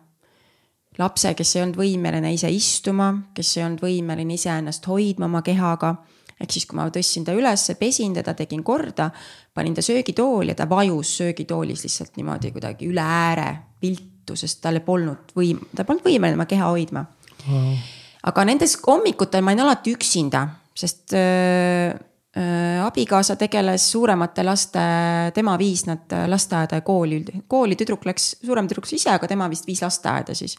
[0.99, 5.95] Lapse, kes ei olnud võimeline ise istuma, kes ei olnud võimeline iseennast hoidma oma kehaga.
[6.39, 9.09] Ehk siis, kui ma tõstsin ta ülesse, pesin teda, tegin korda,
[9.55, 13.49] panin ta söögitooli ja ta vajus söögitoolis lihtsalt niimoodi kuidagi üle ääre
[13.83, 17.05] viltu, sest tal polnud võim, ta polnud võimeline oma keha hoidma.
[17.49, 17.75] Wow..
[18.27, 20.45] aga nendes hommikutel ma olin alati üksinda,
[20.79, 21.91] sest öö,
[22.85, 24.83] abikaasa tegeles suuremate laste,
[25.35, 29.67] tema viis nad lasteaeda ja kooli, kooli tüdruk läks, suurem tüdruk ise, aga tema vist
[29.67, 30.59] viis lasteaeda siis.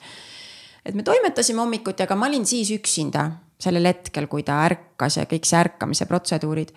[0.86, 5.28] et me toimetasime hommikuti, aga ma olin siis üksinda sellel hetkel, kui ta ärkas ja
[5.30, 6.74] kõik see ärkamise protseduurid.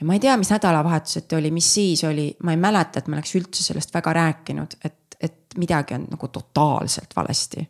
[0.00, 3.18] ja ma ei tea, mis nädalavahetuseti oli, mis siis oli, ma ei mäleta, et ma
[3.18, 7.66] oleks üldse sellest väga rääkinud, et, et midagi on nagu totaalselt valesti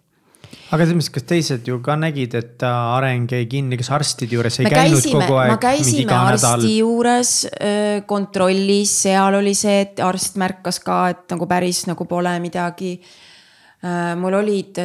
[0.71, 4.37] aga selles mõttes, kas teised ju ka nägid, et ta areng jäi kinni, kas arstide
[4.39, 5.55] juures ei me käinud käisime, kogu aeg?
[5.55, 6.69] me käisime arsti nädal...
[6.75, 7.33] juures
[8.11, 12.95] kontrollis, seal oli see, et arst märkas ka, et nagu päris nagu pole midagi
[14.21, 14.77] mul olid,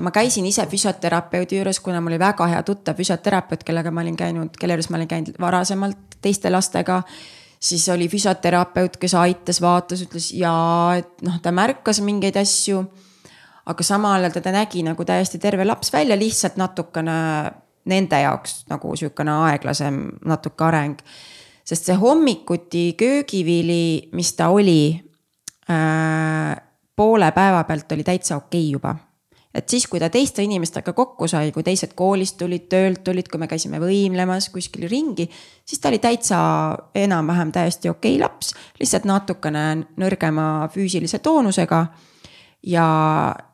[0.00, 4.18] ma käisin ise füsioterapeudi juures, kuna mul oli väga hea tuttav füsioterapeut, kellega ma olin
[4.18, 7.02] käinud, kelle juures ma olin käinud varasemalt teiste lastega.
[7.64, 12.84] siis oli füsioterapeut, kes aitas, vaatas, ütles jaa, et noh, ta märkas mingeid asju.
[13.66, 17.14] Aga samal ajal ta nägi nagu täiesti terve laps välja, lihtsalt natukene
[17.84, 20.98] nende jaoks nagu sihukene aeglasem natuke areng.
[21.64, 25.00] sest see hommikuti köögivili, mis ta oli
[25.70, 26.56] äh,
[26.96, 28.96] poole päeva pealt oli täitsa okei okay juba.
[29.54, 33.38] et siis, kui ta teiste inimestega kokku sai, kui teised koolist tulid, töölt tulid, kui
[33.38, 35.28] me käisime võimlemas kuskil ringi,
[35.64, 36.38] siis ta oli täitsa
[36.94, 41.86] enam-vähem täiesti okei okay laps, lihtsalt natukene nõrgema füüsilise toonusega.
[42.66, 42.86] Ja,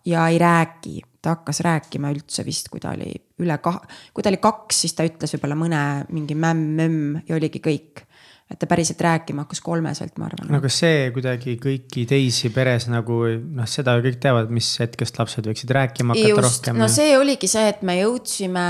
[0.04, 3.82] ja ei räägi, ta hakkas rääkima üldse vist, kui ta oli üle kah-,
[4.14, 5.82] kui ta oli kaks, siis ta ütles võib-olla mõne
[6.14, 8.06] mingi mämm-mömm ja oligi kõik
[8.50, 10.48] et ta päriselt rääkima hakkas kolmeselt, ma arvan.
[10.50, 15.20] no kas see kuidagi kõiki teisi peres nagu noh, seda ju kõik teavad, mis hetkest
[15.20, 16.80] lapsed võiksid rääkima hakata Just, rohkem.
[16.82, 18.64] no see oligi see, et me jõudsime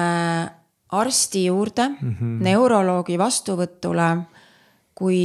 [1.01, 2.43] arsti juurde mm, -hmm.
[2.45, 4.11] neuroloogi vastuvõtule,
[4.95, 5.23] kui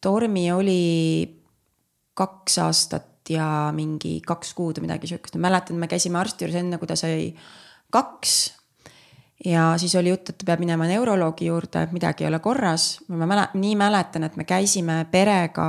[0.00, 0.82] Tormi oli
[2.16, 6.60] kaks aastat ja mingi kaks kuud või midagi sihukest, ma mäletan, me käisime arsti juures
[6.62, 7.32] enne, kui ta sai
[7.94, 8.36] kaks
[9.44, 13.00] ja siis oli jutt, et ta peab minema neuroloogi juurde, et midagi ei ole korras.
[13.08, 15.66] ma mäle-, nii mäletan, et me käisime perega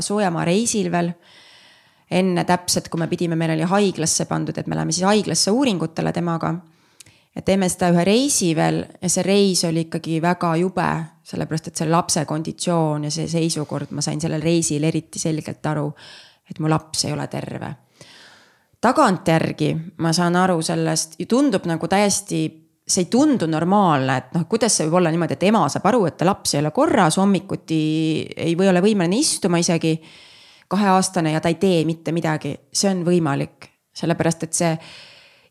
[0.00, 1.12] Soojamaa reisil veel.
[2.10, 6.12] enne täpselt, kui me pidime, meil oli haiglasse pandud, et me läheme siis haiglasse uuringutele
[6.12, 6.54] temaga.
[7.34, 10.88] ja teeme seda ühe reisi veel ja see reis oli ikkagi väga jube,
[11.22, 15.92] sellepärast et see lapse konditsioon ja see seisukord, ma sain sellel reisil eriti selgelt aru,
[16.50, 17.74] et mu laps ei ole terve
[18.80, 24.78] tagantjärgi ma saan aru sellest, tundub nagu täiesti see ei tundu normaalne, et noh, kuidas
[24.78, 27.80] see võib olla niimoodi, et ema saab aru, et ta laps ei ole korras, hommikuti
[28.32, 29.98] ei või ole võimeline istuma isegi.
[30.68, 34.72] kaheaastane ja ta ei tee mitte midagi, see on võimalik, sellepärast et see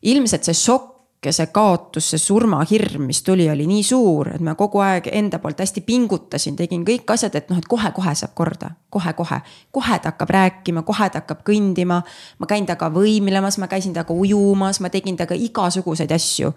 [0.02, 4.54] ilmselt see šokk ja see kaotus, see surmahirm, mis tuli, oli nii suur, et ma
[4.54, 8.70] kogu aeg enda poolt hästi pingutasin, tegin kõik asjad, et noh, et kohe-kohe saab korda
[8.90, 9.40] kohe,, kohe-kohe.
[9.72, 12.02] kohe ta hakkab rääkima, kohe ta hakkab kõndima.
[12.38, 16.54] ma käin temaga võimlemas, ma käisin temaga ujumas, ma tegin temaga igasuguseid asju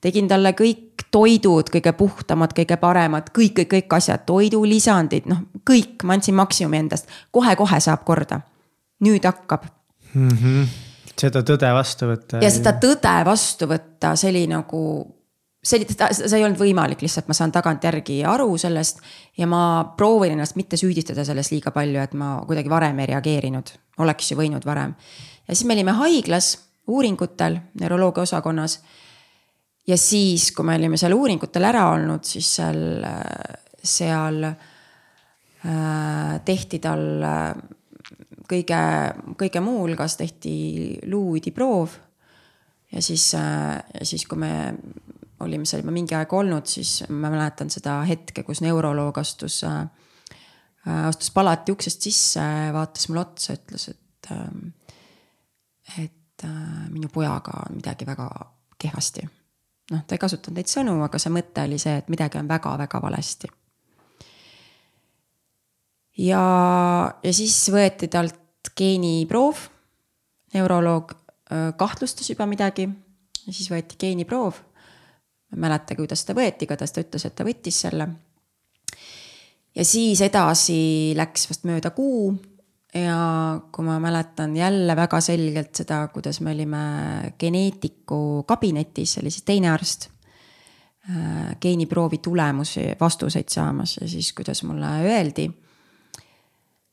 [0.00, 6.04] tegin talle kõik toidud, kõige puhtamad, kõige paremad, kõik, kõik, kõik asjad, toidulisandid, noh, kõik,
[6.04, 8.40] ma andsin maksimumi endast kohe,, kohe-kohe saab korda.
[9.00, 9.64] nüüd hakkab
[10.14, 10.28] mm.
[10.28, 10.87] -hmm.
[11.20, 12.42] Seda tõde vastu võtta.
[12.42, 14.82] ja seda tõde vastu võtta, see oli nagu,
[15.62, 19.02] see oli, see ei olnud võimalik, lihtsalt ma saan tagantjärgi aru sellest.
[19.38, 19.62] ja ma
[19.96, 24.38] proovin ennast mitte süüdistada selles liiga palju, et ma kuidagi varem ei reageerinud, oleks ju
[24.40, 24.94] võinud varem.
[25.48, 26.56] ja siis me olime haiglas
[26.88, 28.78] uuringutel neuroloogia osakonnas
[29.88, 33.04] ja siis, kui me olime seal uuringutel ära olnud, siis seal,
[33.82, 37.52] seal äh, tehti tal äh,
[38.48, 38.80] kõige,
[39.38, 40.54] kõige muu hulgas tehti
[41.06, 41.98] luuüdiproov.
[42.92, 44.74] ja siis, äh, siis, kui me
[45.40, 49.86] olime seal juba mingi aeg olnud, siis ma mäletan seda hetke, kus neuroloog astus äh,,
[51.06, 57.76] astus palati uksest sisse, vaatas mulle otsa, ütles, et äh,, et äh, minu pojaga on
[57.76, 58.28] midagi väga
[58.78, 59.28] kehvasti.
[59.90, 63.00] noh, ta ei kasutanud neid sõnu, aga see mõte oli see, et midagi on väga-väga
[63.02, 63.48] valesti.
[66.18, 66.44] Ja,
[67.22, 69.60] ja siis võeti talt geeniproov,
[70.54, 74.60] neuroloog äh, kahtlustas juba midagi ja siis võeti geeniproov.
[75.48, 78.08] ma ei mäleta, kuidas ta võeti, igatahes ta ütles, et ta võttis selle.
[79.74, 82.34] ja siis edasi läks vast mööda kuu
[82.94, 86.84] ja kui ma mäletan jälle väga selgelt seda, kuidas me olime
[87.40, 90.08] geneetiku kabinetis, oli siis teine arst
[91.10, 91.56] äh,.
[91.60, 95.48] geeniproovi tulemusi, vastuseid saamas ja siis, kuidas mulle öeldi.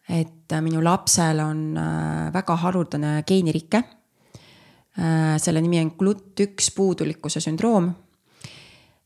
[0.09, 3.83] Et minu lapsel on äh, väga haruldane geenirike
[4.99, 5.37] äh,.
[5.41, 7.93] selle nimi on GLUT1 puudulikkuse sündroom.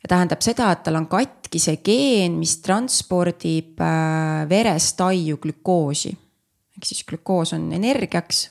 [0.07, 6.17] tähendab seda, et tal on katki see geen, mis transpordib äh, verest aiu glükoosi
[6.79, 8.49] ehk siis glükoos on energiaks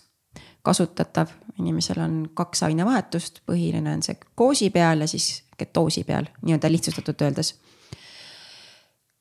[0.62, 6.70] kasutatav, inimesel on kaks ainevahetust, põhiline on see glükoosi peal ja siis ketoosi peal, nii-öelda
[6.70, 7.54] lihtsustatult öeldes.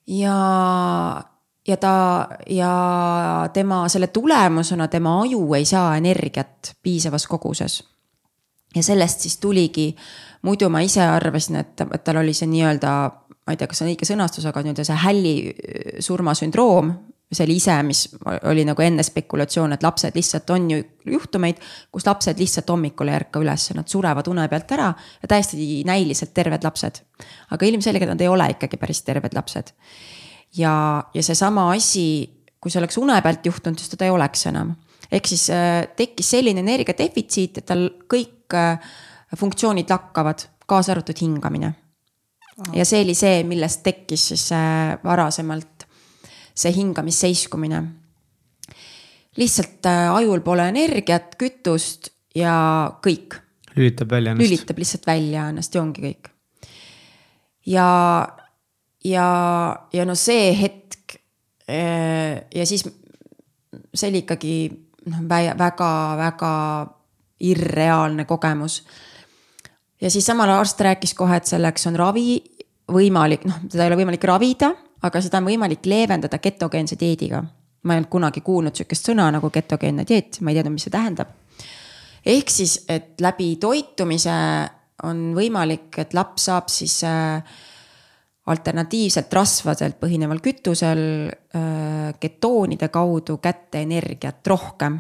[0.08, 0.36] ja,
[1.68, 2.72] ja ta ja
[3.54, 7.84] tema, selle tulemusena tema aju ei saa energiat piisavas koguses.
[8.76, 9.96] ja sellest siis tuligi,
[10.42, 12.92] muidu ma ise arvasin, et, et tal oli see nii-öelda,
[13.48, 15.36] ma ei tea, kas see on õige sõnastus, aga nii-öelda see hälli
[16.04, 16.92] surmasündroom
[17.32, 18.04] see oli ise, mis
[18.48, 21.60] oli nagu enne spekulatsioon, et lapsed lihtsalt on ju juhtumeid,
[21.92, 24.88] kus lapsed lihtsalt hommikul ei ärka üles, nad surevad une pealt ära
[25.22, 27.02] ja täiesti näiliselt terved lapsed.
[27.52, 29.74] aga ilmselgelt nad ei ole ikkagi päris terved lapsed.
[30.58, 32.08] Ja, ja seesama asi,
[32.60, 34.76] kui see oleks une pealt juhtunud, siis teda ei oleks enam.
[35.12, 38.80] ehk siis äh, tekkis selline energiadefitsiit, et tal kõik äh,
[39.36, 41.74] funktsioonid lakkavad, kaasa arvatud hingamine.
[42.74, 45.88] ja see oli see, millest tekkis siis äh, varasemalt
[46.58, 47.84] see hingamisseiskumine.
[49.38, 53.38] lihtsalt äh, ajul pole energiat, kütust ja kõik.
[53.76, 54.50] lülitab välja ennast.
[54.50, 56.32] lülitab lihtsalt välja ennast ja ongi kõik.
[57.66, 57.88] ja,
[59.08, 59.30] ja,
[59.94, 61.18] ja no see hetk
[61.70, 62.86] äh, ja siis
[63.94, 64.56] see oli ikkagi
[65.12, 66.54] noh, väga-väga
[67.48, 68.82] irreaalne kogemus.
[70.02, 72.42] ja siis samal arst rääkis kohe, et selleks on ravi
[72.92, 74.74] võimalik, noh, teda ei ole võimalik ravida
[75.06, 77.44] aga seda on võimalik leevendada ketogeense dieediga.
[77.84, 80.94] ma ei olnud kunagi kuulnud sihukest sõna nagu ketogeenne dieet, ma ei teadnud, mis see
[80.94, 81.30] tähendab.
[82.26, 84.34] ehk siis, et läbi toitumise
[85.04, 87.44] on võimalik, et laps saab siis äh,
[88.48, 91.02] alternatiivselt rasvadelt põhineval kütusel
[92.20, 95.00] ketoonide kaudu kätte energiat rohkem,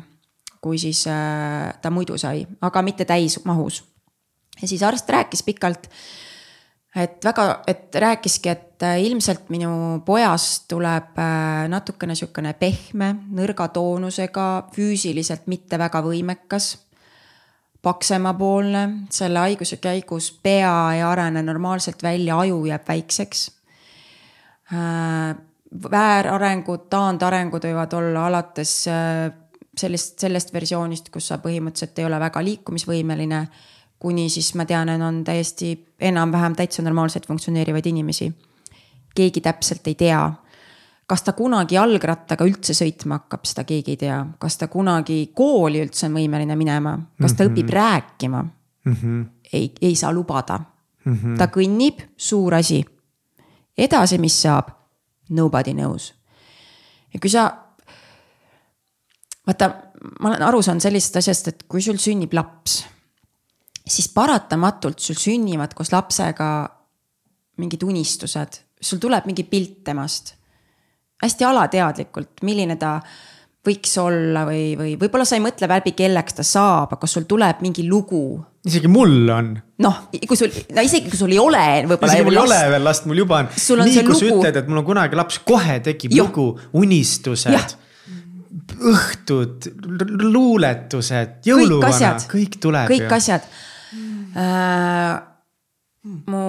[0.61, 3.83] kui siis ta muidu sai, aga mitte täismahus.
[4.61, 5.87] ja siis arst rääkis pikalt
[6.95, 11.19] et väga, et rääkiski, et ilmselt minu pojast tuleb
[11.69, 16.75] natukene sihukene pehme, nõrga toonusega, füüsiliselt mitte väga võimekas.
[17.88, 18.83] Paksemapoolne,
[19.13, 23.45] selle haiguse käigus pea ei arene normaalselt välja, aju jääb väikseks.
[24.75, 25.38] Äh,
[25.91, 28.73] väärarengud, taandarengud võivad olla alates
[29.77, 33.41] sellist, sellest versioonist, kus sa põhimõtteliselt ei ole väga liikumisvõimeline
[33.99, 38.31] kuni siis ma tean, on täiesti enam-vähem täitsa normaalselt funktsioneerivaid inimesi.
[39.15, 40.31] keegi täpselt ei tea.
[41.07, 44.17] Kas ta kunagi jalgrattaga üldse sõitma hakkab, seda keegi ei tea.
[44.39, 47.53] kas ta kunagi kooli üldse on võimeline minema, kas ta mm -hmm.
[47.53, 48.93] õpib rääkima mm?
[48.93, 49.25] -hmm.
[49.53, 51.13] ei, ei saa lubada mm.
[51.13, 51.37] -hmm.
[51.37, 52.85] ta kõnnib, suur asi.
[53.77, 54.69] edasi, mis saab?
[55.29, 56.13] Nobody knows.
[57.13, 57.57] ja kui sa.
[59.47, 59.73] vaata,
[60.19, 62.85] ma olen aru saanud sellisest asjast, et kui sul sünnib laps
[63.87, 66.49] siis paratamatult sul sünnivad koos lapsega
[67.61, 70.35] mingid unistused, sul tuleb mingi pilt temast.
[71.24, 72.97] Hästi alateadlikult, milline ta
[73.68, 77.63] võiks olla või, või võib-olla sa ei mõtle läbi, kelleks ta saab, aga sul tuleb
[77.65, 78.39] mingi lugu.
[78.68, 79.49] isegi mul on.
[79.84, 82.13] noh, kui sul, no isegi kui sul ei ole võib-olla.
[82.13, 83.51] isegi mul ei ole veel last, mul juba on.
[83.84, 86.30] nii kui sa ütled, et mul on kunagi laps, kohe tekib Juh.
[86.30, 86.47] lugu,
[86.80, 87.76] unistused
[88.78, 89.68] õhtud,
[90.22, 92.89] luuletused, jõuluvana, kõik tuleb.
[92.91, 93.13] kõik ju.
[93.18, 93.45] asjad
[94.38, 95.13] äh,.
[96.30, 96.43] mu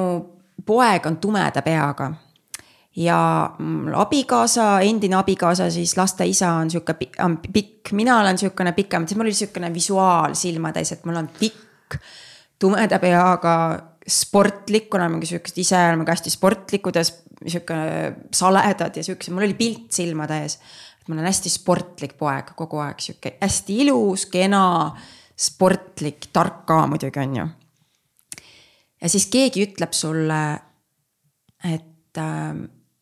[0.69, 2.13] poeg on tumeda peaga
[2.99, 3.19] ja
[3.95, 6.97] abikaasa, endine abikaasa, siis laste isa on sihuke
[7.53, 11.29] pikk, mina olen sihukene pikem, siis mul oli sihukene visuaal silmade ees, et mul on
[11.39, 11.99] pikk
[12.59, 13.55] tumeda peaga
[14.09, 17.79] sportlik, kuna me sihukesed ise oleme ka hästi sportlikud ja sihuke
[18.35, 20.59] saledad ja siukse, mul oli pilt silmade ees.
[21.01, 24.65] et ma olen hästi sportlik poeg kogu aeg, sihuke hästi ilus, kena,
[25.39, 27.49] sportlik, tark ka muidugi on ju
[29.03, 30.43] ja siis keegi ütleb sulle,
[31.65, 32.21] et,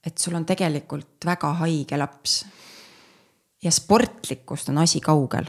[0.07, 2.45] et sul on tegelikult väga haige laps.
[3.63, 5.45] ja sportlikkust on asi kaugel.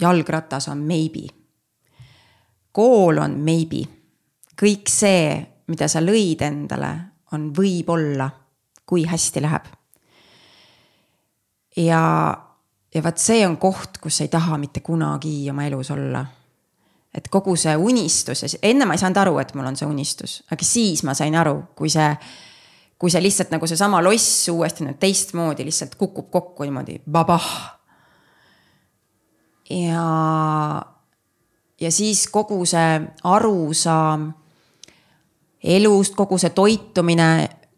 [0.00, 1.26] jalgratas on maybe.
[2.72, 3.82] kool on maybe.
[4.62, 6.94] kõik see, mida sa lõid endale,
[7.32, 8.30] on võib-olla,
[8.86, 9.64] kui hästi läheb.
[11.76, 12.02] ja,
[12.94, 16.26] ja vot see on koht, kus ei taha mitte kunagi oma elus olla
[17.14, 20.42] et kogu see unistus ja enne ma ei saanud aru, et mul on see unistus,
[20.50, 22.08] aga siis ma sain aru, kui see,
[23.02, 27.48] kui see lihtsalt nagu seesama loss uuesti nüüd teistmoodi lihtsalt kukub kokku niimoodi, babah.
[29.70, 30.04] ja,
[31.80, 34.28] ja siis kogu see arusaam
[35.64, 37.28] elust, kogu see toitumine,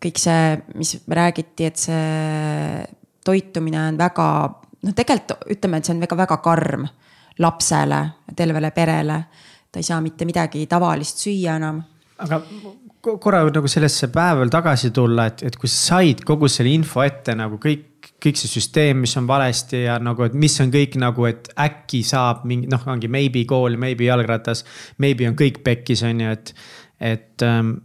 [0.05, 0.45] kõik see,
[0.77, 2.85] mis räägiti, et see
[3.25, 4.29] toitumine on väga,
[4.85, 6.85] noh, tegelikult ütleme, et see on väga-väga karm
[7.41, 8.05] lapsele,
[8.37, 9.23] tervele perele.
[9.73, 11.81] ta ei saa mitte midagi tavalist süüa enam.
[12.19, 12.45] aga
[13.05, 17.05] korra nagu sellesse päeva veel tagasi tulla, et, et kui sa said kogu selle info
[17.05, 20.97] ette nagu kõik, kõik see süsteem, mis on valesti ja nagu, et mis on kõik
[21.01, 24.65] nagu, et äkki saab mingi noh, ongi maybe kool, maybe jalgratas.
[25.03, 26.55] Maybe on kõik pekkis, on ju, et,
[27.13, 27.77] et ähm,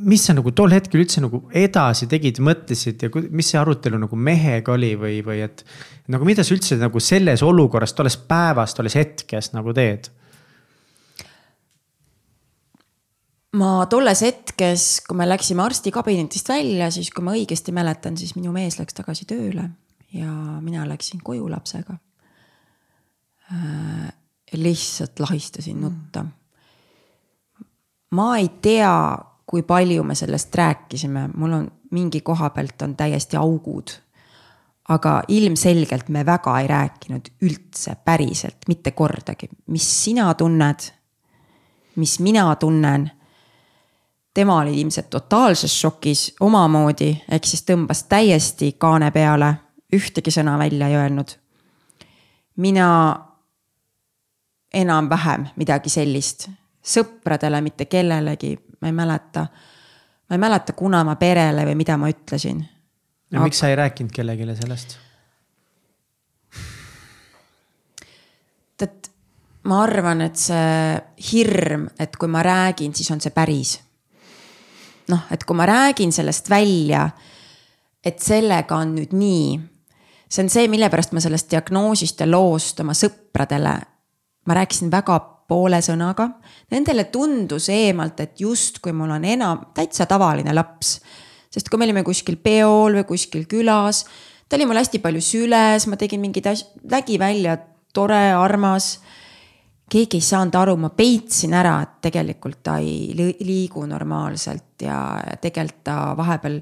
[0.00, 4.16] mis sa nagu tol hetkel üldse nagu edasi tegid, mõtlesid ja mis see arutelu nagu
[4.16, 5.64] mehega oli või, või et.
[6.10, 10.10] nagu mida sa üldse nagu selles olukorras, tolles päevas, tolles hetkes nagu teed?
[13.58, 18.52] Ma tolles hetkes, kui me läksime arstikabinetist välja, siis kui ma õigesti mäletan, siis minu
[18.54, 19.70] mees läks tagasi tööle
[20.14, 20.30] ja
[20.60, 21.96] mina läksin koju lapsega
[23.52, 24.12] äh,.
[24.52, 26.24] lihtsalt lahistasin nutta.
[28.10, 28.94] ma ei tea
[29.50, 33.90] kui palju me sellest rääkisime, mul on mingi koha pealt on täiesti augud.
[34.90, 40.86] aga ilmselgelt me väga ei rääkinud üldse päriselt mitte kordagi, mis sina tunned,
[41.96, 43.10] mis mina tunnen.
[44.34, 49.54] Tema oli ilmselt totaalses šokis omamoodi, ehk siis tõmbas täiesti kaane peale,
[49.92, 51.36] ühtegi sõna välja ei öelnud.
[52.56, 53.16] mina
[54.74, 56.48] enam-vähem midagi sellist,
[56.82, 59.46] sõpradele, mitte kellelegi ma ei mäleta.
[60.28, 62.64] ma ei mäleta, kuna ma perele või mida ma ütlesin.
[63.30, 63.44] ja Aga...
[63.44, 64.98] miks sa ei rääkinud kellelegi sellest?
[68.80, 69.10] tead,
[69.68, 71.00] ma arvan, et see
[71.32, 73.78] hirm, et kui ma räägin, siis on see päris.
[75.10, 77.08] Noh, et kui ma räägin sellest välja,
[78.04, 79.60] et sellega on nüüd nii.
[80.30, 83.74] see on see, mille pärast ma sellest diagnoosist ja loost oma sõpradele,
[84.46, 85.18] ma rääkisin väga
[85.50, 86.28] poole sõnaga.
[86.70, 91.00] Nendele tundus eemalt, et justkui mul on enam, täitsa tavaline laps.
[91.50, 94.04] sest kui me olime kuskil peol või kuskil külas,
[94.46, 97.56] ta oli mul hästi palju süles, ma tegin mingeid asju, nägi välja
[97.92, 99.00] tore, armas.
[99.90, 105.00] Keegi ei saanud aru, ma peitsin ära, et tegelikult ta ei liigu normaalselt ja
[105.42, 106.60] tegelikult ta vahepeal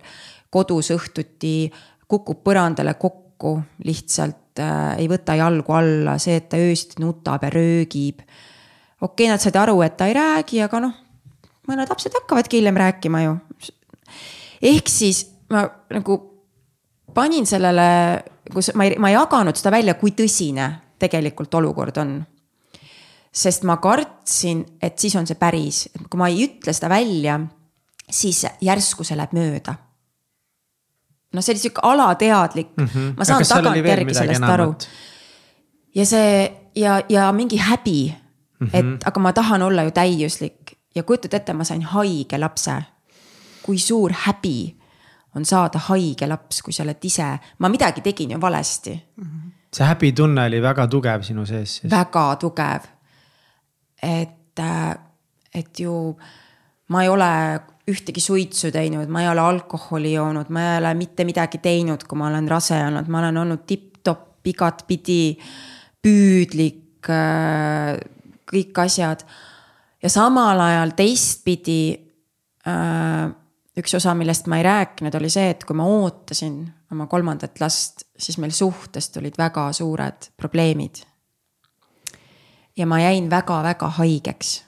[0.50, 1.54] kodus õhtuti
[2.08, 7.52] kukub põrandale kokku lihtsalt äh, ei võta jalgu alla, see, et ta öösiti nutab ja
[7.52, 8.22] röögib
[9.00, 10.96] okei okay,, nad said aru, et ta ei räägi, aga noh,
[11.68, 13.36] mõned lapsed hakkavadki hiljem rääkima ju.
[14.62, 16.18] ehk siis ma nagu
[17.14, 17.88] panin sellele,
[18.52, 22.18] kus ma ei, ma ei jaganud seda välja, kui tõsine tegelikult olukord on.
[23.32, 27.40] Sest ma kartsin, et siis on see päris, kui ma ei ütle seda välja,
[28.10, 29.74] siis järsku see läheb mööda
[31.34, 33.12] noh, see oli sihuke alateadlik mm, -hmm.
[33.16, 34.54] ma saan tagantjärgi sellest enamat?
[34.54, 34.74] aru.
[35.94, 36.30] ja see
[36.74, 38.14] ja, ja mingi häbi
[38.58, 38.76] Mm -hmm.
[38.76, 42.82] et aga ma tahan olla ju täiuslik ja kujutad ette, ma sain haige lapse.
[43.62, 44.76] kui suur häbi
[45.34, 49.24] on saada haige laps, kui sa oled ise, ma midagi tegin ju valesti mm.
[49.24, 49.50] -hmm.
[49.76, 51.90] see häbitunne oli väga tugev sinu sees siis?
[51.90, 52.80] väga tugev.
[54.02, 54.60] Et,
[55.54, 55.94] et ju
[56.88, 57.30] ma ei ole
[57.88, 62.20] ühtegi suitsu teinud, ma ei ole alkoholi joonud, ma ei ole mitte midagi teinud, kui
[62.20, 65.22] ma olen rase olnud, ma olen olnud tipp-topp igatpidi
[66.04, 67.08] püüdlik
[68.48, 69.24] kõik asjad.
[70.02, 71.80] ja samal ajal teistpidi
[73.78, 76.60] üks osa, millest ma ei rääkinud, oli see, et kui ma ootasin
[76.92, 81.04] oma kolmandat last, siis meil suhtes tulid väga suured probleemid.
[82.78, 84.62] Ja ma jäin väga-väga haigeks.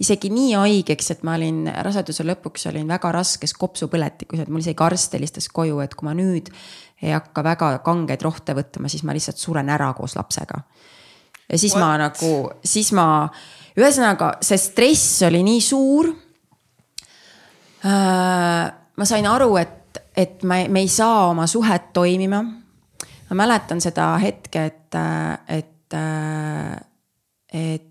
[0.00, 4.82] isegi nii haigeks, et ma olin raseduse lõpuks olin väga raskes kopsupõletikus, et mul isegi
[4.82, 6.50] arst helistas koju, et kui ma nüüd
[7.02, 10.62] ei hakka väga kangeid rohte võtma, siis ma lihtsalt suren ära koos lapsega
[11.52, 11.84] ja siis What?
[11.84, 12.32] ma nagu,
[12.64, 13.06] siis ma,
[13.76, 16.10] ühesõnaga see stress oli nii suur
[17.84, 18.72] äh,.
[18.96, 22.42] ma sain aru, et, et me, me ei saa oma suhet toimima.
[23.30, 25.00] ma mäletan seda hetke, et,
[25.48, 25.96] et,
[27.52, 27.88] et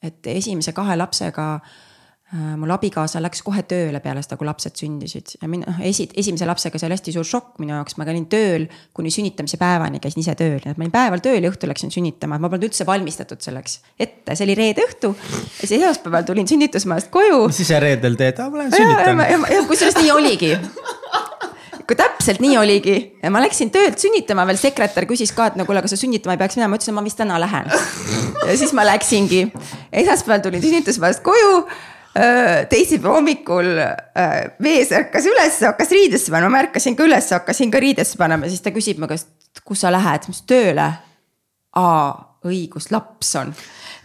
[0.00, 5.34] et esimese kahe lapsega äh, mul abikaasa läks kohe tööle peale seda, kui lapsed sündisid.
[5.42, 8.26] Ja mina noh, esi, esimese lapsega see oli hästi suur šokk minu jaoks, ma käin
[8.32, 8.66] tööl
[8.96, 11.92] kuni sünnitamise päevani, käisin ise tööl, nii et ma olin päeval tööl ja õhtul läksin
[11.94, 15.12] sünnitama, ma polnud üldse valmistatud selleks ette, see oli reede õhtu.
[15.16, 17.42] ja siis esmaspäeval tulin sünnitusmaast koju.
[17.50, 19.66] mis siis reedel teed, ma lähen sünnitan.
[19.68, 20.54] kusjuures nii oligi
[21.90, 22.96] kui täpselt nii oligi
[23.34, 26.38] ma läksin töölt sünnitama, veel sekretär küsis ka, et no kuule, kas sa sünnitama ei
[26.38, 27.66] peaks minema, ma ütlesin, ma vist täna lähen.
[28.46, 29.48] ja siis ma läksingi,
[30.02, 31.64] esmaspäeval tulin sünnitusmaast koju
[32.70, 33.68] teisipäeva hommikul
[34.62, 38.62] mees ärkas üles, hakkas riidesse panema, ma ärkasin ka üles, hakkasin ka riidesse panema, siis
[38.62, 39.30] ta küsib mu käest,
[39.66, 40.88] kus sa lähed, ma ütlesin tööle.
[41.78, 42.08] aa,
[42.46, 43.54] õigus, laps on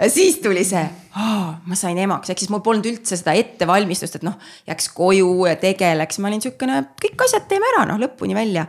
[0.10, 0.84] siis tuli see,
[1.16, 4.38] ma sain emaks, ehk siis mul polnud üldse seda ettevalmistust, et noh,
[4.68, 8.68] jääks koju ja tegeleks, ma olin sihukene, kõik asjad teeme ära, noh lõpuni välja.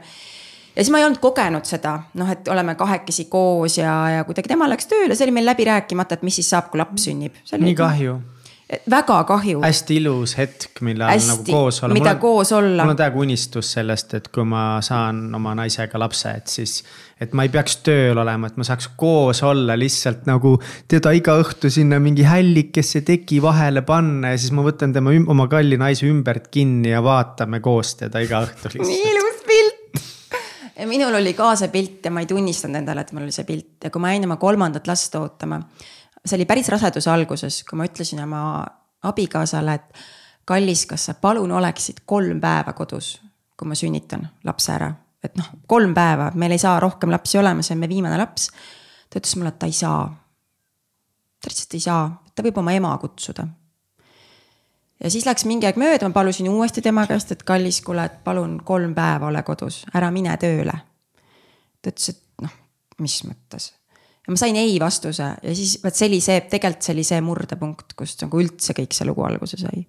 [0.77, 4.53] ja siis ma ei olnud kogenud seda, noh, et oleme kahekesi koos ja, ja kuidagi
[4.53, 7.37] tema läks tööle, see oli meil läbi rääkimata, et mis siis saab, kui laps sünnib.
[7.59, 8.17] nii kahju
[8.91, 9.61] väga kahju.
[9.63, 11.95] hästi ilus hetk, millal hästi, nagu koos olla.
[11.95, 12.85] mida on, koos olla.
[12.85, 16.83] mul on täiega unistus sellest, et kui ma saan oma naisega lapse, et siis.
[17.21, 20.57] Et ma ei peaks tööl olema, et ma saaks koos olla lihtsalt nagu
[20.89, 25.49] teda iga õhtu sinna mingi hällikesse teki vahele panna ja siis ma võtan tema, oma
[25.49, 28.93] kalli naise ümbert kinni ja vaatame koos teda iga õhtu lihtsalt.
[28.93, 33.25] nii ilus pilt minul oli ka see pilt ja ma ei tunnistanud endale, et mul
[33.25, 35.63] oli see pilt ja kui ma jäin oma kolmandat last ootama
[36.27, 38.43] see oli päris raseduse alguses, kui ma ütlesin oma
[39.07, 40.05] abikaasale, et
[40.49, 43.17] kallis, kas sa palun oleksid kolm päeva kodus,
[43.57, 44.93] kui ma sünnitan lapse ära.
[45.27, 48.49] Et noh, kolm päeva, meil ei saa rohkem lapsi olema, see on meie viimane laps.
[49.11, 50.03] ta ütles mulle, et ta ei saa.
[51.41, 53.47] ta lihtsalt ei saa, ta võib oma ema kutsuda.
[55.03, 58.23] ja siis läks mingi aeg mööda, ma palusin uuesti tema käest, et kallis, kuule, et
[58.25, 60.79] palun kolm päeva ole kodus, ära mine tööle.
[61.83, 62.55] ta ütles, et noh,
[62.99, 63.73] mis mõttes
[64.27, 67.21] ja ma sain ei vastuse ja siis vot see oli see, tegelikult see oli see
[67.25, 69.87] murdepunkt, kust nagu üldse kõik see lugu alguse sai.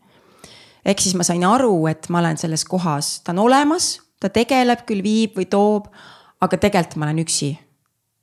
[0.85, 4.85] ehk siis ma sain aru, et ma olen selles kohas, ta on olemas, ta tegeleb
[4.87, 5.87] küll, viib või toob,
[6.41, 7.57] aga tegelikult ma olen üksi.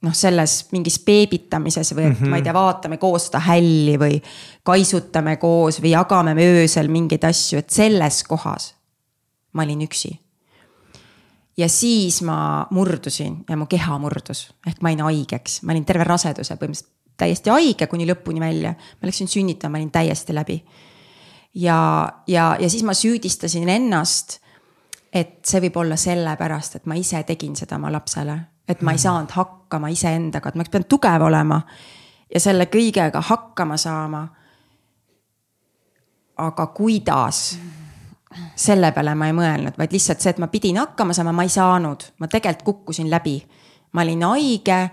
[0.05, 2.29] noh, selles mingis beebitamises või et mm -hmm.
[2.29, 4.19] ma ei tea, vaatame koos seda hälli või
[4.63, 8.75] kaisutame koos või jagame öösel mingeid asju, et selles kohas
[9.53, 10.13] ma olin üksi
[11.57, 16.05] ja siis ma murdusin ja mu keha murdus, ehk ma jäin haigeks, ma olin terve
[16.05, 18.75] raseduse põhimõtteliselt täiesti haige kuni lõpuni välja.
[18.75, 20.65] ma läksin sünnitama, ma olin täiesti läbi.
[21.55, 24.41] ja, ja, ja siis ma süüdistasin ennast,
[25.15, 28.39] et see võib olla sellepärast, et ma ise tegin seda oma lapsele.
[28.69, 29.03] et ma ei mhm.
[29.03, 31.61] saanud hakkama iseendaga, et ma pean tugev olema
[32.35, 34.29] ja selle kõigega hakkama saama.
[36.37, 37.59] aga kuidas
[38.57, 41.53] selle peale ma ei mõelnud, vaid lihtsalt see, et ma pidin hakkama saama, ma ei
[41.53, 43.43] saanud, ma tegelikult kukkusin läbi.
[43.93, 44.91] ma olin haige.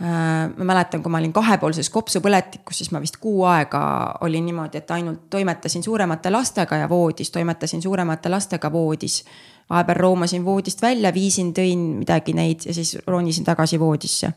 [0.00, 3.80] Äh, ma mäletan, kui ma olin kahepoolses kopsupõletikus, siis ma vist kuu aega
[4.24, 9.24] olin niimoodi, et ainult toimetasin suuremate lastega ja voodis, toimetasin suuremate lastega voodis.
[9.70, 14.32] vahepeal roomasin voodist välja, viisin, tõin midagi neid ja siis ronisin tagasi voodisse.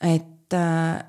[0.00, 1.04] et, äh,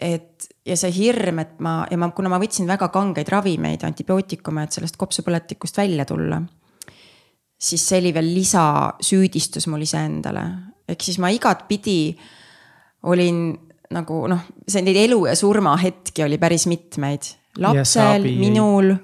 [0.00, 4.64] et ja see hirm, et ma ja ma, kuna ma võtsin väga kangeid ravimeid, antibiootikume,
[4.64, 6.42] et sellest kopsupõletikust välja tulla.
[7.58, 10.42] siis see oli veel lisasüüdistus mul iseendale,
[10.88, 12.16] ehk siis ma igatpidi
[13.06, 13.42] olin
[13.94, 17.34] nagu noh, see neid elu ja surma hetki oli päris mitmeid.
[17.58, 18.94] lapsel, minul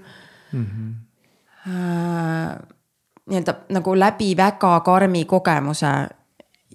[0.52, 0.66] mm.
[0.66, 0.90] -hmm.
[1.62, 2.58] Äh,
[3.30, 6.08] nii-öelda nagu läbi väga karmi kogemuse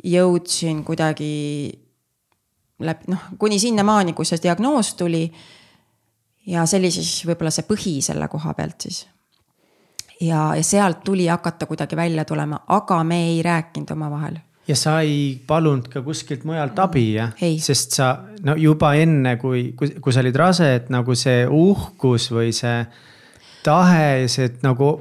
[0.04, 1.72] jõudsin kuidagi
[2.80, 5.32] läbi noh, kuni sinnamaani, kui see diagnoos tuli.
[6.48, 9.08] ja see oli siis võib-olla see põhi selle koha pealt siis.
[10.22, 14.98] ja, ja sealt tuli hakata kuidagi välja tulema, aga me ei rääkinud omavahel ja sa
[15.06, 17.32] ei palunud ka kuskilt mujalt abi jah?
[17.64, 18.12] sest sa
[18.46, 22.82] no juba enne, kui, kui, kui sa olid rase, et nagu see uhkus või see
[23.66, 24.92] tahe, see nagu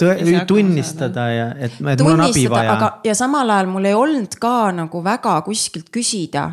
[0.00, 0.16] tõe,
[0.48, 2.90] tunnistada ja et, et mul on abi vaja.
[3.04, 6.48] ja samal ajal mul ei olnud ka nagu väga kuskilt küsida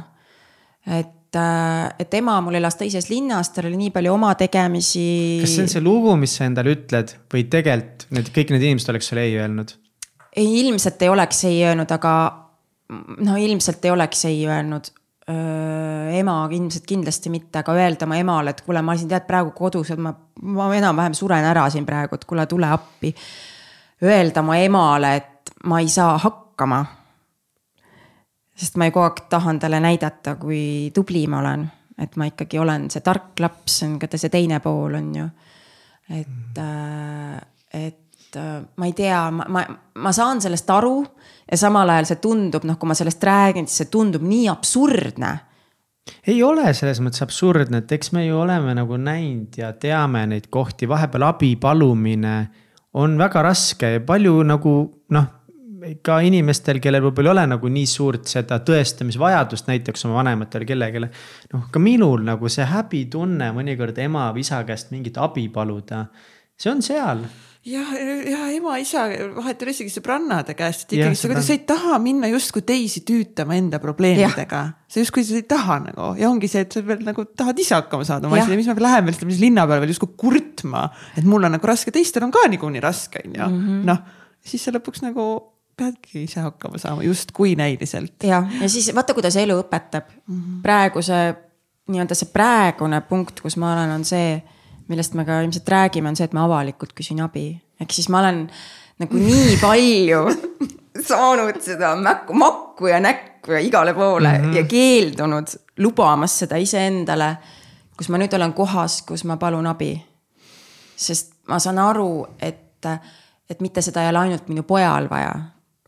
[0.85, 5.39] et, äh, et ema mul elas teises linnas, tal oli nii palju oma tegemisi.
[5.43, 8.93] kas see on see lugu, mis sa endale ütled või tegelikult need kõik need inimesed
[8.93, 9.75] oleks sulle ei öelnud?
[10.35, 12.13] ei, ilmselt ei oleks ei öelnud, aga
[13.25, 14.91] no ilmselt ei oleks ei öelnud
[16.11, 19.93] ema ilmselt kindlasti mitte, aga öelda oma emale, et kuule, ma siin tead praegu kodus,
[19.93, 20.11] et ma,
[20.43, 23.13] ma enam-vähem suren ära siin praegu, et kuule, tule appi.
[24.03, 26.81] Öelda oma emale, et ma ei saa hakkama
[28.61, 31.69] sest ma ju kogu aeg tahan talle näidata, kui tubli ma olen.
[32.01, 35.25] et ma ikkagi olen see tark laps, on ka see teine pool, on ju.
[36.09, 37.37] et, äh,
[37.73, 39.65] et äh, ma ei tea, ma, ma,
[39.95, 40.95] ma saan sellest aru
[41.51, 45.31] ja samal ajal see tundub, noh, kui ma sellest räägin, siis see tundub nii absurdne.
[46.27, 50.49] ei ole selles mõttes absurdne, et eks me ju oleme nagu näinud ja teame neid
[50.49, 52.35] kohti, vahepeal abi palumine
[52.93, 54.73] on väga raske ja palju nagu
[55.13, 55.29] noh
[56.05, 61.01] ka inimestel, kellel võib-olla ei ole nagu nii suurt seda tõestamisvajadust näiteks oma vanematele kellelegi.
[61.53, 66.05] noh, ka minul nagu see häbitunne mõnikord ema või isa käest mingit abi paluda,
[66.57, 67.25] see on seal
[67.66, 67.91] jah,
[68.32, 69.03] ja ema-isa
[69.36, 73.03] vahet ei ole isegi sõbrannade käest, et ikkagi sa, sa ei taha minna justkui teisi
[73.07, 74.62] tüütama enda probleemidega.
[74.88, 78.07] sa justkui ei taha nagu ja ongi see, et sa veel nagu tahad ise hakkama
[78.07, 80.88] saada oma asjadega, mis ma lähen veel linna peale veel justkui kurtma,
[81.18, 83.86] et mul on nagu raske, teistel on ka niikuinii raske, on ju, mhm.
[83.91, 85.28] noh siis sa lõpuks nagu
[85.78, 88.24] peadki ise hakkama saama justkui näiliselt.
[88.24, 90.36] ja, ja siis vaata, kuidas elu õpetab mm.
[90.36, 90.62] -hmm.
[90.66, 91.34] praegu see
[91.91, 94.41] nii-öelda see praegune punkt, kus ma olen, on see,
[94.91, 97.47] millest me ka ilmselt räägime, on see, et ma avalikult küsin abi.
[97.81, 98.43] ehk siis ma olen
[99.01, 100.21] nagu nii palju
[101.09, 104.57] saanud seda mäkku, makku ja näkku ja igale poole mm -hmm.
[104.57, 107.37] ja keeldunud lubamas seda iseendale.
[107.97, 110.05] kus ma nüüd olen kohas, kus ma palun abi.
[110.95, 112.85] sest ma saan aru, et,
[113.49, 115.33] et mitte seda ei ole ainult minu pojal vaja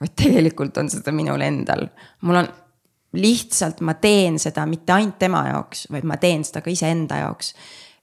[0.04, 1.88] vaid tegelikult on seda minul endal.
[2.22, 2.48] mul on
[3.14, 7.54] lihtsalt, ma teen seda mitte ainult tema jaoks, vaid ma teen seda ka iseenda jaoks.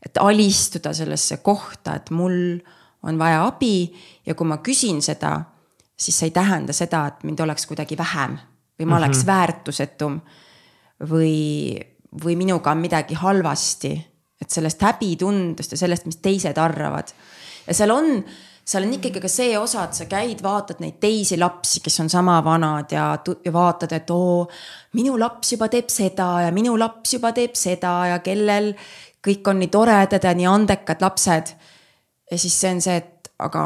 [0.07, 2.59] Et alistuda sellesse kohta, et mul
[3.03, 3.91] on vaja abi
[4.27, 5.37] ja kui ma küsin seda,
[5.97, 8.97] siis see ei tähenda seda, et mind oleks kuidagi vähem või ma mm -hmm.
[8.99, 10.21] oleks väärtusetum.
[11.01, 11.81] või,
[12.25, 14.07] või minuga on midagi halvasti,
[14.41, 17.09] et sellest häbitundest ja sellest, mis teised arvavad.
[17.67, 18.25] ja seal on
[18.71, 22.11] seal on ikkagi ka see osa, et sa käid, vaatad neid teisi lapsi, kes on
[22.13, 24.47] sama vanad ja, ja vaatad, et oo,
[24.99, 28.73] minu laps juba teeb seda ja minu laps juba teeb seda ja kellel
[29.27, 31.53] kõik on nii toredad ja nii andekad lapsed.
[32.31, 33.65] ja siis see on see, et aga,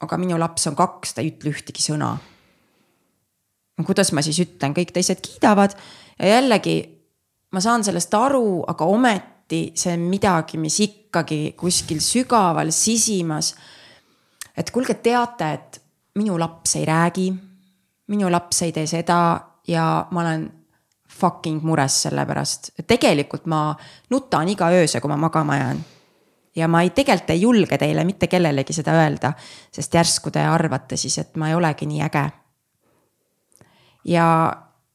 [0.00, 2.16] aga minu laps on kaks, ta ei ütle ühtegi sõna.
[3.84, 5.76] kuidas ma siis ütlen, kõik teised kiidavad
[6.18, 6.76] ja jällegi
[7.52, 13.54] ma saan sellest aru, aga ometi see on midagi, mis ikkagi kuskil sügaval sisimas
[14.56, 15.80] et kuulge, teate, et
[16.18, 17.28] minu laps ei räägi,
[18.14, 19.18] minu laps ei tee seda
[19.68, 20.46] ja ma olen
[21.14, 22.70] fucking mures selle pärast.
[22.86, 23.74] tegelikult ma
[24.10, 25.84] nutan iga öösel, kui ma magama jään.
[26.56, 29.32] ja ma ei, tegelikult ei julge teile mitte kellelegi seda öelda,
[29.72, 32.24] sest järsku te arvate siis, et ma ei olegi nii äge.
[34.04, 34.26] ja,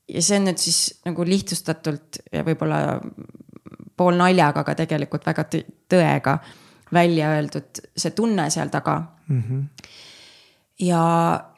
[0.09, 2.99] ja see on nüüd siis nagu lihtsustatult ja võib-olla
[3.97, 5.45] pool naljaga, aga tegelikult väga
[5.91, 6.39] tõega
[6.93, 9.41] välja öeldud see tunne seal taga mm.
[9.43, 9.67] -hmm.
[10.80, 11.03] ja,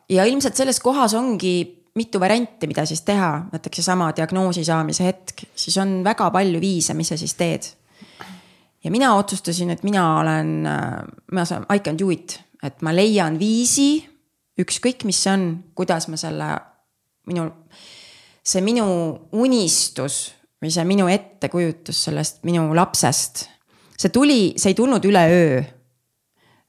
[0.10, 5.44] ja ilmselt selles kohas ongi mitu varianti, mida siis teha, näiteks seesama diagnoosi saamise hetk,
[5.56, 7.68] siis on väga palju viise, mis sa siis teed.
[8.84, 10.68] ja mina otsustasin, et mina olen,
[11.32, 14.02] ma saan, I can do it, et ma leian viisi,
[14.60, 16.52] ükskõik, mis see on, kuidas ma selle
[17.28, 17.50] minu,
[18.44, 18.86] see minu
[19.32, 20.32] unistus
[20.62, 23.48] või see minu ettekujutus sellest minu lapsest
[24.02, 25.62] see tuli, see ei tulnud üleöö.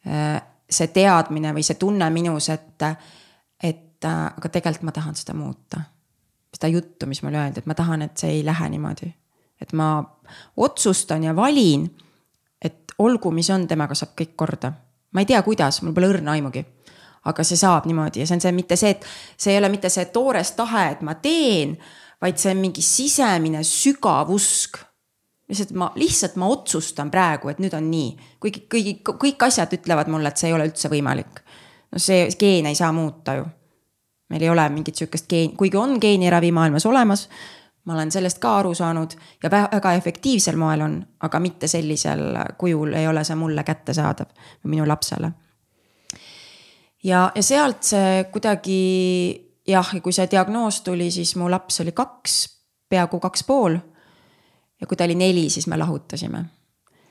[0.06, 0.42] Äh,
[0.72, 2.84] see teadmine või see tunne minus, et,
[4.03, 5.80] et aga tegelikult ma tahan seda muuta.
[6.53, 9.14] seda juttu, mis mulle öeldi, et ma tahan, et see ei lähe niimoodi.
[9.61, 10.03] et ma
[10.57, 11.86] otsustan ja valin,
[12.62, 14.72] et olgu, mis on, temaga saab kõik korda.
[15.12, 16.64] ma ei tea, kuidas, mul pole õrna aimugi
[17.24, 19.05] aga see saab niimoodi ja see on see mitte see, et
[19.38, 21.76] see ei ole mitte see toores tahe, et ma teen,
[22.20, 24.80] vaid see on mingi sisemine sügav usk
[25.53, 28.12] lihtsalt ma, lihtsalt ma otsustan praegu, et nüüd on nii.
[28.40, 31.42] kuigi kõigi, kõik asjad ütlevad mulle, et see ei ole üldse võimalik.
[31.92, 33.46] no see geene ei saa muuta ju.
[34.33, 37.28] Meil ei ole mingit sihukest geeni, kuigi on geeniravi maailmas olemas.
[37.85, 42.95] ma olen sellest ka aru saanud ja väga efektiivsel moel on, aga mitte sellisel kujul
[42.95, 44.30] ei ole see mulle kättesaadav
[44.64, 45.33] minu lapsele.
[47.05, 48.83] ja, ja sealt see kuidagi
[49.68, 52.42] jah, ja kui see diagnoos tuli, siis mu laps oli kaks,
[52.88, 53.79] peaaegu kaks pool
[54.80, 56.45] ja kui ta oli neli, siis me lahutasime.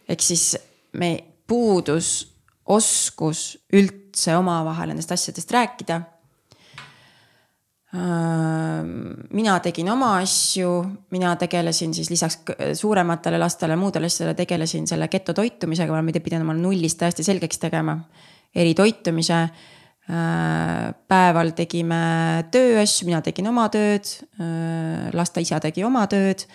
[0.10, 0.58] ehk siis
[0.94, 2.32] me puudus
[2.66, 6.02] oskus üldse omavahel nendest asjadest rääkida.
[7.92, 10.70] Mina tegin oma asju,
[11.12, 12.38] mina tegelesin siis lisaks
[12.80, 17.98] suurematele lastele, muudele asjadele tegelesin selle getotoitumisega, ma pidin oma nullist täiesti selgeks tegema.
[18.56, 19.42] eritoitumise
[21.08, 22.04] päeval tegime
[22.52, 24.08] tööasju, mina tegin oma tööd,
[25.14, 26.48] laste isa tegi oma tööd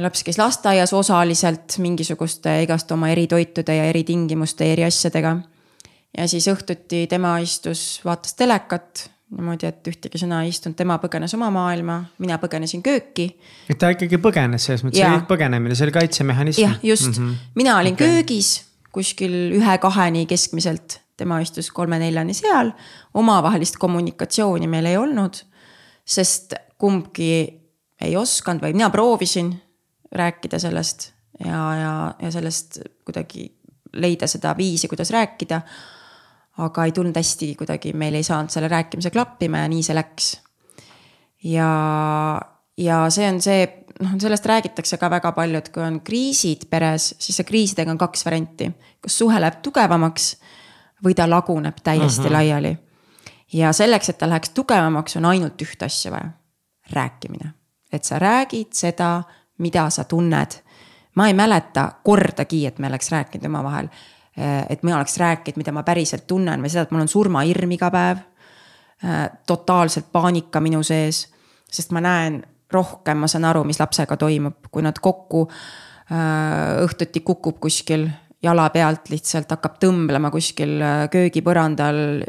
[0.00, 5.36] laps käis lasteaias osaliselt mingisuguste igast oma eritoitude ja eritingimuste ja eriasjadega.
[6.18, 11.32] ja siis õhtuti tema istus, vaatas telekat niimoodi, et ühtegi sõna ei istunud, tema põgenes
[11.36, 13.30] oma maailma, mina põgenesin kööki.
[13.70, 16.62] et ta ikkagi põgenes selles mõttes, see oli põgenemine, see oli kaitsemehhanism.
[16.66, 17.48] jah, just mm, -hmm.
[17.54, 18.08] mina olin okay.
[18.08, 18.52] köögis
[18.92, 22.72] kuskil ühe-kaheni keskmiselt, tema istus kolme-neljani seal.
[23.14, 25.40] omavahelist kommunikatsiooni meil ei olnud,
[26.04, 27.32] sest kumbki
[28.02, 29.52] ei osanud või mina proovisin
[30.12, 31.12] rääkida sellest
[31.44, 31.92] ja, ja,
[32.22, 33.48] ja sellest kuidagi
[33.92, 35.60] leida seda viisi, kuidas rääkida.
[36.58, 40.32] Aga ei tulnud hästi kuidagi, meil ei saanud selle rääkimise klappima ja nii see läks.
[41.44, 41.68] ja,
[42.76, 43.64] ja see on see,
[44.00, 47.98] noh, sellest räägitakse ka väga palju, et kui on kriisid peres, siis see kriisidega on
[47.98, 48.70] kaks varianti.
[49.00, 50.34] kas suhe läheb tugevamaks
[51.04, 52.28] või ta laguneb täiesti mhm.
[52.28, 52.32] -huh.
[52.32, 52.78] laiali.
[53.52, 56.30] ja selleks, et ta läheks tugevamaks, on ainult ühte asja vaja,
[56.92, 57.52] rääkimine.
[57.92, 59.22] et sa räägid seda,
[59.58, 60.60] mida sa tunned.
[61.14, 63.88] ma ei mäleta kordagi, et me oleks rääkinud omavahel,
[64.36, 67.90] et mina oleks rääkinud, mida ma päriselt tunnen või seda, et mul on surmahirm iga
[67.92, 68.22] päev.
[69.46, 71.26] totaalselt paanika minu sees,
[71.68, 72.42] sest ma näen
[72.72, 75.48] rohkem, ma saan aru, mis lapsega toimub, kui nad kokku
[76.86, 78.06] õhtuti kukub kuskil
[78.42, 82.22] jala pealt lihtsalt hakkab tõmblema kuskil äh, köögipõrandal.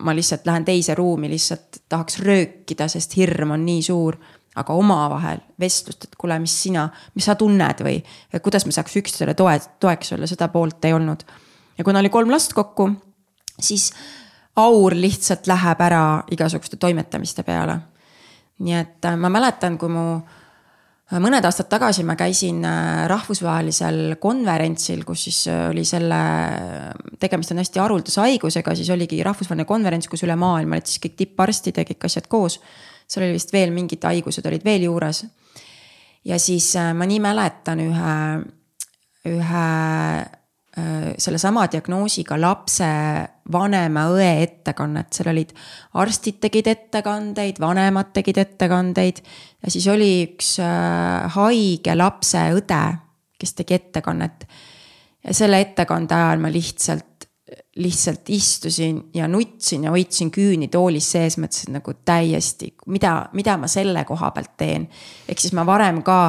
[0.00, 4.18] ma lihtsalt lähen teise ruumi, lihtsalt tahaks röökida, sest hirm on nii suur.
[4.60, 8.00] aga omavahel vestlust, et kuule, mis sina, mis sa tunned või
[8.42, 11.22] kuidas me saaks üksteisele toe, toeks olla, seda poolt ei olnud.
[11.80, 12.90] Ja kuna oli kolm last kokku,
[13.60, 13.88] siis
[14.60, 17.78] aur lihtsalt läheb ära igasuguste toimetamiste peale.
[18.60, 20.02] nii et äh, ma mäletan, kui mu
[21.24, 26.18] mõned aastad tagasi ma käisin äh, rahvusvahelisel konverentsil, kus siis äh, oli selle,
[27.18, 31.16] tegemist on hästi haruldase haigusega, siis oligi rahvusvaheline konverents, kus üle maailma olid siis kõik
[31.22, 32.58] tipparstid ja kõik asjad koos.
[33.08, 35.24] seal oli vist veel mingid haigused olid veel juures.
[36.24, 38.20] ja siis äh, ma nii mäletan ühe,
[39.32, 39.64] ühe
[40.20, 40.39] Äh,
[41.18, 42.88] sellesama diagnoosiga lapse
[43.52, 45.52] vanema õe ettekannet, seal olid
[46.00, 49.22] arstid tegid ettekandeid, vanemad tegid ettekandeid.
[49.62, 52.82] ja siis oli üks äh, haige lapse õde,
[53.38, 54.46] kes tegi ettekannet.
[55.24, 57.28] ja selle ettekande ajal ma lihtsalt,
[57.80, 63.68] lihtsalt istusin ja nutsin ja hoidsin küüni toolis sees, mõtlesin nagu täiesti, mida, mida ma
[63.68, 64.88] selle koha pealt teen.
[65.28, 66.20] ehk siis ma varem ka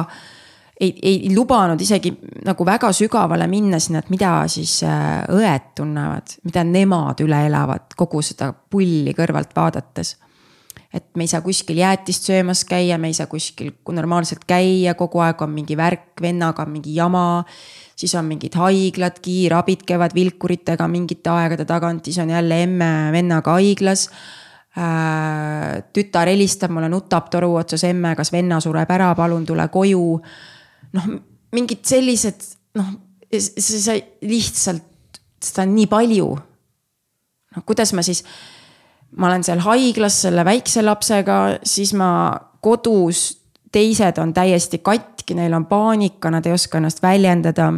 [0.82, 2.12] ei, ei lubanud isegi
[2.46, 7.94] nagu väga sügavale minna sinna, et mida siis äh, õed tunnevad, mida nemad üle elavad,
[7.98, 10.16] kogu seda pulli kõrvalt vaadates.
[10.92, 15.22] et me ei saa kuskil jäätist söömas käia, me ei saa kuskil normaalselt käia, kogu
[15.24, 17.44] aeg on mingi värk, vennaga on mingi jama.
[17.96, 23.52] siis on mingid haiglad, kiirabid käivad vilkuritega mingite aegade tagant, siis on jälle emme vennaga
[23.52, 24.08] haiglas
[24.76, 30.18] äh, tütar helistab mulle, nutab toru otsas, emme, kas venna sureb ära, palun tule koju
[30.96, 31.08] noh,
[31.52, 32.46] mingid sellised
[32.78, 32.94] noh,
[33.32, 36.28] sai lihtsalt, seda on nii palju.
[37.56, 38.22] noh, kuidas ma siis,
[39.16, 42.10] ma olen seal haiglas selle väikse lapsega, siis ma
[42.62, 43.42] kodus,
[43.72, 47.72] teised on täiesti katki, neil on paanika, nad ei oska ennast väljendada.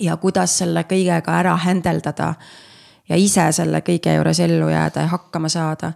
[0.00, 2.34] ja kuidas selle kõigega ära händeldada
[3.08, 5.92] ja ise selle kõige juures ellu jääda ja hakkama saada.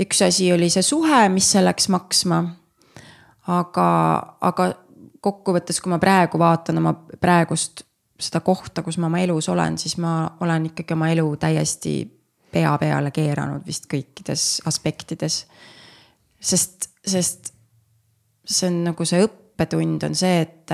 [0.00, 2.44] üks asi oli see suhe, mis see läks maksma.
[3.46, 3.88] aga,
[4.40, 4.72] aga
[5.26, 7.82] kokkuvõttes, kui ma praegu vaatan oma praegust
[8.20, 11.98] seda kohta, kus ma oma elus olen, siis ma olen ikkagi oma elu täiesti
[12.52, 15.44] pea peale keeranud vist kõikides aspektides.
[16.40, 17.52] sest, sest
[18.46, 20.72] see on nagu see õppetund on see, et,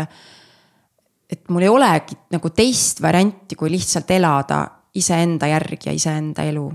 [1.32, 4.62] et mul ei olegi nagu teist varianti, kui lihtsalt elada
[4.94, 6.66] iseenda järgi ja iseenda elu.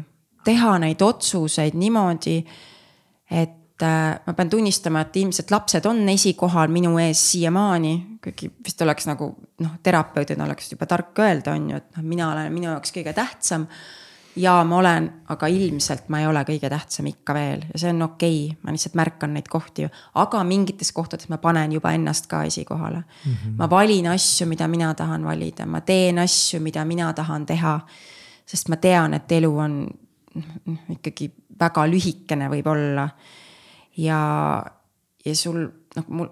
[0.44, 2.38] teha neid otsuseid niimoodi,
[3.32, 3.56] et
[3.86, 7.94] ma pean tunnistama, et ilmselt lapsed on esikohal minu ees siiamaani,
[8.24, 9.30] kuigi vist oleks nagu
[9.62, 13.14] noh, terapeudina oleks juba tark öelda, on ju, et noh, mina olen minu jaoks kõige
[13.14, 13.68] tähtsam.
[14.38, 18.02] ja ma olen, aga ilmselt ma ei ole kõige tähtsam ikka veel ja see on
[18.06, 22.44] okei okay., ma lihtsalt märkan neid kohti, aga mingites kohtades ma panen juba ennast ka
[22.44, 23.32] esikohale mm.
[23.32, 23.56] -hmm.
[23.58, 27.80] ma valin asju, mida mina tahan valida, ma teen asju, mida mina tahan teha.
[28.46, 29.90] sest ma tean, et elu on
[30.66, 33.10] noh, ikkagi väga lühikene võib-olla
[33.98, 34.20] ja,
[35.26, 35.64] ja sul
[35.98, 36.30] noh, mul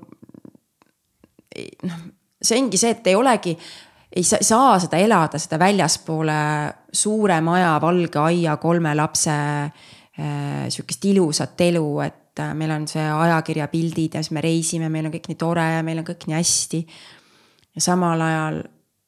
[1.87, 2.05] noh,
[2.41, 3.55] see ongi see, et ei olegi,
[4.15, 6.37] ei saa, saa seda elada, seda väljaspoole
[6.95, 13.03] suure maja, valge aia, kolme lapse äh, sihukest ilusat elu, et äh, meil on see
[13.03, 16.27] ajakirja pildid ja siis me reisime, meil on kõik nii tore ja meil on kõik
[16.29, 16.85] nii hästi.
[17.75, 18.63] ja samal ajal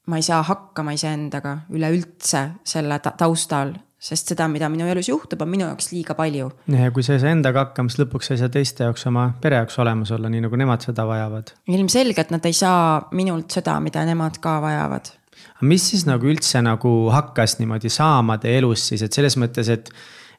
[0.08, 5.50] ma ei saa hakkama iseendaga üleüldse selle taustal, sest seda, mida minu elus juhtub, on
[5.50, 6.50] minu jaoks liiga palju.
[6.70, 9.30] ja kui sa ei saa endaga hakkama, siis lõpuks sa ei saa teiste jaoks, oma
[9.42, 11.54] pere jaoks olemas olla, nii nagu nemad seda vajavad.
[11.74, 15.10] ilmselgelt nad ei saa minult seda, mida nemad ka vajavad.
[15.58, 19.74] aga mis siis nagu üldse nagu hakkas niimoodi saama teie elus siis, et selles mõttes,
[19.74, 19.90] et,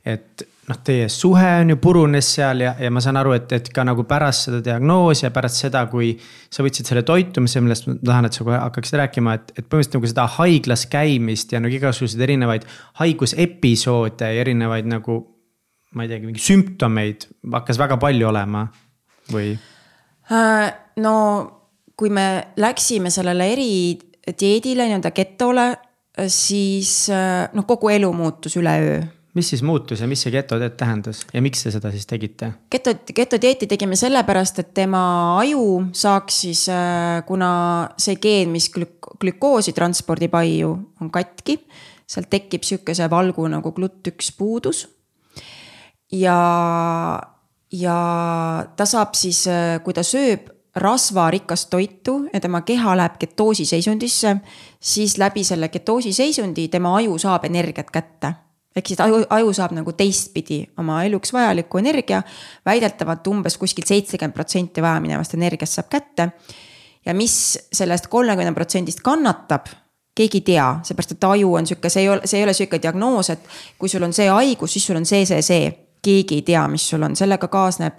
[0.07, 3.71] et noh, teie suhe on ju purunes seal ja, ja ma saan aru, et, et
[3.75, 6.13] ka nagu pärast seda diagnoosi ja pärast seda, kui.
[6.53, 9.99] sa võtsid selle toitumise, millest ma tahan, et sa kohe hakkaksid rääkima, et, et põhimõtteliselt
[9.99, 12.65] nagu seda haiglas käimist ja nagu igasuguseid erinevaid
[13.01, 15.21] haigusepisoode ja erinevaid nagu.
[15.97, 18.67] ma ei teagi, mingeid sümptomeid hakkas väga palju olema
[19.33, 19.55] või?
[20.29, 20.67] Äh,
[21.01, 21.15] no
[21.97, 25.71] kui me läksime sellele eridieedile, nii-öelda getole,
[26.29, 29.01] siis noh, kogu elu muutus üleöö
[29.39, 32.51] mis siis muutus ja mis see getodieet tähendas ja miks te seda siis tegite?
[32.73, 35.03] geto, getodieeti tegime sellepärast, et tema
[35.39, 37.51] aju saaks siis, äh, kuna
[38.01, 41.61] see geen, mis glük-, glükoosi transpordib aiu, on katki.
[42.09, 44.87] sealt tekib sihukese valgu nagu GLUT1 puudus.
[46.13, 46.39] ja,
[47.73, 47.99] ja
[48.77, 54.37] ta saab siis, äh, kui ta sööb rasvarikast toitu ja tema keha läheb ketoosi seisundisse,
[54.81, 58.35] siis läbi selle ketoosi seisundi tema aju saab energiat kätte
[58.79, 62.23] ehk siis aju, aju saab nagu teistpidi oma eluks vajaliku energia.
[62.67, 66.31] väidetavalt umbes kuskil seitsekümmend protsenti vajaminevast energiast saab kätte.
[67.07, 69.69] ja mis sellest kolmekümne protsendist kannatab,
[70.15, 72.81] keegi ei tea, seepärast et aju on sihuke, see ei ole, see ei ole sihuke
[72.83, 73.47] diagnoos, et
[73.79, 75.71] kui sul on see haigus, siis sul on see, see, see.
[76.03, 77.97] keegi ei tea, mis sul on, sellega kaasneb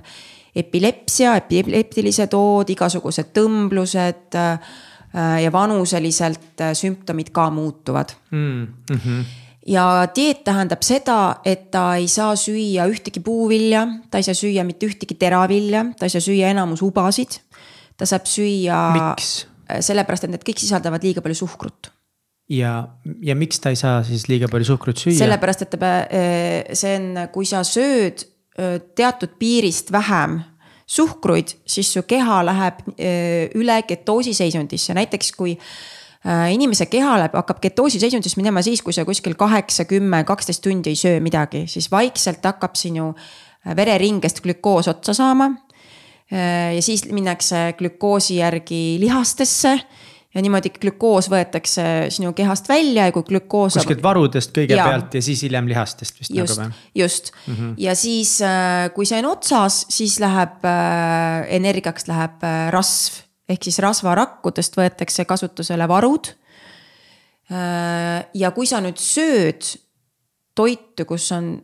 [0.56, 4.72] epilepsia, epileptilised ood, igasugused tõmblused äh,
[5.44, 8.68] ja vanuseliselt äh, sümptomid ka muutuvad mm.
[8.90, 9.86] -hmm ja
[10.16, 14.90] dieet tähendab seda, et ta ei saa süüa ühtegi puuvilja, ta ei saa süüa mitte
[14.90, 17.40] ühtegi teravilja, ta ei saa süüa enamus ubasid.
[17.98, 19.16] ta saab süüa.
[19.80, 21.92] sellepärast, et need kõik sisaldavad liiga palju suhkrut.
[22.50, 22.88] ja,
[23.22, 25.18] ja miks ta ei saa siis liiga palju suhkrut süüa?
[25.20, 28.26] sellepärast, et ta, eh, see on, kui sa sööd
[28.58, 30.42] eh, teatud piirist vähem
[30.90, 32.80] suhkruid, siis su keha läheb
[33.54, 38.96] üle ketoosi seisundisse, näiteks kui Äh, inimese keha läheb, hakkab ketoosi seisundis minema siis, kui
[38.96, 44.42] sa kuskil kaheksa, kümme, kaksteist tundi ei söö midagi, siis vaikselt hakkab sinu äh, vereringest
[44.44, 45.52] glükoos otsa saama.
[46.32, 49.78] Äh, ja siis minnakse glükoosi järgi lihastesse
[50.36, 51.84] ja niimoodi glükoos võetakse
[52.14, 53.80] sinu kehast välja ja kui glükoos.
[53.80, 55.22] kuskilt varudest kõigepealt ja.
[55.22, 56.36] ja siis hiljem lihastest vist.
[56.36, 57.72] just nagu,, just mm -hmm.
[57.82, 58.36] ja siis,
[58.94, 65.26] kui see on otsas, siis läheb äh, energiaks läheb äh, rasv ehk siis rasvarakkudest võetakse
[65.26, 66.36] kasutusele varud.
[68.34, 69.66] ja kui sa nüüd sööd
[70.56, 71.56] toitu, kus on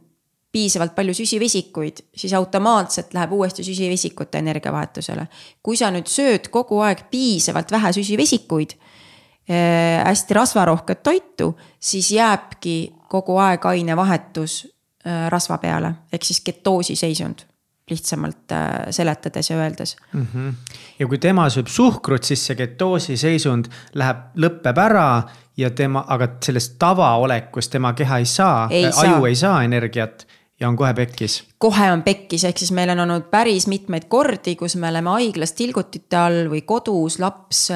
[0.55, 5.27] piisavalt palju süsivesikuid, siis automaatselt läheb uuesti süsivesikute energiavahetusele.
[5.63, 12.93] kui sa nüüd sööd kogu aeg piisavalt vähe süsivesikuid äh,, hästi rasvarohket toitu, siis jääbki
[13.09, 17.45] kogu aeg ainevahetus äh, rasva peale, ehk siis ketoosi seisund
[17.89, 20.27] lihtsamalt äh, seletades ja öeldes mm.
[20.33, 20.53] -hmm.
[20.99, 25.23] ja kui tema sööb suhkrut, siis see ketoosi seisund läheb, lõpeb ära
[25.57, 29.27] ja tema, aga sellest tavaolekust tema keha ei saa, aju saa.
[29.27, 30.27] ei saa energiat
[30.59, 31.43] ja on kohe pekkis.
[31.59, 35.55] kohe on pekkis, ehk siis meil on olnud päris mitmeid kordi, kus me oleme haiglas
[35.57, 37.67] tilgutite all või kodus laps.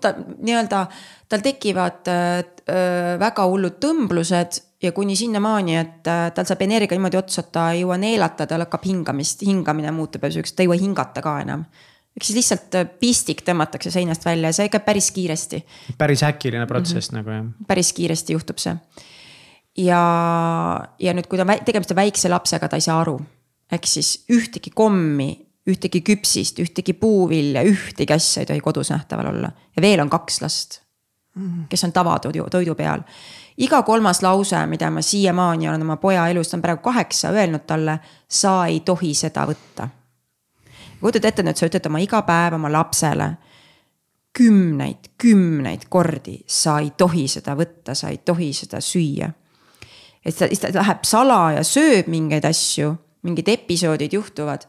[0.00, 0.84] ta nii-öelda,
[1.28, 2.44] tal tekivad äh,
[3.20, 7.72] väga hullud tõmblused ja kuni sinnamaani, et äh, tal saab energia niimoodi otsa, et ta
[7.72, 11.40] ei jõua neelata, tal hakkab hingamist, hingamine muutub ja siukseks, ta ei jõua hingata ka
[11.42, 11.66] enam
[12.14, 15.64] ehk siis lihtsalt äh, pistik tõmmatakse seinast välja ja see käib päris kiiresti.
[15.98, 17.24] päris äkiline protsess mm -hmm.
[17.24, 17.66] nagu jah.
[17.66, 18.76] päris kiiresti juhtub see.
[19.78, 20.02] Ja,
[20.98, 23.18] ja nüüd, kui ta tegemist on väikse lapsega, ta ei saa aru.
[23.72, 25.30] ehk siis ühtegi kommi,
[25.66, 30.40] ühtegi küpsist, ühtegi puuvilja, ühtegi asja ei tohi kodus nähtaval olla ja veel on kaks
[30.42, 30.80] last,
[31.68, 33.02] kes on tavatoidu, toidu peal
[33.56, 37.66] iga kolmas lause, mida ma siiamaani olen oma poja elus, ta on praegu kaheksa, öelnud
[37.66, 37.98] talle,
[38.28, 39.88] sa ei tohi seda võtta.
[41.00, 43.34] kujutad ette nüüd, sa ütled oma iga päev oma lapsele
[44.34, 49.30] kümneid, kümneid kordi, sa ei tohi seda võtta, sa ei tohi seda süüa.
[50.24, 54.66] Et siis ta läheb salaja, sööb mingeid asju, mingid episoodid juhtuvad,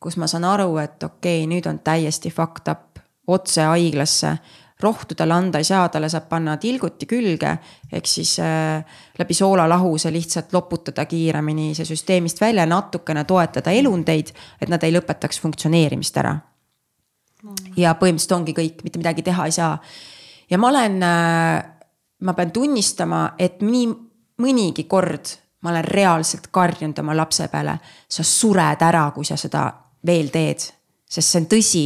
[0.00, 4.36] kus ma saan aru, et okei okay,, nüüd on täiesti fucked up, otse haiglasse
[4.82, 7.56] rohtu talle anda ei saa, talle saab panna tilguti külge.
[7.92, 8.84] ehk siis äh,
[9.18, 15.40] läbi soolalahuse lihtsalt loputada kiiremini see süsteemist välja, natukene toetada elundeid, et nad ei lõpetaks
[15.42, 16.36] funktsioneerimist ära.
[17.76, 19.76] ja põhimõtteliselt ongi kõik, mitte midagi teha ei saa.
[20.50, 21.62] ja ma olen äh,,
[22.20, 23.86] ma pean tunnistama, et nii
[24.42, 27.76] mõnigi kord ma olen reaalselt karjunud oma lapse peale,
[28.10, 29.68] sa sured ära, kui sa seda
[30.06, 30.64] veel teed,
[31.06, 31.84] sest see on tõsi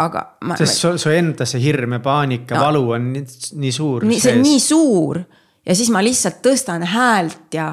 [0.00, 0.56] aga ma.
[0.56, 3.24] sest su, su enda see hirm ja paanika no,, valu on nii,
[3.60, 4.06] nii suur.
[4.14, 5.20] see on nii suur
[5.66, 7.68] ja siis ma lihtsalt tõstan häält ja,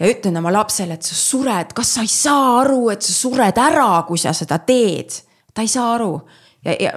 [0.00, 3.60] ja ütlen oma lapsele, et sa sured, kas sa ei saa aru, et sa sured
[3.62, 5.14] ära, kui sa seda teed.
[5.54, 6.16] ta ei saa aru
[6.64, 6.92] ja, ja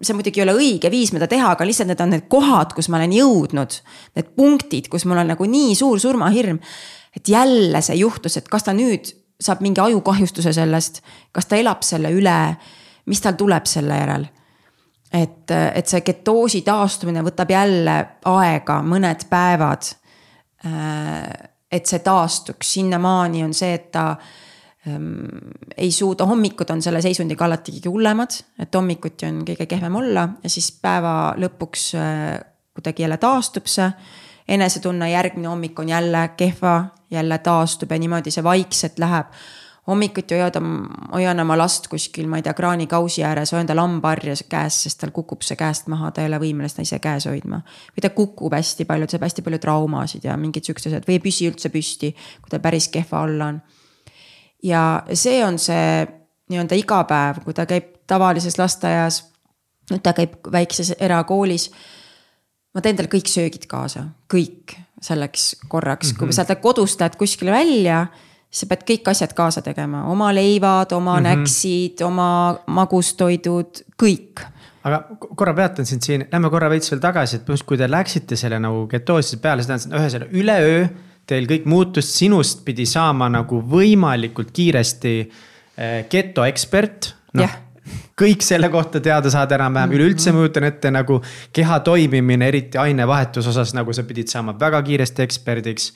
[0.00, 2.88] see muidugi ei ole õige viis, mida teha, aga lihtsalt need on need kohad, kus
[2.88, 3.76] ma olen jõudnud.
[4.16, 6.60] Need punktid, kus mul on nagu nii suur surmahirm.
[7.16, 9.08] et jälle see juhtus, et kas ta nüüd
[9.40, 11.00] saab mingi ajukahjustuse sellest,
[11.32, 12.56] kas ta elab selle üle
[13.06, 14.26] mis tal tuleb selle järel.
[15.12, 17.94] et, et see ketoosi taastumine võtab jälle
[18.26, 19.92] aega, mõned päevad.
[21.72, 24.16] et see taastuks, sinnamaani on see, et ta
[25.76, 30.28] ei suuda, hommikud on selle seisundiga alati kõige hullemad, et hommikuti on kõige kehvem olla
[30.42, 32.38] ja siis päeva lõpuks äh,
[32.76, 33.90] kuidagi jälle taastub see.
[34.48, 39.32] enesetunne järgmine hommik on jälle kehva, jälle taastub ja niimoodi see vaikselt läheb
[39.86, 40.56] hommikuti hoiad,
[41.12, 45.12] hoian oma last kuskil, ma ei tea, kraanikausi ääres, hoian tal hambaharja käes, sest tal
[45.14, 47.62] kukub see käest maha, ta ei ole võimeline seda ise käes hoidma.
[47.94, 51.18] või ta kukub hästi palju, ta saab hästi palju traumasid ja mingid siuksed asjad või
[51.18, 53.60] ei püsi üldse püsti, kui ta päris kehva olla on.
[54.62, 56.06] Ja see on see
[56.50, 59.24] nii-öelda igapäev, kui ta käib tavalises lasteaias,
[59.90, 61.70] nüüd ta käib väikses erakoolis.
[62.74, 66.18] ma teen talle kõik söögid kaasa, kõik selleks korraks mm, -hmm.
[66.18, 68.06] kui sa ta kodust lähed kuskile välja
[68.56, 71.40] sa pead kõik asjad kaasa tegema, oma leivad, oma mm -hmm.
[71.42, 74.44] näksid, oma magustoidud, kõik.
[74.86, 78.58] aga korra peatan sind siin, lähme korra veits veel tagasi, et kui te läksite selle
[78.58, 80.88] nagu ketoosise peale, see tähendas, et ühesõnaga üleöö
[81.26, 87.62] teil kõik muutus, sinust pidi saama nagu võimalikult kiiresti eh, ekspert no, yeah
[88.16, 89.98] kõik selle kohta teada saada enam-vähem, mhm.
[89.98, 91.20] üleüldse ma kujutan ette nagu
[91.54, 95.90] keha toimimine, eriti ainevahetuse osas, nagu sa pidid saama väga kiiresti eksperdiks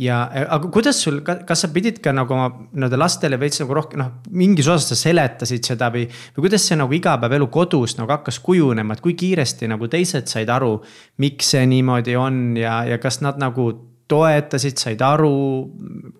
[0.00, 4.00] ja, aga kuidas sul, kas sa pidid ka nagu oma nii-öelda lastele veits nagu rohkem
[4.02, 6.06] noh, mingis osas sa seletasid seda või.
[6.36, 10.52] või kuidas see nagu igapäevaelu kodus nagu hakkas kujunema, et kui kiiresti nagu teised said
[10.52, 10.76] aru,
[11.22, 13.70] miks see niimoodi on ja, ja kas nad nagu
[14.12, 15.32] toetasid, said aru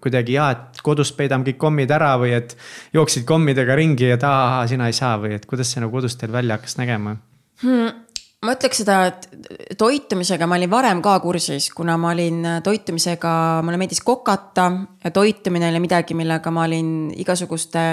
[0.02, 2.56] kuidagi ja, et kodus peidame kõik kommid ära või et
[2.94, 6.32] jooksid kommidega ringi ja aa, sina ei saa või et kuidas see nagu kodus teil
[6.34, 7.18] välja hakkas nägema
[7.62, 8.00] hmm.?
[8.42, 13.78] ma ütleks seda, et toitumisega ma olin varem ka kursis, kuna ma olin toitumisega, mulle
[13.78, 14.66] meeldis kokata
[15.04, 17.86] ja toitumine oli midagi, millega ma olin igasuguste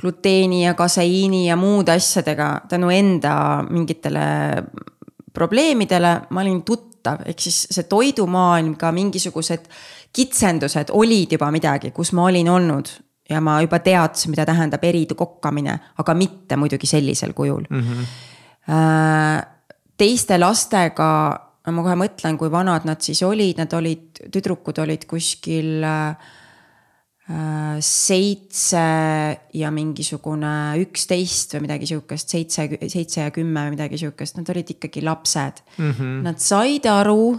[0.00, 3.34] gluteeni ja kaseiini ja muude asjadega tänu enda
[3.68, 4.24] mingitele
[5.32, 6.62] probleemidele, ma olin
[7.02, 9.66] tuttav, ehk siis see toidumaailm, ka mingisugused
[10.14, 12.90] kitsendused olid juba midagi, kus ma olin olnud
[13.30, 17.88] ja ma juba teadsin, mida tähendab eridu kokkamine, aga mitte muidugi sellisel kujul mm.
[17.88, 18.04] -hmm
[19.98, 21.06] teiste lastega,
[21.66, 26.30] ma kohe mõtlen, kui vanad nad siis olid, nad olid, tüdrukud olid kuskil äh,
[27.82, 28.82] seitse
[29.54, 34.72] ja mingisugune üksteist või midagi sihukest, seitse, seitse ja kümme või midagi sihukest, nad olid
[34.74, 35.92] ikkagi lapsed mm.
[35.92, 36.16] -hmm.
[36.26, 37.36] Nad said aru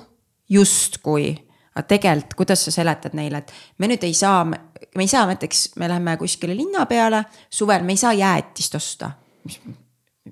[0.50, 1.34] justkui,
[1.76, 5.76] aga tegelikult, kuidas sa seletad neile, et me nüüd ei saa, me ei saa näiteks,
[5.76, 9.12] me läheme kuskile linna peale, suvel me ei saa jäätist osta.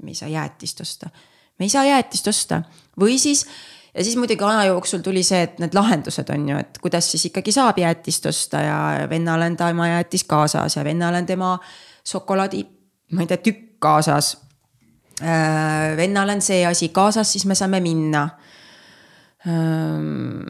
[0.01, 1.09] me ei saa jäätist osta
[1.61, 2.63] me ei saa jäätist osta
[2.99, 3.45] või siis
[3.95, 7.25] ja siis muidugi aja jooksul tuli see, et need lahendused on ju, et kuidas siis
[7.31, 8.77] ikkagi saab jäätist osta ja
[9.09, 11.57] vennal on tema jäätis kaasas ja vennal on tema
[12.07, 12.63] šokolaadi,
[13.11, 14.35] ma ei tea, tükk kaasas.
[15.21, 18.27] Äh, vennal on see asi kaasas, siis me saame minna.
[19.41, 20.43] Ähm,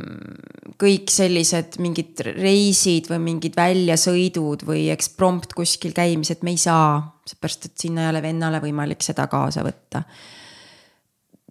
[0.81, 7.69] kõik sellised mingid reisid või mingid väljasõidud või eksprompt kuskil käimised me ei saa, seepärast
[7.69, 10.03] et sinna ei ole vennale võimalik seda kaasa võtta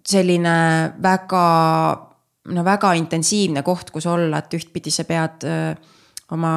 [0.07, 0.53] selline
[1.01, 1.45] väga,
[2.53, 5.45] no väga intensiivne koht, kus olla, et ühtpidi sa pead
[6.31, 6.53] oma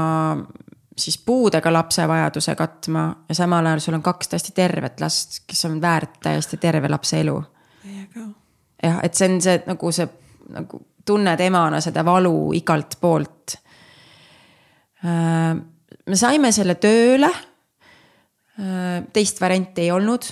[0.96, 5.64] siis puudega lapse vajaduse katma ja samal ajal sul on kaks täiesti tervet last, kes
[5.64, 7.42] on väärt täiesti terve lapse elu.
[8.82, 10.08] jah, et see on see nagu see
[10.54, 13.56] nagu tunned emana seda valu igalt poolt.
[15.02, 17.30] me saime selle tööle.
[19.12, 20.30] teist varianti ei olnud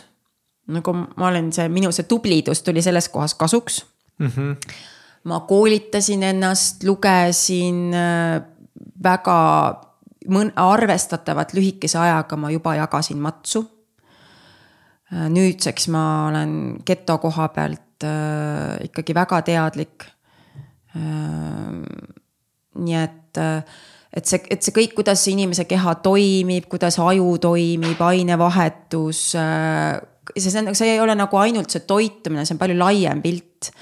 [0.66, 3.86] nagu ma olen see, minu see tublidus tuli selles kohas kasuks
[4.18, 4.26] mm.
[4.26, 4.74] -hmm.
[5.24, 8.42] ma koolitasin ennast, lugesin äh,
[9.02, 9.38] väga
[10.28, 13.64] mõn-, arvestatavalt lühikese ajaga ma juba jagasin matsu.
[15.12, 20.04] Äh, nüüdseks ma olen geto koha pealt äh, ikkagi väga teadlik
[20.96, 21.82] äh,.
[22.74, 23.64] nii et äh,
[24.12, 30.00] et see, et see kõik, kuidas inimese keha toimib, kuidas aju toimib, ainevahetus äh,,
[30.36, 33.72] see on, see ei ole nagu ainult see toitumine, see on palju laiem pilt.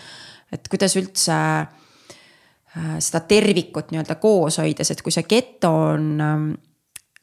[0.53, 6.51] et kuidas üldse äh, seda tervikut nii-öelda koos hoida, sest kui see geto on ähm,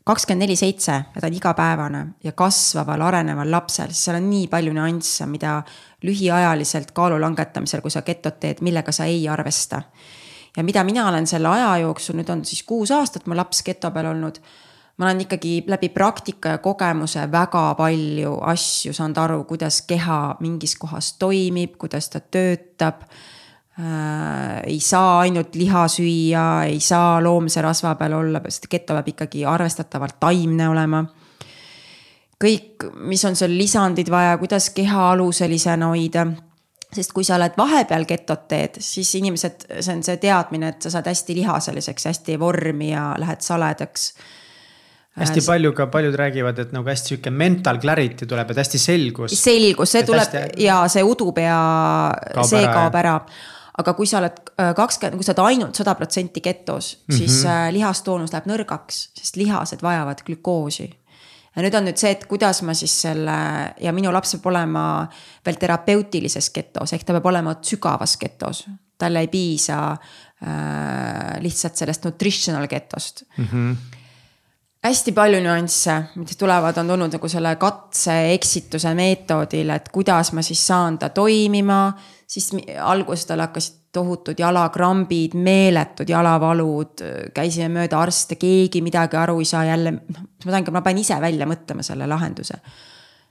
[0.08, 4.48] kakskümmend neli seitse ja ta on igapäevane ja kasvaval, areneval lapsel, siis seal on nii
[4.52, 5.58] palju nüansse, mida
[6.08, 9.82] lühiajaliselt kaalu langetamisel, kui sa getot teed, millega sa ei arvesta.
[10.58, 13.92] ja mida mina olen selle aja jooksul, nüüd on siis kuus aastat mu laps geto
[13.92, 14.40] peal olnud
[14.98, 20.76] ma olen ikkagi läbi praktika ja kogemuse väga palju asju saanud aru, kuidas keha mingis
[20.80, 23.04] kohas toimib, kuidas ta töötab
[23.80, 24.62] äh,.
[24.66, 29.46] ei saa ainult liha süüa, ei saa loomse rasva peal olla, sest keto peab ikkagi
[29.46, 31.06] arvestatavalt taimne olema.
[32.44, 36.28] kõik, mis on seal lisandid vaja, kuidas keha aluselisena hoida
[36.94, 40.90] sest kui sa oled vahepeal getot teed, siis inimesed, see on see teadmine, et sa
[40.94, 44.14] saad hästi lihaseliseks, hästi vormi ja lähed saledaks
[45.18, 49.38] hästi palju ka paljud räägivad, et nagu hästi sihuke mental clarity tuleb, et hästi selgus.
[49.42, 50.64] selgus, see tuleb hästi...
[50.64, 51.62] ja see udupea,
[52.44, 53.20] see ära, kaob ära
[53.78, 57.18] aga kui sa oled äh, kakskümmend, kui sa oled ainult sada protsenti ketos mm, -hmm.
[57.18, 60.90] siis äh, lihastoonus läheb nõrgaks, sest lihased vajavad glükoosi.
[61.56, 63.38] ja nüüd on nüüd see, et kuidas ma siis selle
[63.82, 65.08] ja minu laps peab olema
[65.46, 68.66] veel terapeutilises ketos ehk ta peab olema sügavas ketos.
[68.98, 73.46] talle ei piisa äh, lihtsalt sellest nutritional ketost mm.
[73.46, 73.97] -hmm
[74.84, 80.62] hästi palju nüansse, mis tulevad, on tulnud nagu selle katse-eksituse meetodil, et kuidas ma siis
[80.68, 81.94] saan ta toimima.
[82.28, 82.52] siis
[82.84, 89.64] alguses tal hakkasid tohutud jalakrambid, meeletud jalavalud, käisime mööda arste, keegi midagi aru ei saa
[89.66, 92.60] jälle, noh, ma saangi, ma pean ise välja mõtlema selle lahenduse.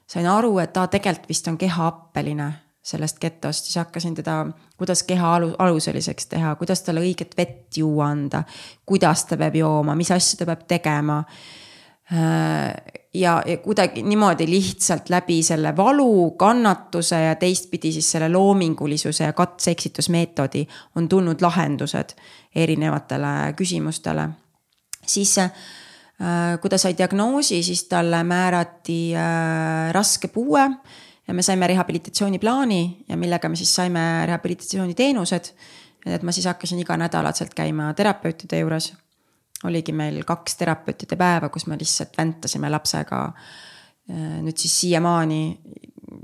[0.07, 2.53] sain aru, et ta tegelikult vist on kehaappeline
[2.87, 4.47] sellest getost, siis hakkasin teda,
[4.79, 8.45] kuidas keha alu, aluseliseks teha, kuidas talle õiget vett juua anda.
[8.87, 11.19] kuidas ta peab jooma, mis asju ta peab tegema.
[12.13, 19.25] Äh, ja, ja kuidagi niimoodi lihtsalt läbi selle valu, kannatuse ja teistpidi siis selle loomingulisuse
[19.25, 22.15] ja katse-eksitusmeetodi on tulnud lahendused
[22.55, 24.29] erinevatele küsimustele.
[25.07, 25.51] siis äh,
[26.61, 30.71] kui ta sai diagnoosi, siis talle määrati äh, raske puue
[31.29, 35.45] ja me saime rehabilitatsiooniplaani ja millega me siis saime rehabilitatsiooniteenused.
[36.07, 38.95] et ma siis hakkasin iganädalaselt käima terapeutide juures.
[39.65, 43.33] oligi meil kaks terapeutide päeva, kus me lihtsalt väntasime lapsega.
[44.43, 45.61] nüüd siis siiamaani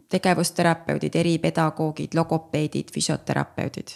[0.09, 3.89] tegevusterapeudid, eripedagoogid, logopeedid, füsioterapeudid.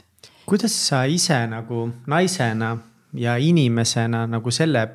[0.47, 2.79] kuidas sa ise nagu naisena
[3.15, 4.89] ja inimesena nagu selle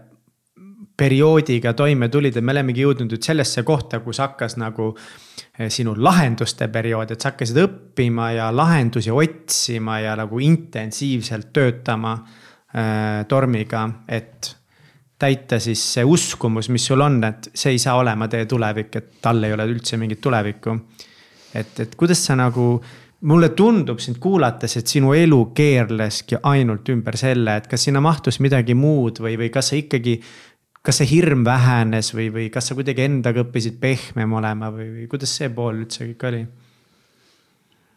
[1.02, 4.91] perioodiga toime tulid, et me olemegi jõudnud nüüd sellesse kohta, kus hakkas nagu
[5.61, 12.14] Eh, sinu lahenduste periood, et sa hakkasid õppima ja lahendusi otsima ja nagu intensiivselt töötama
[12.15, 14.48] äh, tormiga, et
[15.19, 19.11] täita siis see uskumus, mis sul on, et see ei saa olema teie tulevik, et
[19.22, 20.78] tal ei ole üldse mingit tulevikku.
[21.53, 22.80] et, et kuidas sa nagu,
[23.28, 28.40] mulle tundub sind kuulates, et sinu elu keerleski ainult ümber selle, et kas sinna mahtus
[28.40, 30.15] midagi muud või, või kas sa ikkagi
[30.82, 35.08] kas see hirm vähenes või, või kas sa kuidagi endaga õppisid pehmem olema või, või
[35.12, 36.41] kuidas see pool üldse kõik oli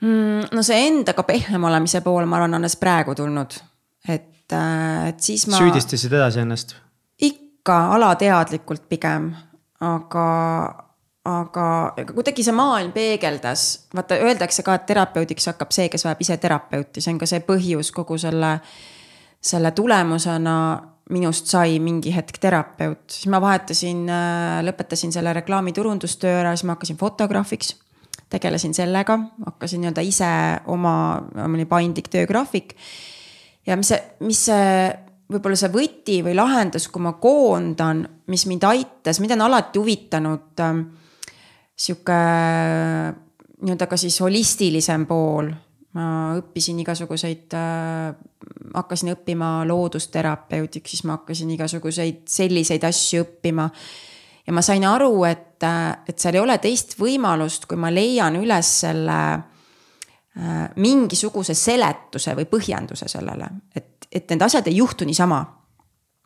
[0.05, 0.53] mm,?
[0.53, 3.57] no see endaga pehmem olemise pool, ma arvan, alles praegu tulnud,
[4.09, 5.61] et, äh, et siis ma.
[5.61, 6.77] süüdistasid edasi ennast?
[7.25, 9.31] ikka alateadlikult pigem,
[9.81, 10.29] aga,
[11.25, 11.69] aga
[12.13, 17.01] kuidagi see maailm peegeldas, vaata öeldakse ka, et terapeudiks hakkab see, kes vajab ise terapeuti,
[17.01, 18.59] see on ka see põhjus kogu selle,
[19.41, 20.59] selle tulemusena
[21.13, 26.79] minust sai mingi hetk terapeut, siis ma vahetasin, äh, lõpetasin selle reklaamiturundustöö ära, siis ma
[26.79, 27.77] hakkasin fotograafiks.
[28.35, 29.15] tegelesin sellega,
[29.45, 30.29] hakkasin nii-öelda ise
[30.67, 32.75] oma, mul oli paindlik töögraafik.
[33.67, 34.95] ja mis see, mis see
[35.31, 40.65] võib-olla see võti või lahendus, kui ma koondan, mis mind aitas, mind on alati huvitanud
[40.65, 40.83] äh,
[41.77, 42.19] sihuke
[43.65, 45.53] nii-öelda ka siis holistilisem pool
[45.95, 46.07] ma
[46.39, 48.15] õppisin igasuguseid äh,,
[48.75, 53.69] hakkasin õppima loodusterapeutiks, siis ma hakkasin igasuguseid selliseid asju õppima.
[54.47, 58.37] ja ma sain aru, et, äh, et seal ei ole teist võimalust, kui ma leian
[58.41, 65.45] üles selle äh, mingisuguse seletuse või põhjenduse sellele, et, et need asjad ei juhtu niisama.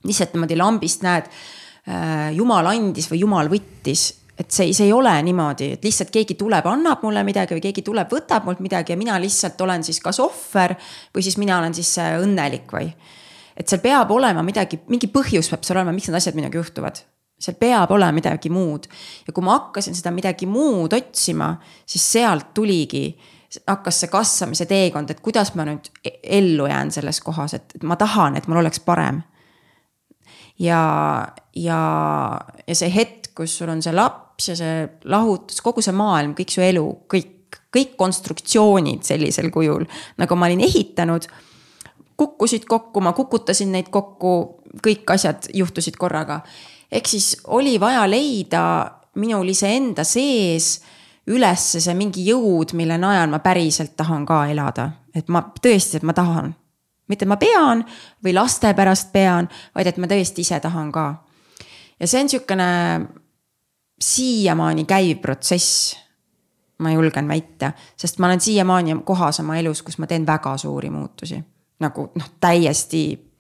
[0.05, 4.09] lihtsalt niimoodi lambist näed äh,, jumal andis või jumal võttis
[4.39, 7.83] et see, see ei ole niimoodi, et lihtsalt keegi tuleb, annab mulle midagi või keegi
[7.87, 10.77] tuleb, võtab mult midagi ja mina lihtsalt olen siis kas ohver
[11.15, 12.91] või siis mina olen siis õnnelik või.
[13.59, 17.01] et seal peab olema midagi, mingi põhjus peab seal olema, miks need asjad minuga juhtuvad.
[17.39, 18.87] seal peab olema midagi muud
[19.27, 21.57] ja kui ma hakkasin seda midagi muud otsima,
[21.87, 23.11] siis sealt tuligi
[23.67, 27.97] hakkas see kasvamise teekond, et kuidas ma nüüd e-, ellu jään selles kohas, et ma
[27.97, 29.23] tahan, et mul oleks parem.
[30.59, 31.83] ja, ja,
[32.67, 36.35] ja see hetk, kus sul on see laps laps ja see lahutus, kogu see maailm,
[36.39, 39.85] kõik su elu, kõik, kõik konstruktsioonid sellisel kujul,
[40.19, 41.27] nagu ma olin ehitanud.
[42.19, 46.41] kukkusid kokku, ma kukutasin neid kokku, kõik asjad juhtusid korraga.
[46.91, 50.81] ehk siis oli vaja leida minul iseenda sees
[51.27, 56.03] üles see mingi jõud, mille najal ma päriselt tahan ka elada, et ma tõesti, et
[56.03, 56.55] ma tahan
[57.09, 57.85] mitte ma pean
[58.25, 61.25] või laste pärast pean, vaid et ma tõesti ise tahan ka.
[62.01, 62.69] ja see on sihukene
[64.01, 65.97] siiamaani käiv protsess.
[66.79, 70.91] ma julgen väita, sest ma olen siiamaani kohas oma elus, kus ma teen väga suuri
[70.91, 71.45] muutusi.
[71.81, 73.31] nagu noh, täiesti,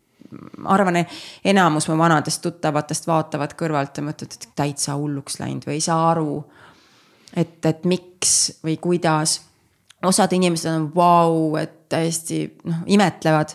[0.59, 1.05] ma arvan,
[1.44, 6.10] enamus mu vanadest tuttavatest vaatavad kõrvalt ja mõtlevad, et täitsa hulluks läinud või ei saa
[6.10, 6.44] aru.
[7.36, 9.40] et, et miks või kuidas.
[10.02, 13.55] osad inimesed on vau, et täiesti noh, imetlevad.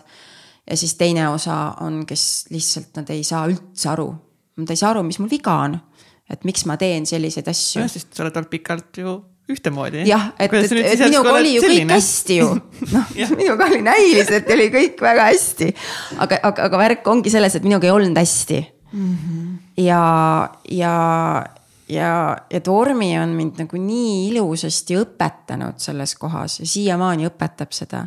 [0.70, 4.14] ja siis teine osa on, kes lihtsalt nad ei saa üldse aru
[4.62, 5.76] ta ei saa aru, mis mul viga on.
[6.30, 7.82] Et miks ma teen selliseid asju.
[7.82, 9.14] jah, sest sa oled olnud pikalt ju
[9.50, 10.04] ühtemoodi.
[10.08, 11.84] jah, et, et, et minuga oli ju selline?
[11.90, 12.46] kõik hästi ju.
[12.94, 15.68] noh, minuga oli näiliselt oli kõik väga hästi.
[16.24, 18.60] aga, aga, aga värk ongi selles, et minuga ei olnud hästi
[18.92, 19.18] mm.
[19.18, 19.50] -hmm.
[19.84, 20.04] ja,
[20.70, 20.94] ja,
[21.88, 22.12] ja,
[22.50, 28.06] ja Tormi on mind nagu nii ilusasti õpetanud selles kohas ja siiamaani õpetab seda.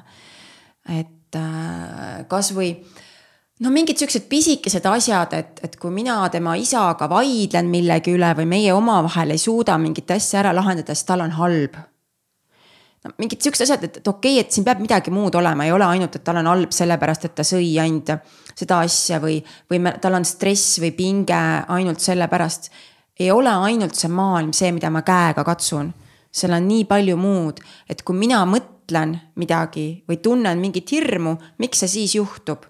[0.90, 2.72] et äh, kasvõi
[3.60, 8.50] no mingid siuksed pisikesed asjad, et, et kui mina tema isaga vaidlen millegi üle või
[8.50, 11.80] meie omavahel ei suuda mingit asja ära lahendada, siis tal on halb.
[13.04, 15.74] no mingid siuksed asjad, et, et okei okay,, et siin peab midagi muud olema, ei
[15.74, 18.14] ole ainult, et tal on halb sellepärast, et ta sõi ainult
[18.58, 19.40] seda asja või,
[19.70, 22.72] või tal on stress või pinge ainult sellepärast.
[23.20, 25.94] ei ole ainult see maailm see, mida ma käega katsun.
[26.32, 27.60] seal on nii palju muud,
[27.90, 32.66] et kui mina mõtlen midagi või tunnen mingit hirmu, miks see siis juhtub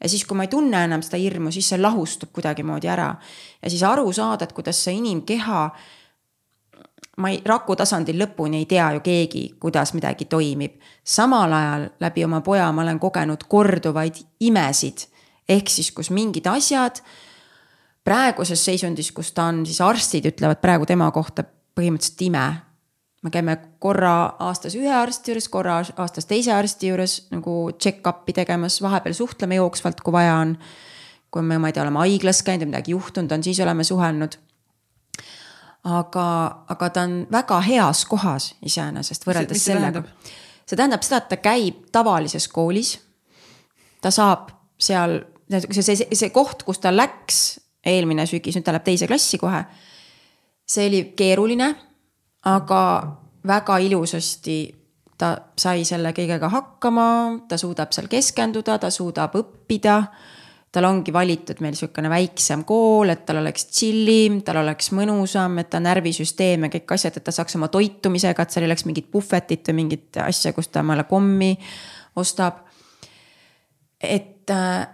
[0.00, 3.14] ja siis, kui ma ei tunne enam seda hirmu, siis see lahustub kuidagimoodi ära.
[3.62, 5.62] ja siis aru saada, et kuidas see inimkeha,
[7.20, 10.80] ma ei, raku tasandil lõpuni ei tea ju keegi, kuidas midagi toimib.
[11.04, 15.06] samal ajal läbi oma poja ma olen kogenud korduvaid imesid.
[15.48, 17.02] ehk siis, kus mingid asjad
[18.04, 22.69] praeguses seisundis, kus ta on, siis arstid ütlevad praegu tema kohta põhimõtteliselt ime
[23.22, 28.80] me käime korra aastas ühe arsti juures, korra aastas teise arsti juures nagu check-up'i tegemas,
[28.82, 30.56] vahepeal suhtleme jooksvalt, kui vaja on.
[31.30, 34.38] kui me, ma ei tea, oleme haiglas käinud ja midagi juhtunud on, siis oleme suhelnud.
[35.84, 36.24] aga,
[36.68, 40.02] aga ta on väga heas kohas iseenesest võrreldes mis sellega.
[40.66, 42.98] see tähendab seda, et ta käib tavalises koolis.
[44.00, 45.20] ta saab seal,
[45.50, 49.64] see, see, see koht, kus ta läks eelmine sügis, nüüd ta läheb teise klassi kohe.
[50.64, 51.74] see oli keeruline
[52.48, 52.82] aga
[53.46, 54.58] väga ilusasti
[55.20, 57.06] ta sai selle kõigega hakkama,
[57.48, 60.02] ta suudab seal keskenduda, ta suudab õppida.
[60.70, 65.58] tal ongi valitud meil sihukene väiksem kool, et tal oleks chill im, tal oleks mõnusam,
[65.58, 68.86] et ta närvisüsteem ja kõik asjad, et ta saaks oma toitumisega, et seal ei oleks
[68.86, 71.56] mingit puhvetit või mingit asja, kus ta omale kommi
[72.22, 72.62] ostab.
[74.00, 74.39] et,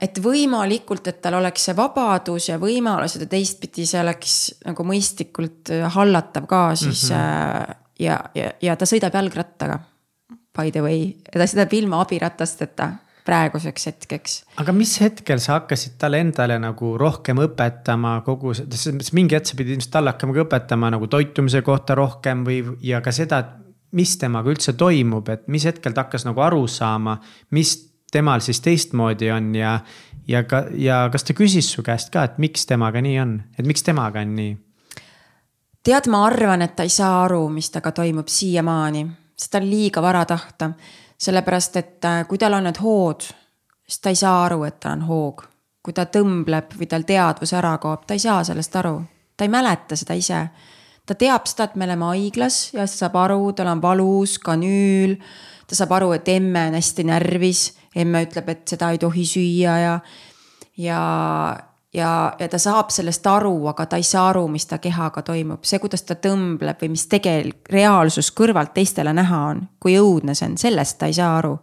[0.01, 5.73] et võimalikult, et tal oleks see vabadus ja võimalused ja teistpidi see oleks nagu mõistlikult
[5.97, 7.17] hallatav ka siis mm.
[7.17, 9.81] -hmm ja, ja, ja ta sõidab jalgrattaga.
[10.57, 12.91] By the way, ta sõidab ilma abiratasteta
[13.27, 14.35] praeguseks hetkeks.
[14.63, 19.59] aga mis hetkel sa hakkasid talle endale nagu rohkem õpetama kogu, mõttes mingi hetk sa
[19.59, 23.99] pidid ilmselt talle hakkama ka õpetama nagu toitumise kohta rohkem või, ja ka seda, et
[23.99, 27.19] mis temaga üldse toimub, et mis hetkel ta hakkas nagu aru saama,
[27.57, 27.75] mis
[28.17, 29.79] temal siis teistmoodi on ja,
[30.29, 33.69] ja ka, ja kas ta küsis su käest ka, et miks temaga nii on, et
[33.69, 34.55] miks temaga on nii?
[35.87, 39.05] tead, ma arvan, et ta ei saa aru, mis temaga toimub siiamaani,
[39.39, 40.73] seda on liiga vara tahta.
[41.19, 43.23] sellepärast, et äh, kui tal on need hood,
[43.89, 45.45] siis ta ei saa aru, et tal on hoog.
[45.83, 48.97] kui ta tõmbleb või tal teadvus ära kaob, ta ei saa sellest aru,
[49.37, 50.49] ta ei mäleta seda ise.
[51.07, 55.17] ta teab seda, et me oleme haiglas ja ta saab aru, tal on valus, kanüül.
[55.67, 59.79] ta saab aru, et emme on hästi närvis, emme ütleb, et seda ei tohi süüa
[59.81, 59.97] ja,
[60.77, 61.01] ja
[61.97, 65.65] ja, ja ta saab sellest aru, aga ta ei saa aru, mis ta kehaga toimub,
[65.65, 70.51] see, kuidas ta tõmbleb või mis tegelikult reaalsus kõrvalt teistele näha on, kui õudne see
[70.51, 71.57] on, sellest ta ei saa aru.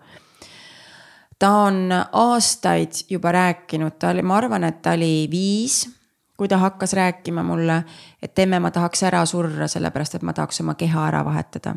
[1.39, 5.83] ta on aastaid juba rääkinud, ta oli, ma arvan, et ta oli viis,
[6.37, 7.83] kui ta hakkas rääkima mulle,
[8.21, 11.75] et emme, ma tahaks ära surra, sellepärast et ma tahaks oma keha ära vahetada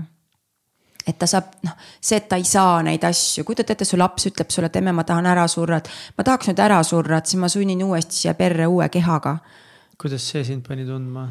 [1.07, 4.27] et ta saab, noh, see, et ta ei saa neid asju, kujutate ette, su laps
[4.31, 7.31] ütleb sulle, et emme, ma tahan ära surra, et ma tahaks nüüd ära surra, et
[7.31, 9.37] siis ma sunnin uuesti siia perre uue kehaga.
[9.97, 11.29] kuidas see sind pani tundma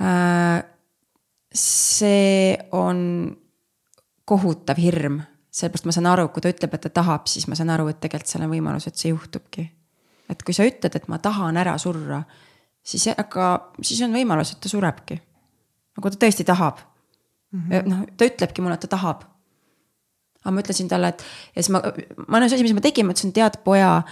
[0.00, 0.62] äh,?
[1.54, 3.36] see on
[4.24, 7.70] kohutav hirm, sellepärast ma saan aru, kui ta ütleb, et ta tahab, siis ma saan
[7.74, 9.68] aru, et tegelikult seal on võimalus, et see juhtubki.
[10.30, 12.22] et kui sa ütled, et ma tahan ära surra,
[12.82, 15.20] siis, aga siis on võimalus, et ta surebki.
[15.94, 16.93] aga kui ta tõesti tahab
[17.54, 17.88] -hmm.
[17.90, 19.24] noh, ta ütlebki mulle, et ta tahab.
[20.44, 21.24] aga ma ütlesin talle, et
[21.54, 21.80] ja siis ma,
[22.28, 24.02] ma ainus asi, mis ma tegin, ma ütlesin, tead poja,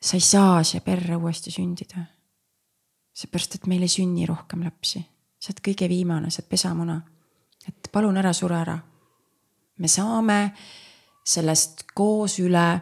[0.00, 2.06] sa ei saa siia perre uuesti sündida.
[3.12, 5.02] seepärast, et meil ei sünni rohkem lapsi,
[5.38, 7.00] sa oled kõige viimane, sa oled pesamuna.
[7.68, 8.78] et palun ära sure ära.
[9.78, 10.52] me saame
[11.24, 12.80] sellest koos üle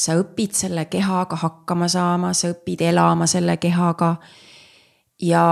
[0.00, 4.16] sa õpid selle kehaga hakkama saama, sa õpid elama selle kehaga.
[5.20, 5.44] ja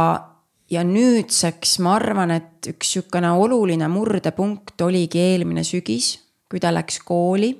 [0.70, 6.16] ja nüüdseks ma arvan, et üks sihukene oluline murdepunkt oligi eelmine sügis,
[6.50, 7.54] kui ta läks kooli.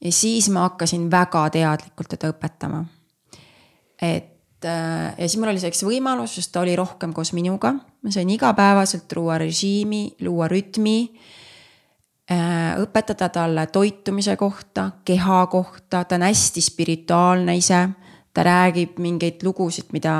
[0.00, 2.84] ja siis ma hakkasin väga teadlikult teda õpetama.
[4.02, 8.10] et äh, ja siis mul oli selleks võimalus, sest ta oli rohkem koos minuga, ma
[8.10, 10.98] sain igapäevaselt luua režiimi, luua rütmi
[12.30, 17.88] äh, õpetada talle toitumise kohta, keha kohta, ta on hästi spirituaalne ise.
[18.34, 20.12] Ta räägib mingeid lugusid, mida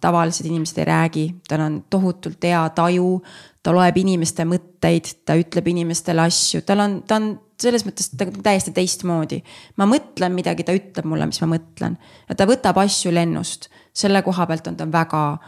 [0.00, 3.22] tavalised inimesed ei räägi, tal on tohutult hea taju.
[3.62, 8.72] ta loeb inimeste mõtteid, ta ütleb inimestele asju, tal on, ta on selles mõttes täiesti
[8.76, 9.42] teistmoodi.
[9.76, 11.96] ma mõtlen midagi, ta ütleb mulle, mis ma mõtlen
[12.36, 13.70] ta võtab asju lennust.
[13.92, 15.38] selle koha pealt on ta väga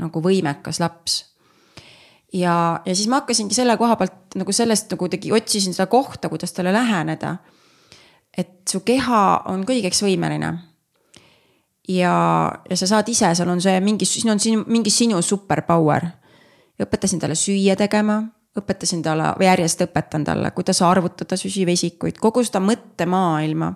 [0.00, 1.24] nagu võimekas laps
[2.32, 6.28] ja, ja siis ma hakkasingi selle koha pealt nagu sellest nagu tegi, otsisin seda kohta,
[6.28, 7.36] kuidas talle läheneda.
[8.36, 10.69] et su keha on kõigeks võimeline
[11.88, 16.06] ja, ja sa saad ise, seal on see mingi, siin on sinu, mingi sinu superpower.
[16.80, 18.22] õpetasin talle süüa tegema,
[18.56, 23.72] õpetasin talle, või järjest õpetan talle, kuidas arvutada süsivesikuid, kogu seda mõttemaailma.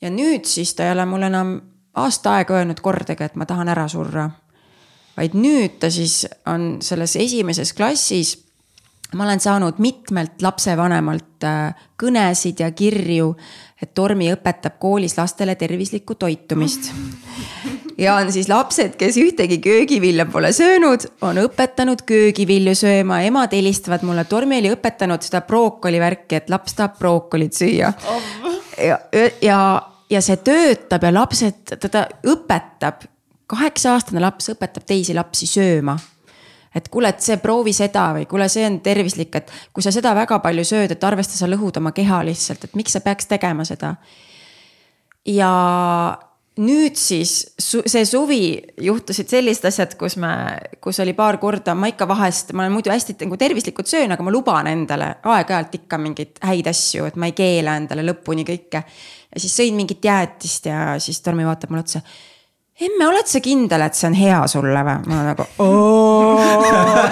[0.00, 1.60] ja nüüd siis ta ei ole mulle enam
[1.94, 4.30] aasta aega öelnud kordagi, et ma tahan ära surra.
[5.16, 8.43] vaid nüüd ta siis on selles esimeses klassis
[9.14, 13.34] ma olen saanud mitmelt lapsevanemalt äh, kõnesid ja kirju,
[13.82, 16.90] et Tormi õpetab koolis lastele tervislikku toitumist.
[17.98, 24.02] ja on siis lapsed, kes ühtegi köögivilja pole söönud, on õpetanud köögivilju sööma, emad helistavad
[24.06, 27.92] mulle, Tormi oli õpetanud seda brookoli värki, et laps tahab brookolit süüa.
[28.78, 28.98] ja,
[29.42, 29.60] ja,
[30.10, 33.06] ja see töötab ja lapsed, teda õpetab,
[33.46, 35.98] kaheksa aastane laps õpetab teisi lapsi sööma
[36.74, 40.14] et kuule, et see proovi seda või kuule, see on tervislik, et kui sa seda
[40.16, 43.66] väga palju sööd, et arvesta, sa lõhud oma keha lihtsalt, et miks sa peaks tegema
[43.68, 43.94] seda.
[45.24, 45.50] ja
[46.62, 48.42] nüüd siis see suvi
[48.86, 50.30] juhtusid sellised asjad, kus me,
[50.82, 54.22] kus oli paar korda, ma ikka vahest, ma olen muidu hästi nagu tervislikult söön, aga
[54.22, 58.84] ma luban endale aeg-ajalt ikka mingeid häid asju, et ma ei keela endale lõpuni kõike.
[59.34, 62.04] ja siis sõin mingit jäätist ja siis Tormi vaatab mulle otsa
[62.80, 64.96] emme, oled sa kindel, et see on hea sulle või?
[65.10, 65.46] ma nagu,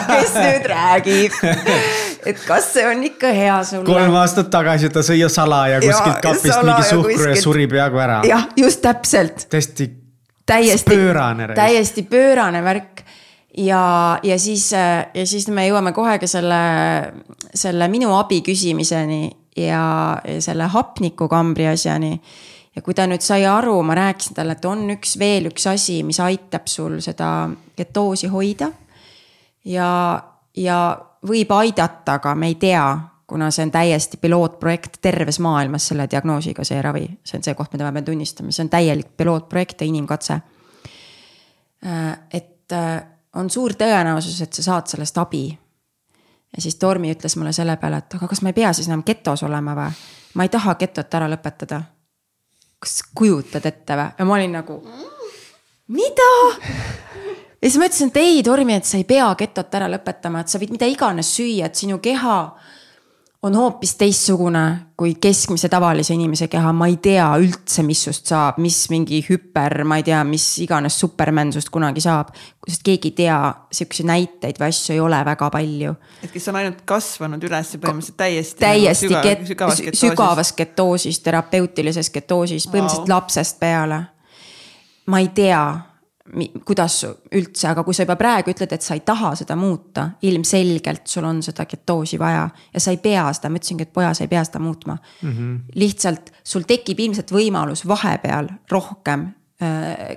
[0.09, 1.37] kes nüüd räägib
[2.27, 3.87] et kas see on ikka hea sulle?
[3.87, 7.35] kolm aastat tagasi ta sõi salaja kuskilt kapist mingi suhkru kuskilt...
[7.37, 8.21] ja suri peaaegu ära.
[8.27, 9.47] jah, just täpselt.
[9.51, 9.91] täiesti.
[10.47, 11.53] täiesti pöörane.
[11.55, 13.05] täiesti pöörane värk
[13.59, 16.63] ja, ja siis, ja siis me jõuame kohe ka selle,
[17.55, 19.85] selle minu abi küsimiseni ja,
[20.27, 22.17] ja selle hapnikukambri asjani
[22.77, 26.01] ja kui ta nüüd sai aru, ma rääkisin talle, et on üks veel üks asi,
[26.07, 28.71] mis aitab sul seda ketoosi hoida.
[29.65, 29.89] ja,
[30.57, 30.79] ja
[31.29, 32.85] võib aidata, aga me ei tea,
[33.29, 37.73] kuna see on täiesti pilootprojekt terves maailmas selle diagnoosiga, see ravi, see on see koht,
[37.73, 40.41] mida ma pean tunnistama, see on täielik pilootprojekt ja inimkatse.
[41.87, 43.03] Äh, et äh,
[43.37, 45.47] on suur tõenäosus, et sa saad sellest abi.
[46.57, 49.05] ja siis Tormi ütles mulle selle peale, et aga kas ma ei pea siis enam
[49.07, 49.95] getos olema või?
[50.35, 51.81] ma ei taha getot ära lõpetada
[52.83, 54.11] kas kujutad ette või?
[54.19, 54.79] ja ma olin nagu,
[55.95, 56.31] mida?
[56.59, 60.53] ja siis ma ütlesin, et ei, Tormi, et sa ei pea getot ära lõpetama, et
[60.53, 62.39] sa võid mida iganes süüa, et sinu keha
[63.43, 68.61] on hoopis teistsugune kui keskmise tavalise inimese keha, ma ei tea üldse, mis sust saab,
[68.63, 72.31] mis mingi hüper, ma ei tea, mis iganes superman sust kunagi saab.
[72.69, 73.39] sest keegi ei tea,
[73.75, 75.95] sihukeseid näiteid või asju ei ole väga palju.
[76.23, 78.61] et kes on ainult kasvanud üles põhimõtteliselt täiesti.
[78.63, 80.01] täiesti nagu süga, sügavas, ketoosis.
[80.01, 83.17] sügavas ketoosis, terapeutilises ketoosis, põhimõtteliselt wow.
[83.17, 84.05] lapsest peale.
[85.07, 85.92] ma ei tea
[86.65, 87.03] kuidas
[87.35, 91.27] üldse, aga kui sa juba praegu ütled, et sa ei taha seda muuta, ilmselgelt sul
[91.29, 94.33] on seda ketoosi vaja ja sa ei pea seda, ma ütlesingi, et poja, sa ei
[94.33, 95.31] pea seda muutma mm.
[95.31, 95.61] -hmm.
[95.75, 99.29] lihtsalt sul tekib ilmselt võimalus vahepeal rohkem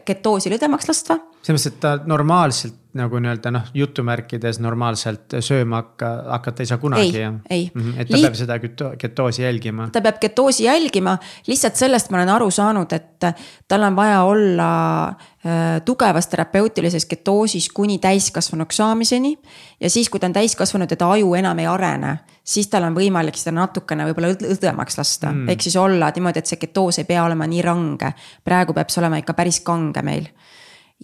[0.05, 1.19] ketoosi lõdvemaks lasta.
[1.45, 6.79] selles mõttes, et ta normaalselt nagu nii-öelda noh, jutumärkides normaalselt sööma hakka, hakata ei saa
[6.79, 7.19] kunagi.
[7.19, 7.65] ei, ei.
[7.73, 7.99] -hmm.
[7.99, 8.25] et ta Liit...
[8.25, 8.59] peab seda
[8.97, 9.89] ketoosi jälgima.
[9.91, 11.17] ta peab ketoosi jälgima,
[11.47, 13.27] lihtsalt sellest ma olen aru saanud, et
[13.67, 14.69] tal on vaja olla
[15.07, 19.37] äh, tugevas terapeutilises ketoosis kuni täiskasvanuks saamiseni.
[19.79, 22.95] ja siis, kui ta on täiskasvanud ja ta aju enam ei arene, siis tal on
[22.95, 27.07] võimalik seda natukene võib-olla õdvemaks lasta mm., ehk siis olla niimoodi, et see ketoos ei
[27.09, 28.11] pea olema nii range.
[28.43, 30.29] praegu peab see olema ikka päris kange meil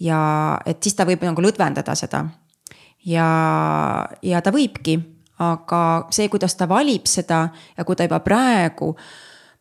[0.00, 0.20] ja
[0.66, 2.24] et siis ta võib nagu lõdvendada seda.
[3.04, 3.26] ja,
[4.22, 4.96] ja ta võibki,
[5.42, 5.82] aga
[6.14, 8.92] see, kuidas ta valib seda ja kui ta juba praegu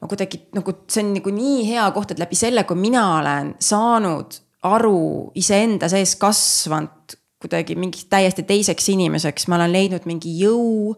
[0.01, 3.55] ma kuidagi nagu, see on nagu nii hea koht, et läbi selle, kui mina olen
[3.61, 4.39] saanud
[4.69, 10.93] aru iseenda sees kasvanud kuidagi mingiks täiesti teiseks inimeseks, ma olen leidnud mingi jõu,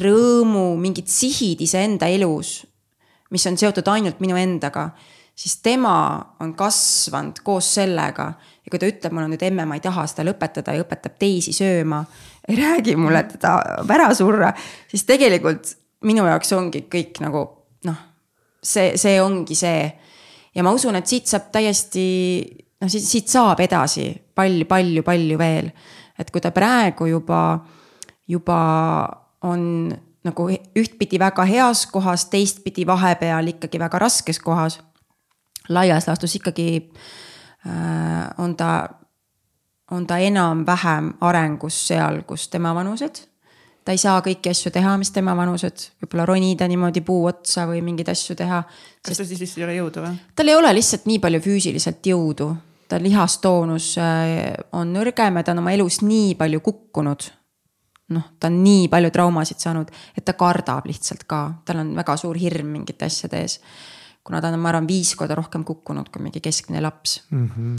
[0.00, 2.62] rõõmu, mingid sihid iseenda elus,
[3.32, 4.90] mis on seotud ainult minu endaga,
[5.34, 5.94] siis tema
[6.40, 8.32] on kasvanud koos sellega
[8.62, 11.54] ja kui ta ütleb mulle nüüd emme, ma ei taha seda lõpetada ja õpetab teisi
[11.56, 12.04] sööma.
[12.48, 14.52] ei räägi mulle, et ta tahab ära surra,
[14.90, 15.74] siis tegelikult
[16.06, 17.44] minu jaoks ongi kõik nagu
[17.88, 18.02] noh,
[18.62, 19.86] see, see ongi see.
[20.54, 22.06] ja ma usun, et siit saab täiesti,
[22.80, 25.72] noh siit, siit saab edasi palju, palju, palju veel.
[26.18, 27.42] et kui ta praegu juba,
[28.28, 28.60] juba
[29.42, 29.92] on
[30.24, 30.46] nagu
[30.78, 34.78] ühtpidi väga heas kohas, teistpidi vahepeal ikkagi väga raskes kohas
[35.68, 36.92] laias laastus ikkagi
[37.66, 38.88] äh, on ta,
[39.90, 43.24] on ta enam-vähem arengus seal, kus tema vanused
[43.84, 47.82] ta ei saa kõiki asju teha, mis tema vanused, võib-olla ronida niimoodi puu otsa või
[47.84, 48.62] mingeid asju teha.
[49.02, 50.20] kas tal siis lihtsalt ei ole jõudu või?
[50.38, 52.52] tal ei ole lihtsalt nii palju füüsiliselt jõudu,
[52.88, 57.30] ta lihastoonus äh, on nõrgem ja ta on oma elus nii palju kukkunud.
[58.08, 62.16] Noh, ta on nii palju traumasid saanud, et ta kardab lihtsalt ka, tal on väga
[62.20, 63.60] suur hirm mingite asjade ees.
[64.24, 67.50] kuna ta on, ma arvan, viis korda rohkem kukkunud kui mingi keskmine laps mm.
[67.50, 67.76] -hmm.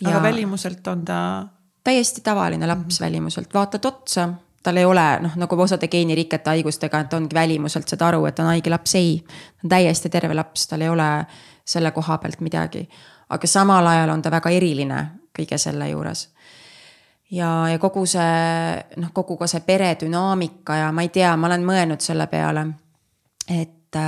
[0.00, 0.08] Ja...
[0.08, 1.46] aga välimuselt on ta?
[1.84, 3.00] täiesti tavaline laps mm -hmm.
[3.00, 4.28] välimuselt, vaatad otsa
[4.62, 8.46] tal ei ole noh, nagu osade geenirikete haigustega, et ongi välimuselt saad aru, et on
[8.46, 9.24] haige laps, ei.
[9.26, 11.26] ta on täiesti terve laps, tal ei ole
[11.64, 12.88] selle koha pealt midagi
[13.32, 15.00] aga samal ajal on ta väga eriline
[15.36, 16.28] kõige selle juures.
[17.32, 21.66] Ja, ja kogu see noh, kogu ka see peredünaamika ja ma ei tea, ma olen
[21.66, 22.66] mõelnud selle peale,
[23.48, 24.00] et,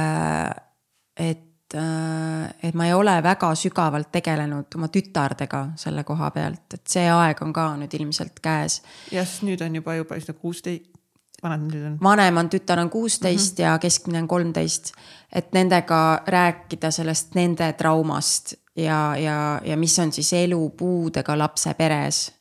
[1.17, 7.07] et, et ma ei ole väga sügavalt tegelenud oma tütardega selle koha pealt, et see
[7.11, 8.83] aeg on ka nüüd ilmselt käes.
[9.13, 10.93] jah, sest nüüd on juba, juba seda kuusteist
[11.45, 11.97] vanemad nüüd on?
[12.03, 13.67] vanem on, tütar on kuusteist mm -hmm.
[13.67, 14.93] ja keskmine on kolmteist.
[15.33, 21.75] et nendega rääkida sellest nende traumast ja, ja, ja mis on siis elu puudega lapse
[21.75, 22.33] peres.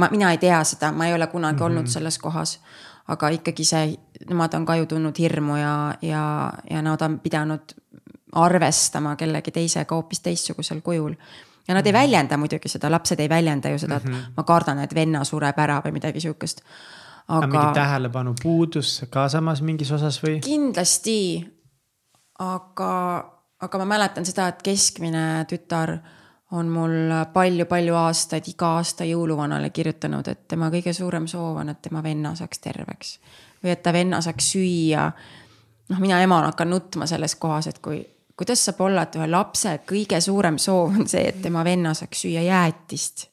[0.00, 1.66] Ma, mina ei tea seda, ma ei ole kunagi mm -hmm.
[1.66, 2.60] olnud selles kohas.
[3.08, 3.94] aga ikkagi see,
[4.28, 7.74] nemad on ka ju tundnud hirmu ja, ja, ja nad on pidanud
[8.32, 11.14] arvestama kellegi teisega hoopis teistsugusel kujul
[11.68, 12.00] ja nad ei mhm.
[12.00, 14.32] väljenda muidugi seda, lapsed ei väljenda ju seda, et mm -hmm.
[14.36, 16.62] ma kardan, et venna sureb ära või midagi sihukest
[17.28, 17.46] aga.
[17.46, 20.40] mingi tähelepanu puudus ka samas mingis osas või?
[20.44, 21.46] kindlasti,
[22.38, 22.94] aga
[23.60, 25.98] aga ma mäletan seda, et keskmine tütar
[26.50, 31.82] on mul palju-palju aastaid iga aasta jõuluvanale kirjutanud, et tema kõige suurem soov on, et
[31.82, 33.18] tema venna saaks terveks.
[33.64, 35.10] või et ta venna saaks süüa.
[35.88, 38.06] noh, mina emana hakkan nutma selles kohas, et kui,
[38.36, 42.22] kuidas saab olla, et ühe lapse kõige suurem soov on see, et tema venna saaks
[42.24, 43.26] süüa jäätist.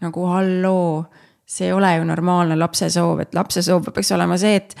[0.00, 1.04] nagu halloo,
[1.46, 4.76] see ei ole ju normaalne lapse soov, et lapse soov peaks olema see, et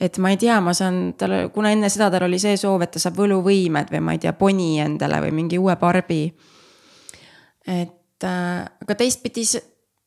[0.00, 2.92] et ma ei tea, ma saan talle, kuna enne seda tal oli see soov, et
[2.92, 6.20] ta saab võluvõimed või ma ei tea, poni endale või mingi uue barbi.
[7.66, 9.44] Et äh, aga teistpidi,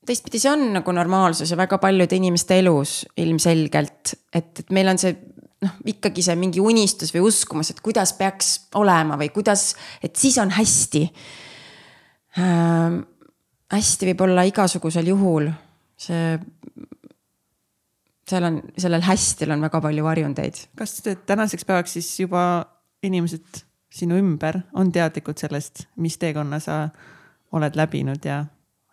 [0.07, 5.01] teistpidi see on nagu normaalsus ja väga paljude inimeste elus ilmselgelt, et, et meil on
[5.01, 5.13] see
[5.65, 9.73] noh, ikkagi see mingi unistus või uskumus, et kuidas peaks olema või kuidas,
[10.03, 11.05] et siis on hästi
[12.39, 12.99] äh,.
[13.69, 15.51] hästi võib olla igasugusel juhul,
[15.99, 16.37] see
[18.29, 20.59] seal on, sellel hästil on väga palju varjundeid.
[20.77, 22.43] kas tänaseks päevaks siis juba
[23.03, 23.63] inimesed
[23.93, 26.81] sinu ümber on teadlikud sellest, mis teekonna sa
[27.55, 28.43] oled läbinud ja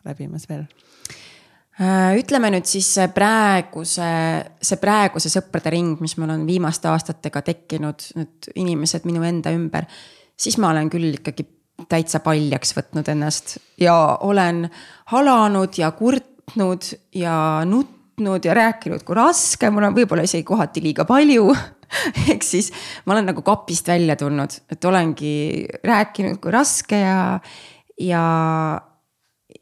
[0.06, 0.64] läbimas veel?
[1.76, 4.06] Äh, ütleme nüüd siis praeguse,
[4.64, 9.84] see praeguse sõprade ring, mis mul on viimaste aastatega tekkinud, nüüd inimesed minu enda ümber,
[10.40, 11.44] siis ma olen küll ikkagi
[11.90, 14.64] täitsa paljaks võtnud ennast ja olen
[15.12, 17.36] halanud ja kurtnud ja
[17.68, 21.50] nutnud ja rääkinud, kui raske mul on, võib-olla isegi kohati liiga palju
[22.32, 22.72] ehk siis
[23.04, 27.18] ma olen nagu kapist välja tulnud, et olengi rääkinud, kui raske ja,
[28.00, 28.24] ja,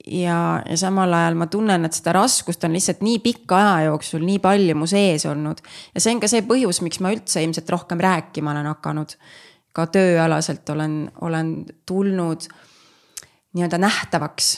[0.06, 0.38] ja,
[0.68, 4.40] ja samal ajal ma tunnen, et seda raskust on lihtsalt nii pika aja jooksul nii
[4.42, 5.62] palju mu sees olnud.
[5.94, 9.16] ja see on ka see põhjus, miks ma üldse ilmselt rohkem rääkima olen hakanud.
[9.74, 11.56] ka tööalaselt olen, olen
[11.86, 12.46] tulnud
[13.54, 14.54] nii-öelda nähtavaks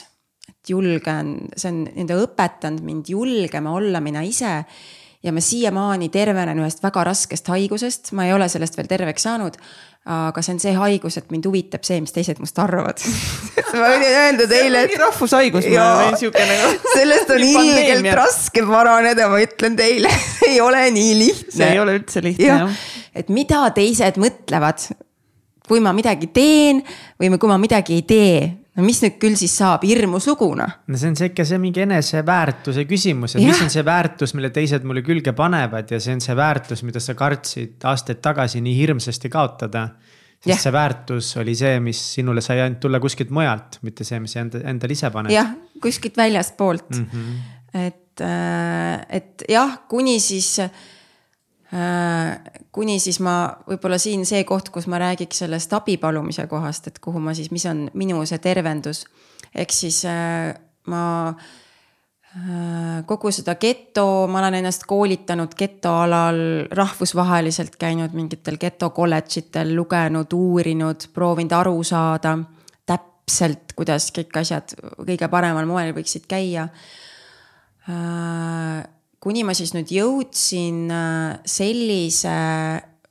[0.69, 4.63] julgen, see on nii-öelda õpetanud mind julgema olla mina ise.
[5.23, 9.57] ja ma siiamaani tervenen ühest väga raskest haigusest, ma ei ole sellest veel terveks saanud.
[10.07, 13.01] Aga see on see haigus, et mind huvitab see, mis teised must arvavad
[13.79, 14.95] ma võin öelda teile, et.
[15.01, 16.69] rahvushaigus või sihuke nagu.
[16.97, 20.11] sellest on ilgelt raske paraneda, ma ütlen teile
[20.47, 21.57] ei ole nii lihtne.
[21.59, 22.87] see ei ole üldse lihtne jah.
[23.17, 24.87] et mida teised mõtlevad
[25.67, 26.79] kui ma midagi teen
[27.19, 28.39] või kui ma midagi ei tee
[28.77, 30.75] no mis nüüd küll siis saab, hirmus lugu noh.
[30.87, 33.49] no see on sihuke see mingi eneseväärtuse küsimus, et ja.
[33.49, 37.01] mis on see väärtus, mille teised mulle külge panevad ja see on see väärtus, mida
[37.03, 39.87] sa kartsid aastaid tagasi nii hirmsasti kaotada.
[40.37, 40.59] sest ja.
[40.61, 44.61] see väärtus oli see, mis sinule sai ainult tulla kuskilt mujalt, mitte see, mis enda,
[44.69, 45.33] endale ise paned.
[45.33, 47.07] jah, kuskilt väljastpoolt mm.
[47.13, 47.81] -hmm.
[47.87, 50.59] et, äh, et jah, kuni siis
[52.71, 53.35] kuni siis ma,
[53.67, 57.51] võib-olla siin see koht, kus ma räägiks sellest abi palumise kohast, et kuhu ma siis,
[57.51, 59.05] mis on minu see tervendus.
[59.55, 60.53] ehk siis äh,
[60.87, 66.39] ma äh, kogu seda geto, ma olen ennast koolitanud getoalal,
[66.71, 72.37] rahvusvaheliselt käinud mingitel geto kolledžitel, lugenud, uurinud, proovinud aru saada
[72.87, 74.71] täpselt, kuidas kõik asjad
[75.03, 76.69] kõige paremal moel võiksid käia
[79.23, 82.35] kuni ma siis nüüd jõudsin äh, sellise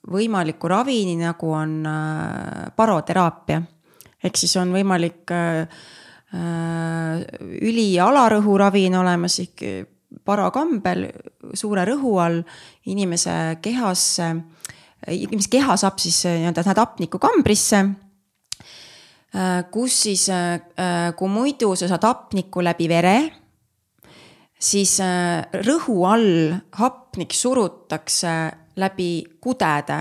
[0.07, 3.63] võimaliku ravini, nagu on äh, baroteraapia.
[4.23, 5.67] ehk siis on võimalik äh,
[6.35, 7.27] äh,
[7.61, 9.87] üli- ja alarõhuravi on olemas ikka
[10.25, 11.09] parakambel
[11.55, 12.43] suure rõhu all
[12.87, 14.31] inimese kehasse,
[15.11, 17.83] inimese keha saab siis nii-öelda läheb hapnikukambrisse
[19.37, 23.17] Äh, kus siis, äh, äh, kui muidu sa saad hapnikku läbi vere,
[24.59, 24.99] siis
[25.67, 28.33] rõhu all hapnik surutakse
[28.77, 29.11] läbi
[29.41, 29.99] kudede,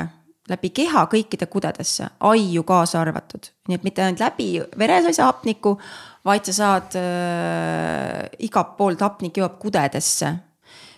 [0.49, 3.52] läbi keha kõikide kudedesse, aiu kaasa arvatud.
[3.68, 5.77] nii et mitte ainult läbi vere sa ei saa hapnikku,
[6.26, 10.34] vaid sa saad äh,, igalt poolt hapnik jõuab kudedesse,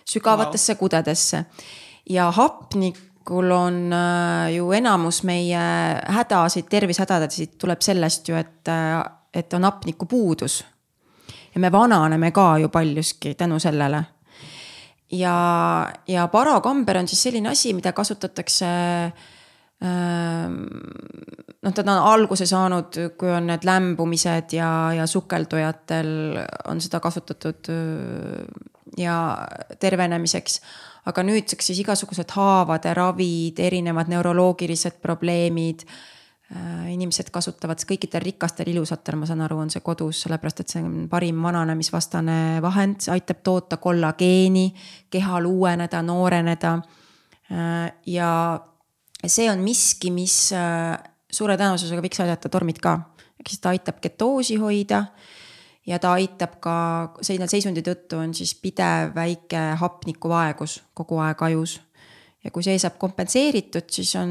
[0.04, 0.78] sügavatesse wow.
[0.78, 1.44] kudedesse.
[2.08, 2.98] ja hapnik
[3.28, 5.60] hommikul on äh, ju enamus meie
[6.08, 9.04] hädasid, tervisehädasid tuleb sellest ju, et, äh,
[9.34, 10.64] et on hapnikupuudus.
[11.54, 14.04] Ja me vananeme ka ju paljuski tänu sellele.
[15.12, 18.66] ja, ja parakamber on siis selline asi, mida kasutatakse
[19.82, 20.58] ähm,
[21.62, 26.12] noh, ta on alguse saanud, kui on need lämbumised ja, ja sukeldujatel
[26.68, 28.44] on seda kasutatud äh,
[28.98, 29.16] ja
[29.80, 30.60] tervenemiseks
[31.08, 35.84] aga nüüdseks siis igasugused haavade ravid, erinevad neuroloogilised probleemid
[36.48, 41.02] inimesed kasutavad kõikidel rikastel ilusatel, ma saan aru, on see kodus, sellepärast et see on
[41.10, 44.70] parim vananemisvastane vahend, aitab toota kollageeni,
[45.12, 46.72] kehal uueneda, nooreneda.
[47.52, 48.30] Äh, ja
[49.26, 50.96] see on miski, mis äh,
[51.28, 52.96] suure tõenäosusega võiks aidata tormid ka,
[53.44, 55.04] siis ta aitab ketoosi hoida
[55.88, 56.78] ja ta aitab ka,
[57.24, 61.80] selle seisundi tõttu on siis pidev väike hapnikuvaegus kogu aeg ajus.
[62.44, 64.30] ja kui see saab kompenseeritud, siis on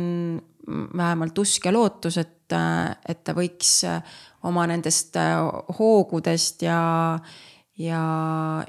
[0.67, 2.53] vähemalt usk ja lootus, et,
[3.07, 3.79] et ta võiks
[4.47, 5.15] oma nendest
[5.79, 6.79] hoogudest ja,
[7.79, 8.01] ja,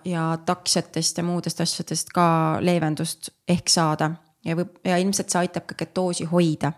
[0.05, 2.29] ja taksjatest ja muudest asjadest ka
[2.63, 4.13] leevendust ehk saada
[4.47, 6.73] ja võib ja ilmselt see aitab ka ketoosi hoida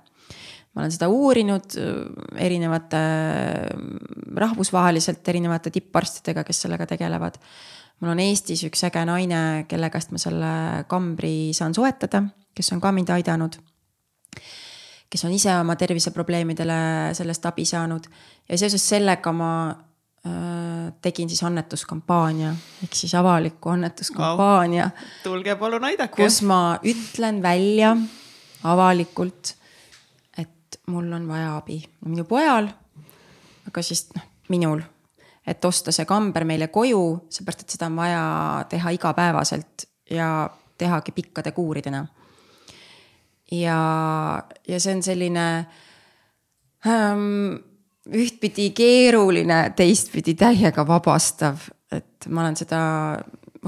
[0.74, 7.40] ma olen seda uurinud äh, erinevate, äh, rahvusvaheliselt erinevate tipparstidega, kes sellega tegelevad.
[8.01, 10.52] mul on Eestis üks äge naine, kelle käest ma selle
[10.88, 12.22] kambri saan soetada,
[12.56, 13.59] kes on ka mind aidanud.
[15.10, 16.80] Kes on ise oma terviseprobleemidele
[17.18, 18.08] sellest abi saanud
[18.48, 22.54] ja seoses sellega ma äh, tegin siis annetuskampaania
[22.84, 25.06] ehk siis avaliku annetuskampaania wow..
[25.22, 26.22] tulge palun aidake.
[26.22, 27.96] kus ma ütlen välja
[28.62, 29.56] avalikult
[30.90, 32.68] mul on vaja abi, minu pojal,
[33.68, 34.82] aga siis noh, minul,
[35.46, 38.22] et osta see kamber meile koju, seepärast et seda on vaja
[38.70, 40.30] teha igapäevaselt ja
[40.78, 42.06] tehagi pikkade kuuridena.
[43.51, 43.81] Ja,
[44.68, 45.47] ja see on selline
[46.86, 47.59] ähm,
[48.10, 52.81] ühtpidi keeruline, teistpidi täiega vabastav, et ma olen seda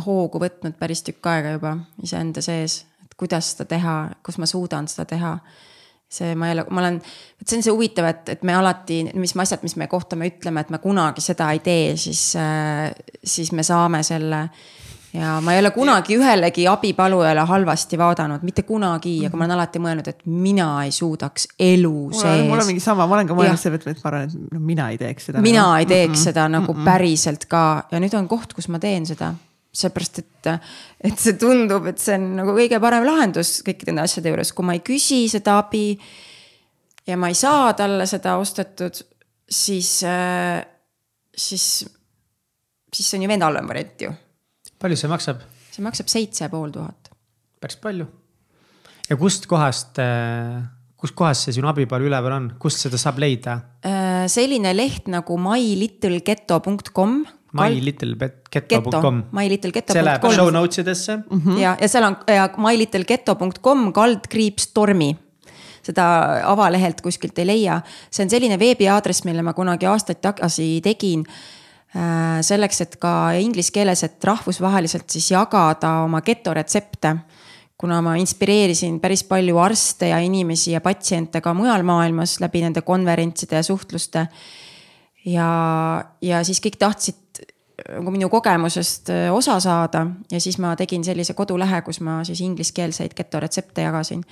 [0.07, 4.89] hoogu võtnud päris tükk aega juba iseenda sees, et kuidas seda teha, kus ma suudan
[4.89, 5.37] seda teha
[6.13, 6.99] see, ma ole, ma olen,
[7.41, 10.29] vot see on see huvitav, et, et me alati, mis asjad, mis me kohta me
[10.29, 12.91] ütleme, et me kunagi seda ei tee, siis äh,,
[13.25, 14.47] siis me saame selle.
[15.13, 19.83] Ja ma ei ole kunagi ühelegi abipalujale halvasti vaadanud, mitte kunagi, aga ma olen alati
[19.83, 22.47] mõelnud, et mina ei suudaks elu sees.
[22.49, 24.67] mul on mingi sama, ma olen ka mõelnud selle peale, et ma arvan, et no
[24.73, 25.45] mina ei teeks seda.
[25.45, 25.79] mina nagu.
[25.79, 26.25] ei teeks mm -mm.
[26.25, 26.85] seda nagu mm -mm.
[26.85, 29.35] päriselt ka ja nüüd on koht, kus ma teen seda
[29.73, 30.49] seepärast, et,
[31.01, 34.69] et see tundub, et see on nagu kõige parem lahendus kõikide nende asjade juures, kui
[34.69, 35.99] ma ei küsi seda abi.
[37.07, 39.01] ja ma ei saa talle seda ostetud,
[39.49, 40.05] siis,
[41.37, 41.65] siis,
[42.93, 44.13] siis see on ju veel halvem variant ju.
[44.83, 45.43] Palju see maksab?
[45.73, 47.13] see maksab seitse pool tuhat.
[47.63, 48.09] päris palju.
[49.09, 50.01] ja kustkohast,
[51.01, 53.61] kus kohas see sinu abipalu üleval on, kust seda saab leida?
[54.33, 57.23] selline leht nagu mylittlegeto.com
[57.53, 59.25] mylittleghetto.com.
[59.37, 59.99] mylittleghetto.com.
[59.99, 61.41] see läheb show notes idesse mm.
[61.41, 61.59] -hmm.
[61.61, 65.13] ja, ja seal on ja mylittleghetto.com kaldkriips tormi
[65.83, 66.05] seda
[66.47, 67.81] avalehelt kuskilt ei leia.
[68.11, 71.62] see on selline veebiaadress, mille ma kunagi aastaid tagasi tegin äh,
[71.93, 77.17] selleks, et ka inglise keeles, et rahvusvaheliselt siis jagada oma getoretsepte.
[77.83, 82.83] kuna ma inspireerisin päris palju arste ja inimesi ja patsiente ka mujal maailmas läbi nende
[82.83, 84.27] konverentside ja suhtluste.
[85.25, 87.23] ja, ja siis kõik tahtsid
[87.89, 92.41] nagu minu kogemusest äh, osa saada ja siis ma tegin sellise kodulehe, kus ma siis
[92.41, 94.25] ingliskeelseid getoretsepte jagasin.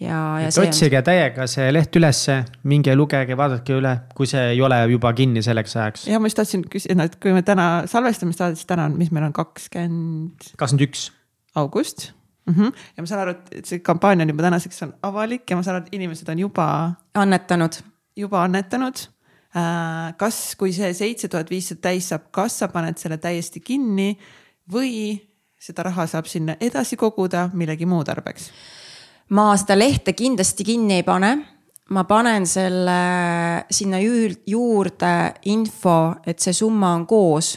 [0.00, 0.50] Ja, ja.
[0.62, 1.06] otsige on...
[1.06, 5.76] täiega see leht ülesse, minge lugege, vaadake üle, kui see ei ole juba kinni selleks
[5.76, 6.06] ajaks.
[6.10, 9.10] ja ma just tahtsin küsida, et kui me täna salvestame seda, siis täna on, mis
[9.14, 10.52] meil on kakskümmend.
[10.56, 11.10] kakskümmend üks.
[11.56, 12.10] august
[12.46, 12.54] mm.
[12.54, 12.86] -hmm.
[12.96, 15.80] ja ma saan aru, et see kampaania on juba tänaseks on avalik ja ma saan
[15.80, 16.70] aru, et inimesed on juba.
[17.14, 17.82] annetanud.
[18.16, 19.08] juba annetanud
[19.56, 24.10] Äh, kas, kui see seitse tuhat viissada täis saab, kas sa paned selle täiesti kinni
[24.72, 25.14] või
[25.56, 28.50] seda raha saab sinna edasi koguda millegi muu tarbeks?
[29.34, 31.34] Ma seda lehte kindlasti kinni ei pane
[31.88, 32.98] ma panen selle
[33.70, 35.12] sinna juurde
[35.46, 37.52] info, et see summa on koos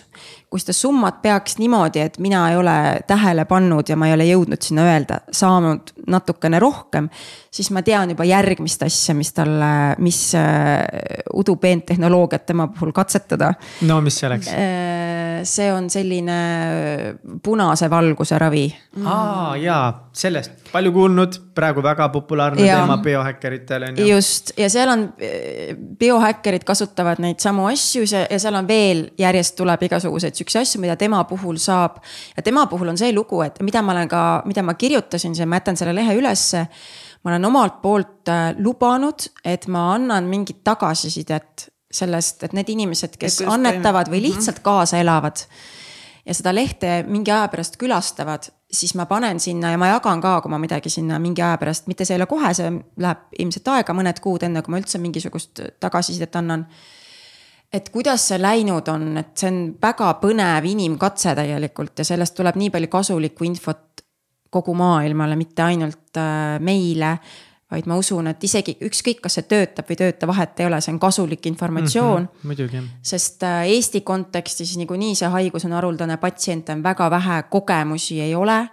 [0.50, 2.76] kui seda summat peaks niimoodi, et mina ei ole
[3.08, 7.10] tähele pannud ja ma ei ole jõudnud sinna öelda, saanud natukene rohkem,
[7.54, 9.70] siis ma tean juba järgmist asja, mis talle,
[10.02, 10.82] mis äh,
[11.38, 13.54] udupeentehnoloogiat tema puhul katsetada.
[13.86, 14.50] no mis see oleks?
[15.44, 16.40] See on selline
[17.44, 18.68] punase valguse ravi
[19.06, 24.08] aa jaa, sellest palju kuulnud, praegu väga populaarne ja, teema biohäkkeritel on ju.
[24.08, 29.56] just ja seal on, äh, biohäkkerid kasutavad neid samu asju ja seal on veel järjest
[29.60, 32.00] tuleb igasuguseid sihukesi asju, mida tema puhul saab.
[32.38, 35.62] ja tema puhul on see lugu, et mida ma olen ka, mida ma kirjutasin, ma
[35.62, 36.68] jätan selle lehe ülesse.
[37.24, 43.18] ma olen omalt poolt äh, lubanud, et ma annan mingit tagasisidet sellest, et need inimesed,
[43.20, 44.30] kes annetavad või mhm.
[44.30, 45.46] lihtsalt kaasa elavad
[46.26, 50.36] ja seda lehte mingi aja pärast külastavad, siis ma panen sinna ja ma jagan ka,
[50.44, 52.70] kui ma midagi sinna mingi aja pärast, mitte see ei ole kohe, see
[53.02, 56.68] läheb ilmselt aega, mõned kuud, enne kui ma üldse mingisugust tagasisidet annan
[57.74, 62.58] et kuidas see läinud on, et see on väga põnev inimkatse tegelikult ja sellest tuleb
[62.58, 64.04] nii palju kasulikku infot
[64.50, 67.14] kogu maailmale, mitte ainult äh, meile.
[67.72, 70.80] Vaid ma usun, et isegi ükskõik, kas see töötab või ei tööta, vahet ei ole,
[70.82, 72.30] see on kasulik informatsioon mm.
[72.30, 72.84] -hmm, muidugi.
[73.02, 78.36] sest äh, Eesti kontekstis niikuinii see haigus on haruldane, patsiente on väga vähe, kogemusi ei
[78.36, 78.70] ole.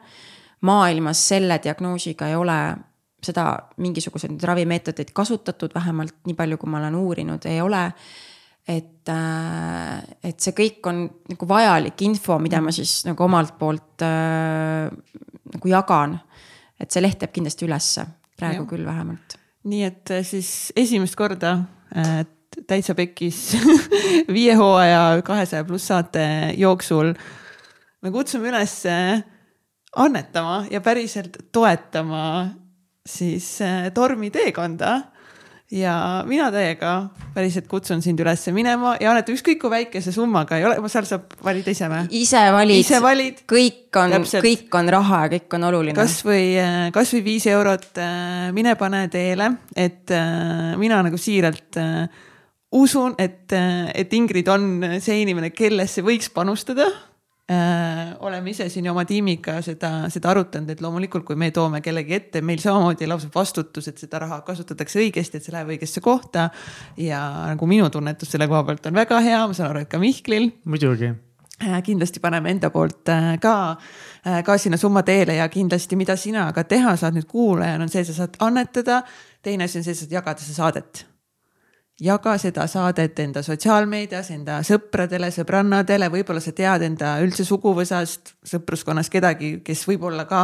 [0.60, 2.76] maailmas selle diagnoosiga ei ole
[3.22, 7.92] seda mingisuguseid ravimeetodeid kasutatud, vähemalt nii palju, kui ma olen uurinud, ei ole
[8.68, 14.02] et, äh, et see kõik on nagu vajalik info, mida ma siis nagu omalt poolt
[14.02, 14.90] äh,
[15.54, 16.18] nagu jagan.
[16.80, 18.02] et see leht jääb kindlasti ülesse,
[18.38, 18.70] praegu ja.
[18.70, 19.38] küll vähemalt.
[19.66, 21.56] nii et äh, siis esimest korda
[21.96, 22.20] äh,
[22.66, 23.56] täitsa pekkis
[24.36, 26.26] viie hooaja kahesaja pluss saate
[26.56, 27.14] jooksul
[28.02, 29.24] me kutsume üles äh,
[29.96, 32.22] annetama ja päriselt toetama
[33.06, 33.58] siis
[33.94, 34.96] tormi teekonda
[35.72, 36.92] ja mina täiega
[37.34, 41.34] päriselt kutsun sind üles minema ja anneta ükskõik kui väikese summaga ei ole, seal saab
[41.44, 42.04] valida ise või?
[42.20, 44.14] ise valid, ise valid, kõik on,
[44.44, 45.96] kõik on raha ja kõik on oluline.
[45.98, 46.46] kasvõi,
[46.94, 52.06] kasvõi viis eurot, äh, mine pane teele, et äh, mina nagu siiralt äh,
[52.76, 54.70] usun, et, et Ingrid on
[55.02, 57.04] see inimene, kellesse võiks panustada äh,
[58.20, 62.42] oleme ise siin oma tiimiga seda, seda arutanud, et loomulikult, kui me toome kellegi ette,
[62.42, 66.48] meil samamoodi lausa vastutus, et seda raha kasutatakse õigesti, et see läheb õigesse kohta.
[66.98, 67.20] ja
[67.52, 70.50] nagu minu tunnetus selle koha pealt on väga hea, ma saan aru, et ka Mihklil.
[70.64, 71.12] muidugi
[71.62, 73.56] äh, kindlasti paneme enda poolt äh, ka,
[74.26, 77.92] äh, ka sinna summa teele ja kindlasti, mida sina ka teha saad nüüd kuulajana, on
[77.92, 79.04] see, sa saad annetada.
[79.42, 81.06] teine asi on see, sa saad jagada seda saadet
[82.00, 89.08] jaga seda saadet enda sotsiaalmeedias, enda sõpradele, sõbrannadele, võib-olla sa tead enda üldse suguvõsast, sõpruskonnas
[89.12, 90.42] kedagi, kes võib olla ka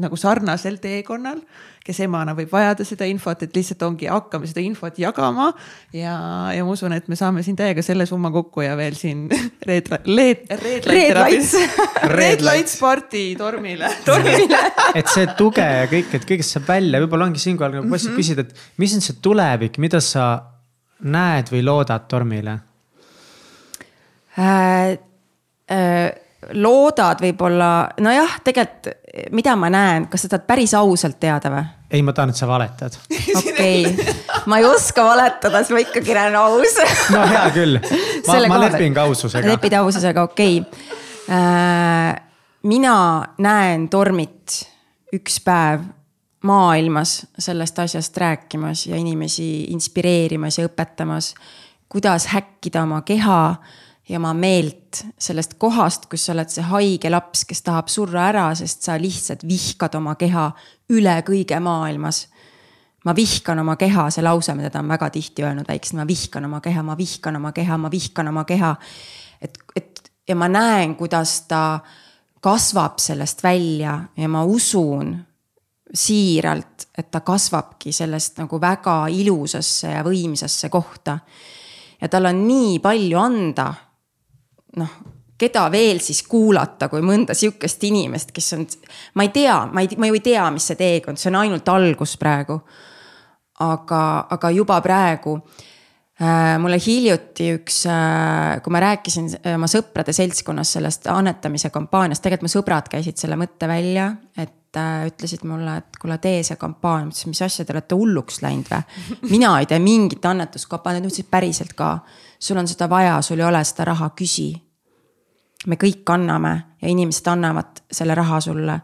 [0.00, 1.40] nagu sarnasel teekonnal,
[1.84, 5.50] kes emana võib vajada seda infot, et lihtsalt ongi, hakkame seda infot jagama.
[5.96, 6.14] ja,
[6.54, 9.26] ja ma usun, et me saame siin täiega selle summa kokku ja veel siin
[9.68, 11.52] Red, Red, Red, Red Lights,
[12.14, 14.62] Red Lights party tormile, tormile
[14.94, 18.16] et see tuge ja kõik, et kõigest saab välja, võib-olla ongi siinkohal nagu mm -hmm.
[18.16, 20.30] küsida, et mis on see tulevik, mida sa
[21.02, 22.58] näed või loodad tormile
[24.38, 24.98] äh,?
[25.70, 26.10] Äh,
[26.56, 28.88] loodad võib-olla, nojah, tegelikult
[29.34, 31.62] mida ma näen, kas sa tahad päris ausalt teada või?
[31.90, 32.96] ei, ma tahan, et sa valetad.
[33.40, 33.82] okei
[34.46, 36.80] ma ei oska valetada, siis ma ikkagi olen aus
[37.14, 37.78] no hea küll,
[38.26, 39.48] ma, ma lepin ka aususega.
[39.48, 40.98] lepid aususega, okei okay.
[41.36, 42.14] äh,.
[42.70, 42.96] mina
[43.42, 44.60] näen tormit
[45.16, 45.88] üks päev
[46.42, 51.34] maailmas sellest asjast rääkimas ja inimesi inspireerimas ja õpetamas,
[51.88, 53.56] kuidas häkkida oma keha
[54.08, 58.48] ja oma meelt sellest kohast, kus sa oled see haige laps, kes tahab surra ära,
[58.58, 60.50] sest sa lihtsalt vihkad oma keha
[60.90, 62.28] üle kõige maailmas.
[63.04, 66.44] ma vihkan oma keha, see lause, mida ta on väga tihti öelnud väiksena, ma vihkan
[66.44, 68.76] oma keha, ma vihkan oma keha, ma vihkan oma keha.
[69.40, 71.80] et, et ja ma näen, kuidas ta
[72.40, 75.16] kasvab sellest välja ja ma usun
[75.94, 81.18] siiralt, et ta kasvabki sellest nagu väga ilusasse ja võimsasse kohta.
[82.00, 83.72] ja tal on nii palju anda.
[84.76, 84.92] noh,
[85.40, 88.66] keda veel siis kuulata, kui mõnda sihukest inimest, kes on,
[89.14, 91.68] ma ei tea, ma ei, ma ju ei tea, mis see teekond, see on ainult
[91.72, 92.60] algus praegu.
[93.60, 100.14] aga, aga juba praegu äh, mulle hiljuti üks, äh, kui ma rääkisin äh, oma sõprade
[100.16, 105.76] seltskonnas sellest annetamise kampaaniast, tegelikult mu sõbrad käisid selle mõtte välja, et äh, ütlesid mulle,
[105.80, 108.82] et kuule, tee see kampaania, ma ütlesin, mis asja, te olete hulluks läinud või?
[109.34, 111.98] mina ei tee mingit annetuskampaaniat, nad ütlesid päriselt ka.
[112.38, 114.52] sul on seda vaja, sul ei ole seda raha, küsi.
[115.66, 118.80] me kõik anname ja inimesed annavad selle raha sulle.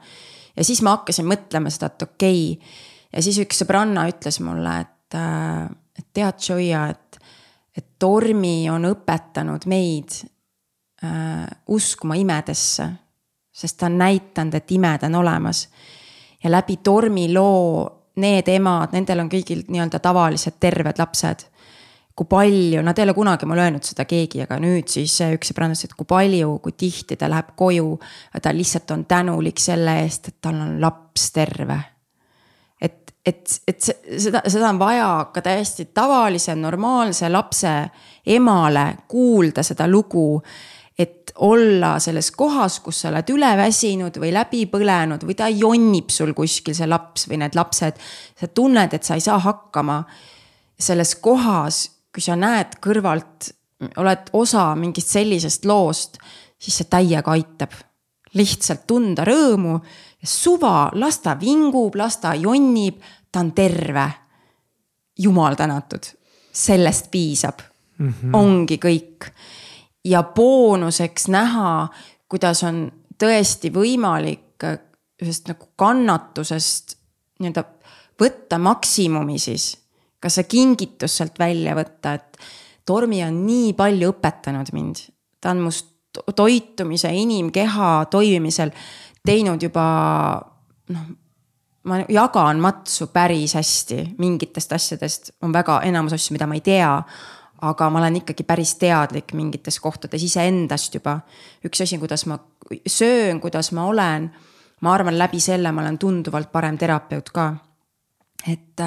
[0.56, 2.76] ja siis ma hakkasin mõtlema seda, et okei okay.
[3.12, 5.18] ja siis üks sõbranna ütles mulle, et et,
[5.98, 7.18] et tead, Joia, et,
[7.76, 10.20] et tormi on õpetanud meid
[11.04, 12.88] äh, uskuma imedesse.
[13.56, 15.68] Sest ta on näidanud, et imed on olemas.
[16.44, 21.46] ja läbi tormi loo need emad, nendel on kõigil nii-öelda tavalised terved lapsed
[22.16, 25.76] kui palju, nad ei ole kunagi mulle öelnud seda keegi, aga nüüd siis üks sõbranna
[25.76, 27.98] ütles, et kui palju, kui tihti ta läheb koju.
[28.42, 31.76] ta lihtsalt on tänulik selle eest, et tal on laps terve.
[32.80, 37.74] et, et, et seda, seda on vaja ka täiesti tavalise, normaalse lapse
[38.26, 40.42] emale kuulda seda lugu
[41.38, 46.32] olla selles kohas, kus sa oled üle väsinud või läbi põlenud või ta jonnib sul
[46.36, 47.98] kuskil, see laps või need lapsed.
[48.40, 50.04] sa tunned, et sa ei saa hakkama.
[50.78, 53.50] selles kohas, kui sa näed kõrvalt,
[53.96, 56.18] oled osa mingist sellisest loost,
[56.58, 57.72] siis see täiega aitab.
[58.34, 59.80] lihtsalt tunda rõõmu,
[60.24, 63.00] suva, las ta vingub, las ta jonnib,
[63.32, 64.10] ta on terve.
[65.18, 66.04] jumal tänatud,
[66.52, 67.60] sellest piisab
[67.98, 68.30] mm, -hmm.
[68.32, 69.32] ongi kõik
[70.06, 71.88] ja boonuseks näha,
[72.30, 72.86] kuidas on
[73.18, 74.64] tõesti võimalik
[75.22, 76.96] ühest nagu kannatusest
[77.40, 77.64] nii-öelda
[78.20, 79.74] võtta maksimumi siis.
[80.20, 82.38] ka see kingitus sealt välja võtta, et
[82.86, 84.96] Tormi on nii palju õpetanud mind.
[85.40, 85.86] ta on must
[86.36, 88.70] toitumise, inimkeha toimimisel
[89.26, 89.84] teinud juba
[90.88, 91.06] noh,
[91.84, 96.92] ma jagan matsu päris hästi mingitest asjadest, on väga enamus asju, mida ma ei tea
[97.62, 101.20] aga ma olen ikkagi päris teadlik mingites kohtades iseendast juba.
[101.64, 102.38] üks asi, kuidas ma
[102.86, 104.30] söön, kuidas ma olen.
[104.80, 107.54] ma arvan, läbi selle ma olen tunduvalt parem terapeut ka.
[108.48, 108.80] et,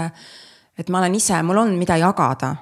[0.77, 2.55] et ma olen ise, mul on, mida jagada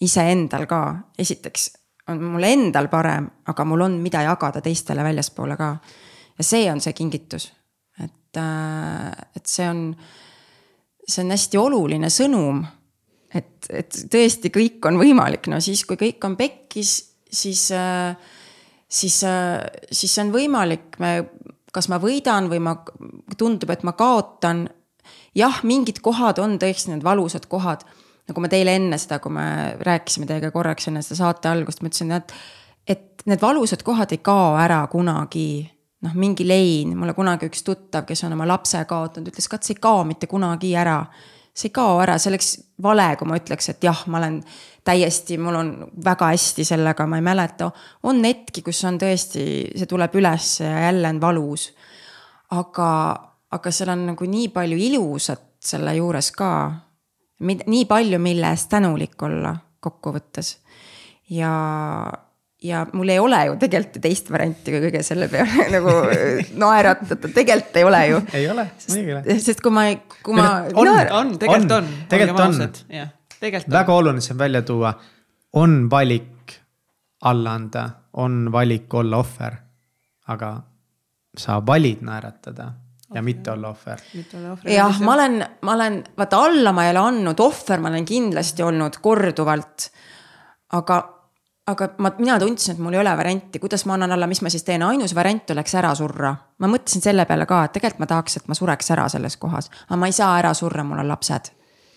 [0.00, 1.70] iseendal ka, esiteks
[2.08, 5.76] on mul endal parem, aga mul on, mida jagada teistele väljaspoole ka.
[6.38, 7.52] ja see on see kingitus,
[8.02, 8.40] et,
[9.36, 9.88] et see on,
[11.06, 12.64] see on hästi oluline sõnum
[13.34, 16.94] et, et tõesti kõik on võimalik, no siis, kui kõik on pekkis,
[17.30, 18.16] siis, äh,
[18.88, 21.14] siis, äh, siis see on võimalik, me,
[21.72, 22.76] kas ma võidan või ma,
[23.38, 24.68] tundub, et ma kaotan.
[25.34, 27.84] jah, mingid kohad on tõesti need valusad kohad.
[28.30, 31.88] nagu ma teile enne seda, kui me rääkisime teiega korraks enne seda saate algust, ma
[31.90, 32.32] ütlesin, et,
[32.86, 35.70] et need valusad kohad ei kao ära kunagi.
[36.00, 39.74] Noh, mingi lein, mulle kunagi üks tuttav, kes on oma lapse kaotanud, ütles et see
[39.74, 41.02] ei kao mitte kunagi ära
[41.54, 42.50] see ei kao ära, see oleks
[42.82, 44.40] vale, kui ma ütleks, et jah, ma olen
[44.86, 45.72] täiesti, mul on
[46.04, 47.70] väga hästi sellega, ma ei mäleta.
[48.02, 49.44] on hetki, kus on tõesti,
[49.76, 51.70] see tuleb üles ja jälle on valus.
[52.50, 52.90] aga,
[53.50, 56.50] aga seal on nagu nii palju ilusat selle juures ka.
[57.40, 60.56] nii palju, mille eest tänulik olla kokkuvõttes.
[61.30, 61.52] ja
[62.62, 65.94] ja mul ei ole ju tegelikult teist varianti kui kõige selle peale nagu
[66.60, 68.18] naeratada, tegelikult ei ole ju.
[68.36, 69.38] ei ole, muidugi ei ole.
[69.46, 69.86] sest kui ma,
[70.24, 70.48] kui ma.
[70.74, 71.88] on, on, tegelikult on.
[72.10, 72.60] tegelikult on,
[73.00, 73.72] on.
[73.78, 74.92] väga oluline see on välja tuua,
[75.56, 76.58] on valik
[77.30, 77.86] alla anda,
[78.20, 79.56] on valik olla ohver.
[80.30, 80.52] aga
[81.38, 83.22] sa valid naeratada ja okay.
[83.22, 84.04] mitte olla ohver.
[84.68, 88.62] jah, ma olen, ma olen, vaata alla ma ei ole andnud, ohver ma olen kindlasti
[88.62, 89.88] olnud korduvalt.
[90.76, 91.00] aga
[91.70, 94.50] aga ma, mina tundsin, et mul ei ole varianti, kuidas ma annan alla, mis ma
[94.52, 96.34] siis teen, ainus variant oleks ära surra.
[96.58, 99.70] ma mõtlesin selle peale ka, et tegelikult ma tahaks, et ma sureks ära selles kohas,
[99.88, 101.50] aga ma ei saa ära surra, mul on lapsed.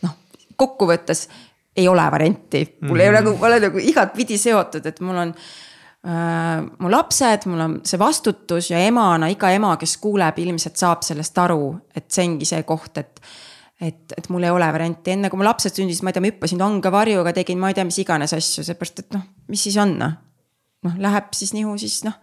[0.05, 0.15] noh,
[0.55, 1.27] kokkuvõttes
[1.75, 3.01] ei ole varianti, mul mm -hmm.
[3.01, 5.33] ei ole nagu, ma olen nagu igatpidi seotud, et mul on
[6.07, 6.65] äh,.
[6.79, 11.37] mu lapsed, mul on see vastutus ja emana, iga ema, kes kuuleb, ilmselt saab sellest
[11.37, 13.21] aru, et see ongi see koht, et
[13.83, 16.31] et, et mul ei ole varianti, enne kui mu lapsed sündisid, ma ei tea, ma
[16.31, 19.95] hüppasin vangavarjuga, tegin ma ei tea, mis iganes asju, seepärast et noh, mis siis on
[19.99, 20.15] noh.
[20.87, 22.15] noh, läheb siis nihu, siis noh.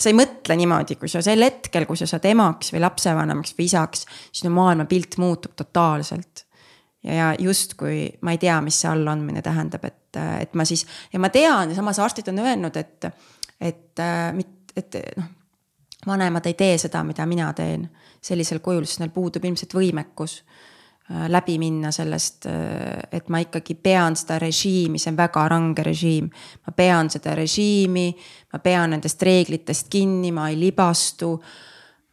[0.00, 3.68] sa ei mõtle niimoodi, kui sa sel hetkel, kui sa saad emaks või lapsevanemaks või
[3.70, 4.06] isaks,
[4.42, 6.46] sinu maailmapilt muutub totaalselt.
[7.06, 11.20] ja, ja justkui ma ei tea, mis see allaandmine tähendab, et, et ma siis ja
[11.22, 13.12] ma tean ja samas arstid on öelnud, et,
[13.60, 15.36] et, et, et noh
[16.06, 17.82] vanemad ei tee seda, mida mina teen
[18.24, 20.69] sellisel kujul, sest neil puudub ilmselt võimekus Äh,
[21.10, 22.52] läbi minna sellest, äh,
[23.12, 26.30] et ma ikkagi pean seda režiimi, see on väga range režiim.
[26.66, 28.14] ma pean seda režiimi,
[28.52, 31.40] ma pean nendest reeglitest kinni, ma ei libastu.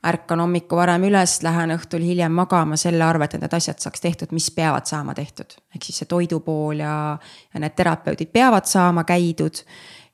[0.08, 4.32] ärkan hommikul varem üles, lähen õhtul hiljem magama selle arvelt, et need asjad saaks tehtud,
[4.32, 5.54] mis peavad saama tehtud.
[5.76, 7.18] ehk siis see toidu pool ja,
[7.54, 9.62] ja need terapeudid peavad saama käidud.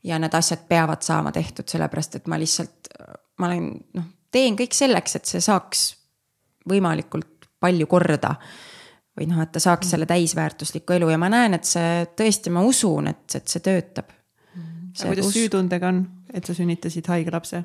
[0.03, 2.91] ja need asjad peavad saama tehtud, sellepärast et ma lihtsalt,
[3.39, 5.95] ma olen, noh, teen kõik selleks, et see saaks
[6.69, 8.35] võimalikult palju korda
[9.17, 12.63] või noh, et ta saaks selle täisväärtusliku elu ja ma näen, et see tõesti, ma
[12.65, 14.09] usun, et, et see töötab.
[14.53, 15.33] aga kuidas us...
[15.35, 16.03] süütundega on,
[16.33, 17.63] et sa sünnitasid haige lapse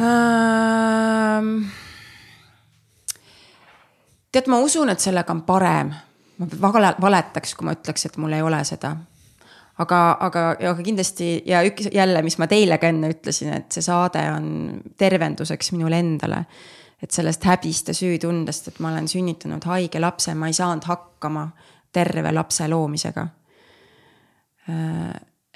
[0.00, 1.64] ähm...?
[4.30, 5.90] tead, ma usun, et sellega on parem
[6.40, 8.94] ma vale, valetaks, kui ma ütleks, et mul ei ole seda.
[9.80, 10.42] aga, aga,
[10.72, 14.46] aga kindlasti ja üks jälle, mis ma teile ka enne ütlesin, et see saade on
[15.00, 16.44] tervenduseks minule endale.
[17.02, 21.48] Et sellest häbist ja süütundest, et ma olen sünnitanud haige lapse, ma ei saanud hakkama
[21.92, 23.26] terve lapse loomisega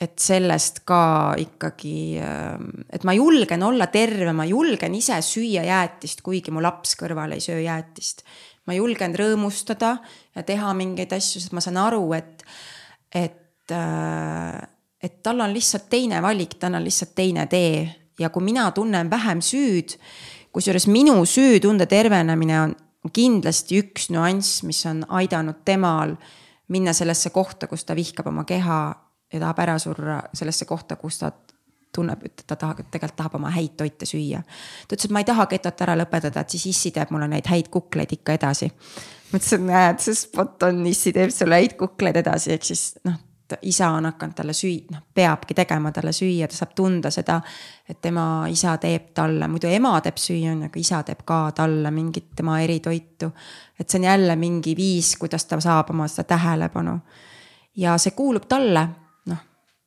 [0.00, 6.54] et sellest ka ikkagi, et ma julgen olla terve, ma julgen ise süüa jäätist, kuigi
[6.54, 8.24] mu laps kõrval ei söö jäätist.
[8.64, 9.98] ma julgen rõõmustada
[10.34, 12.44] ja teha mingeid asju, sest ma saan aru, et,
[13.12, 13.74] et,
[15.04, 17.84] et tal on lihtsalt teine valik, tal on lihtsalt teine tee
[18.18, 19.98] ja kui mina tunnen vähem süüd,
[20.54, 22.74] kusjuures minu süütunde tervenemine on
[23.14, 26.14] kindlasti üks nüanss, mis on aidanud temal
[26.72, 28.78] minna sellesse kohta, kus ta vihkab oma keha
[29.32, 31.32] ja tahab ära surra sellesse kohta, kus ta
[31.94, 34.40] tunneb, et ta tahab, tegelikult tahab oma häid toite süüa.
[34.88, 37.46] ta ütles, et ma ei taha getot ära lõpetada, et siis issi teeb mulle neid
[37.50, 38.70] häid kukleid ikka edasi.
[39.30, 43.20] ma ütlesin, näed, see spot on, issi teeb sulle häid kukleid edasi, ehk siis noh
[43.62, 47.40] isa on hakanud talle süü-, noh peabki tegema talle süüa, ta saab tunda seda,
[47.88, 51.38] et tema isa teeb talle, muidu ema teeb süüa, on ju, aga isa teeb ka
[51.56, 53.32] talle mingit tema eritoitu.
[53.78, 56.98] et see on jälle mingi viis, kuidas ta saab oma seda tähelepanu.
[57.76, 58.88] ja see kuulub talle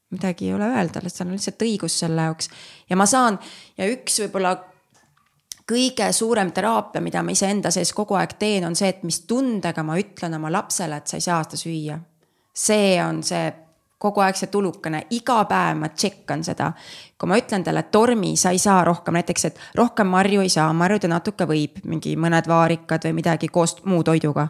[0.09, 2.49] midagi ei ole öelda, tal on lihtsalt õigus selle jaoks
[2.89, 3.35] ja ma saan
[3.77, 4.53] ja üks võib-olla
[5.67, 9.83] kõige suurem teraapia, mida ma iseenda sees kogu aeg teen, on see, et mis tundega
[9.83, 11.97] ma ütlen oma lapsele, et sa ei saa seda süüa.
[12.57, 13.47] See on see
[13.97, 16.71] kogu aeg see tulukene, iga päev ma tšekkan seda.
[17.17, 20.69] kui ma ütlen talle, tormi, sa ei saa rohkem, näiteks, et rohkem marju ei saa,
[20.73, 24.47] marjuda natuke võib, mingi mõned vaarikad või midagi koos muu toiduga.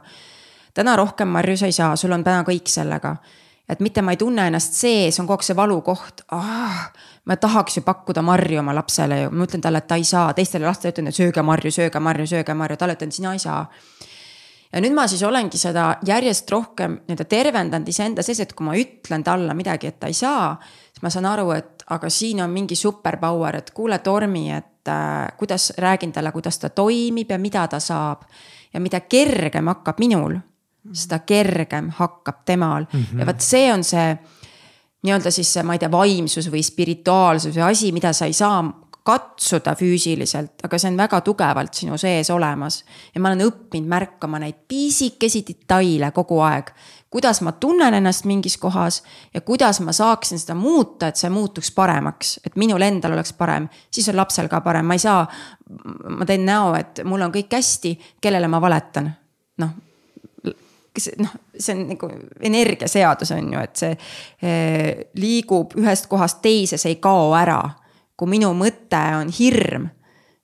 [0.73, 3.15] täna rohkem marju sa ei saa, sul on täna kõik sellega
[3.69, 6.91] et mitte ma ei tunne ennast sees, on kogu aeg see valukoht ah,.
[7.27, 10.34] ma tahaks ju pakkuda marju oma lapsele ju, ma ütlen talle, et ta ei saa,
[10.34, 13.65] teistele lastele ütlen, et sööge marju, sööge marju, sööge marju, talle ütlen, sina ei saa.
[14.73, 18.76] Ja nüüd ma siis olengi seda järjest rohkem nii-öelda tervendanud iseenda sees, et kui ma
[18.77, 20.56] ütlen talle midagi, et ta ei saa,
[20.91, 25.31] siis ma saan aru, et aga siin on mingi superpower, et kuule, Tormi, et äh,
[25.39, 28.27] kuidas räägin talle, kuidas ta toimib ja mida ta saab.
[28.73, 30.35] ja mida kergem hakkab minul
[30.94, 33.19] seda kergem hakkab temal mm -hmm.
[33.19, 34.18] ja vot see on see
[35.03, 38.64] nii-öelda siis see, ma ei tea, vaimsus või spirituaalsus või asi, mida sa ei saa
[39.07, 42.84] katsuda füüsiliselt, aga see on väga tugevalt sinu sees olemas.
[43.15, 46.73] ja ma olen õppinud märkama neid pisikesi detaile kogu aeg.
[47.09, 49.03] kuidas ma tunnen ennast mingis kohas
[49.34, 53.69] ja kuidas ma saaksin seda muuta, et see muutuks paremaks, et minul endal oleks parem,
[53.91, 55.25] siis on lapsel ka parem, ma ei saa.
[56.09, 59.11] ma teen näo, et mul on kõik hästi, kellele ma valetan.
[59.57, 59.75] noh,
[61.17, 62.09] noh, see on nagu
[62.41, 63.97] energiaseadus on ju, et see
[64.41, 67.61] eh, liigub ühest kohast teise, see ei kao ära.
[68.18, 69.89] Kui minu mõte on hirm,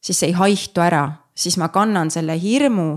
[0.04, 2.88] siis see ei haihtu ära, siis ma kannan selle hirmu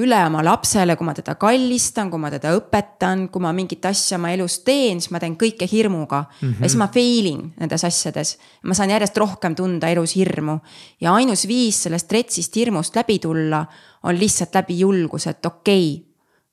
[0.00, 4.16] üle oma lapsele, kui ma teda kallistan, kui ma teda õpetan, kui ma mingit asja
[4.16, 6.48] oma elus teen, siis ma teen kõike hirmuga mm.
[6.48, 6.62] -hmm.
[6.62, 8.38] ja siis ma fail in nendes asjades.
[8.62, 10.58] ma saan järjest rohkem tunda elus hirmu
[11.00, 13.66] ja ainus viis sellest retsist hirmust läbi tulla
[14.02, 16.11] on lihtsalt läbi julguse, et okei okay,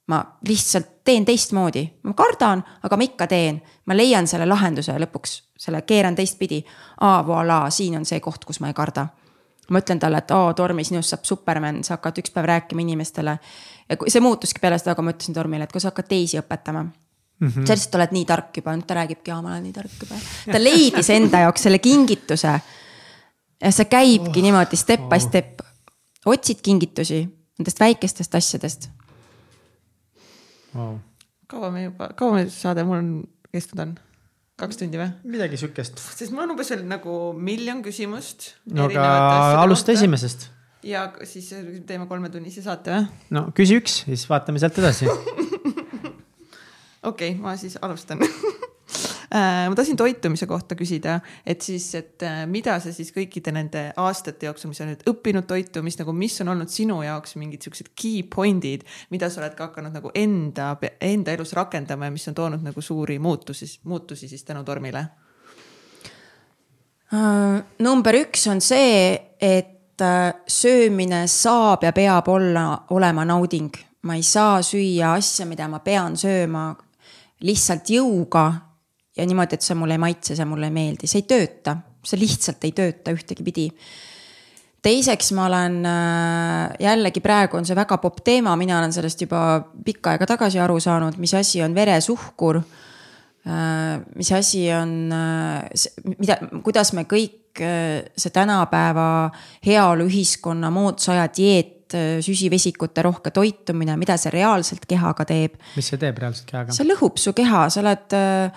[0.10, 5.36] ma lihtsalt teen teistmoodi, ma kardan, aga ma ikka teen, ma leian selle lahenduse lõpuks,
[5.58, 6.64] selle keeran teistpidi.
[7.02, 9.08] aa, voilà, siin on see koht, kus ma ei karda.
[9.70, 13.38] ma ütlen talle, et oo, Tormi, sinust saab superman, sa hakkad üks päev rääkima inimestele.
[13.90, 16.90] ja see muutuski peale seda, kui ma ütlesin Tormile, et kui sa hakkad teisi õpetama
[17.40, 17.68] Mm -hmm.
[17.68, 20.16] sa lihtsalt oled nii tark juba, nüüd ta räägibki, aa, ma olen nii tark juba.
[20.52, 22.60] ta leidis enda jaoks selle kingituse.
[23.62, 25.10] ja see käibki oh, niimoodi step oh.
[25.10, 25.62] by step.
[26.26, 27.30] otsid kingitusi
[27.60, 28.90] nendest väikestest asjadest
[30.76, 31.00] wow..
[31.50, 33.12] kaua me juba, kaua meil saade mul on
[33.54, 33.98] kestnud on?
[34.60, 35.10] kaks tundi või?
[35.36, 36.00] midagi sihukest.
[36.00, 38.54] sest mul on umbes veel nagu miljon küsimust.
[38.74, 40.50] no aga alusta esimesest.
[40.86, 41.52] ja siis
[41.88, 43.04] teeme kolmetunnise saate või?
[43.38, 45.10] no küsi üks, siis vaatame sealt edasi.
[47.10, 48.24] okei okay,, ma siis alustan
[49.32, 54.48] ma tahtsin toitumise kohta küsida, et siis, et äh, mida sa siis kõikide nende aastate
[54.50, 58.24] jooksul, mis sa nüüd õppinud toitumist nagu, mis on olnud sinu jaoks mingid siuksed key
[58.26, 62.66] point'id, mida sa oled ka hakanud nagu enda, enda elus rakendama ja mis on toonud
[62.66, 65.06] nagu suuri muutusi, muutusi siis tänu tormile
[67.14, 67.60] uh,?
[67.86, 69.76] number üks on see, et
[70.48, 73.74] söömine saab ja peab olla, olema nauding.
[74.02, 76.72] ma ei saa süüa asja, mida ma pean sööma
[77.44, 78.69] lihtsalt jõuga
[79.20, 81.76] ja niimoodi, et see mulle ei maitse, see mulle ei meeldi, see ei tööta,
[82.06, 83.68] see lihtsalt ei tööta ühtegi pidi.
[84.86, 89.42] teiseks, ma olen äh, jällegi praegu on see väga popp teema, mina olen sellest juba
[89.86, 92.62] pikka aega tagasi aru saanud, mis asi on veresuhkur.
[93.50, 99.32] Äh, mis asi on, äh, mida, kuidas me kõik see tänapäeva
[99.66, 105.58] heaoluühiskonna moodsa aja dieet süsivesikute rohke toitumine, mida see reaalselt kehaga teeb.
[105.76, 106.76] mis see teeb reaalselt kehaga?
[106.78, 108.52] see lõhub su keha, sa oled Äh,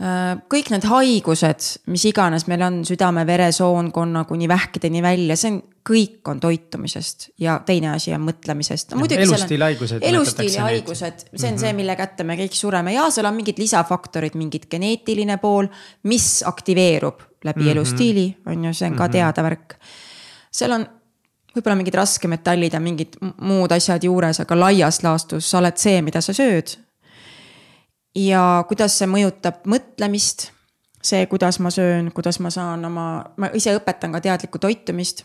[0.00, 5.58] kõik need haigused, mis iganes meil on, südame-veresoonkonna kuni vähkideni välja, see on,
[5.90, 9.04] kõik on toitumisest ja teine asi on mõtlemisest no,.
[9.04, 10.04] elustiilihaigused.
[10.08, 11.60] elustiilihaigused, see on mm -hmm.
[11.60, 15.68] see, mille kätte me kõik sureme ja seal on mingid lisafaktorid, mingid geneetiline pool,
[16.02, 17.70] mis aktiveerub läbi mm -hmm.
[17.70, 19.12] elustiili, on ju, see on ka mm -hmm.
[19.12, 19.74] teada värk.
[20.50, 20.86] seal on
[21.56, 26.20] võib-olla mingid raskemetallid ja mingid muud asjad juures, aga laias laastus sa oled see, mida
[26.20, 26.76] sa sööd
[28.14, 30.50] ja kuidas see mõjutab mõtlemist.
[31.02, 35.22] see, kuidas ma söön, kuidas ma saan oma, ma ise õpetan ka teadlikku toitumist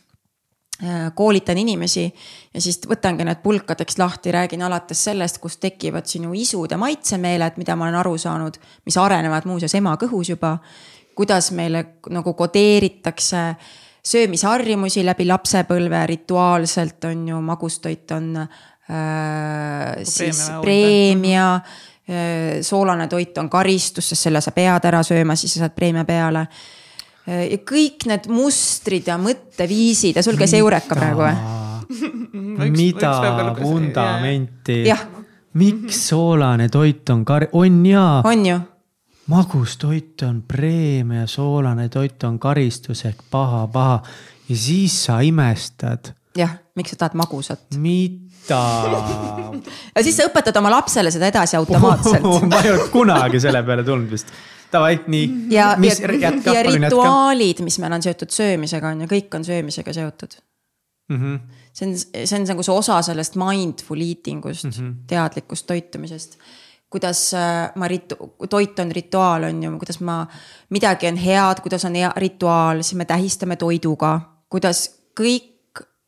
[0.84, 2.06] äh, koolitan inimesi
[2.54, 7.58] ja siis võtangi need pulkadeks lahti, räägin alates sellest, kust tekivad sinu isud ja maitsemeeled,
[7.60, 10.58] mida ma olen aru saanud, mis arenevad muuseas ema kõhus juba.
[11.16, 13.56] kuidas meile nagu kodeeritakse
[14.06, 18.48] söömisharjumusi läbi lapsepõlve rituaalselt on ju, magustoit on äh,
[20.04, 21.50] siis preemia, preemia
[22.62, 26.46] soolane toit on karistus, sest selle sa pead ära sööma, siis sa saad preemia peale.
[27.26, 31.36] Äh, ja kõik need mustrid ja mõtteviisid ja sul käis Eureka praegu või?
[32.80, 33.12] mida
[33.58, 34.84] vundamenti?
[35.56, 38.22] miks soolane toit on kar-, on jaa.
[38.26, 38.62] on ju
[39.32, 44.02] magus toit on preemia, soolane toit on karistus ehk paha, paha
[44.50, 46.14] ja siis sa imestad.
[46.38, 47.66] jah, miks sa tahad magusat?
[47.78, 48.25] mida?
[48.50, 53.86] Ja siis sa õpetad oma lapsele seda edasi automaatselt ma ei olnud kunagi selle peale
[53.88, 54.34] tulnud vist.
[54.72, 55.26] Davai, nii.
[55.54, 60.36] ja, ja, ja rituaalid, mis meil on seotud söömisega on ju, kõik on söömisega seotud
[61.10, 61.18] mm.
[61.22, 61.40] -hmm.
[61.72, 64.94] see on, see on nagu see osa sellest mindful eating ust mm, -hmm.
[65.08, 66.40] teadlikust toitumisest
[66.90, 70.22] kuidas äh, ma ritu-, toit on rituaal, on ju, kuidas ma,
[70.70, 74.20] midagi on head, kuidas on hea rituaal, siis me tähistame toiduga,
[74.50, 74.86] kuidas
[75.20, 75.55] kõik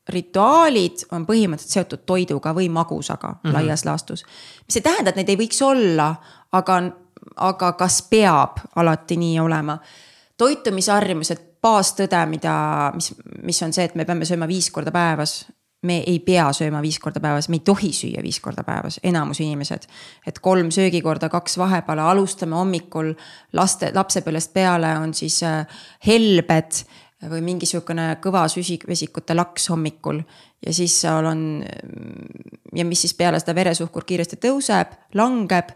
[0.08, 3.52] rituaalid on põhimõtteliselt seotud toiduga või magusaga mm -hmm.
[3.54, 4.24] laias laastus.
[4.66, 6.14] mis ei tähenda, et neid ei võiks olla,
[6.52, 6.82] aga,
[7.36, 9.78] aga kas peab alati nii olema?
[10.38, 12.56] toitumisharjumused, baastõde, mida,
[12.94, 15.46] mis, mis on see, et me peame sööma viis korda päevas.
[15.82, 19.40] me ei pea sööma viis korda päevas, me ei tohi süüa viis korda päevas, enamus
[19.40, 19.86] inimesed.
[20.26, 23.14] et kolm söögikorda, kaks vahepeale, alustame hommikul
[23.52, 25.66] laste, lapsepõlvest peale on siis äh,
[26.06, 26.84] helbed
[27.26, 30.20] või mingi sihukene kõva süsivesikute laks hommikul.
[30.66, 31.64] ja siis seal on
[32.74, 35.74] ja mis siis peale seda veresuhkur kiiresti tõuseb, langeb.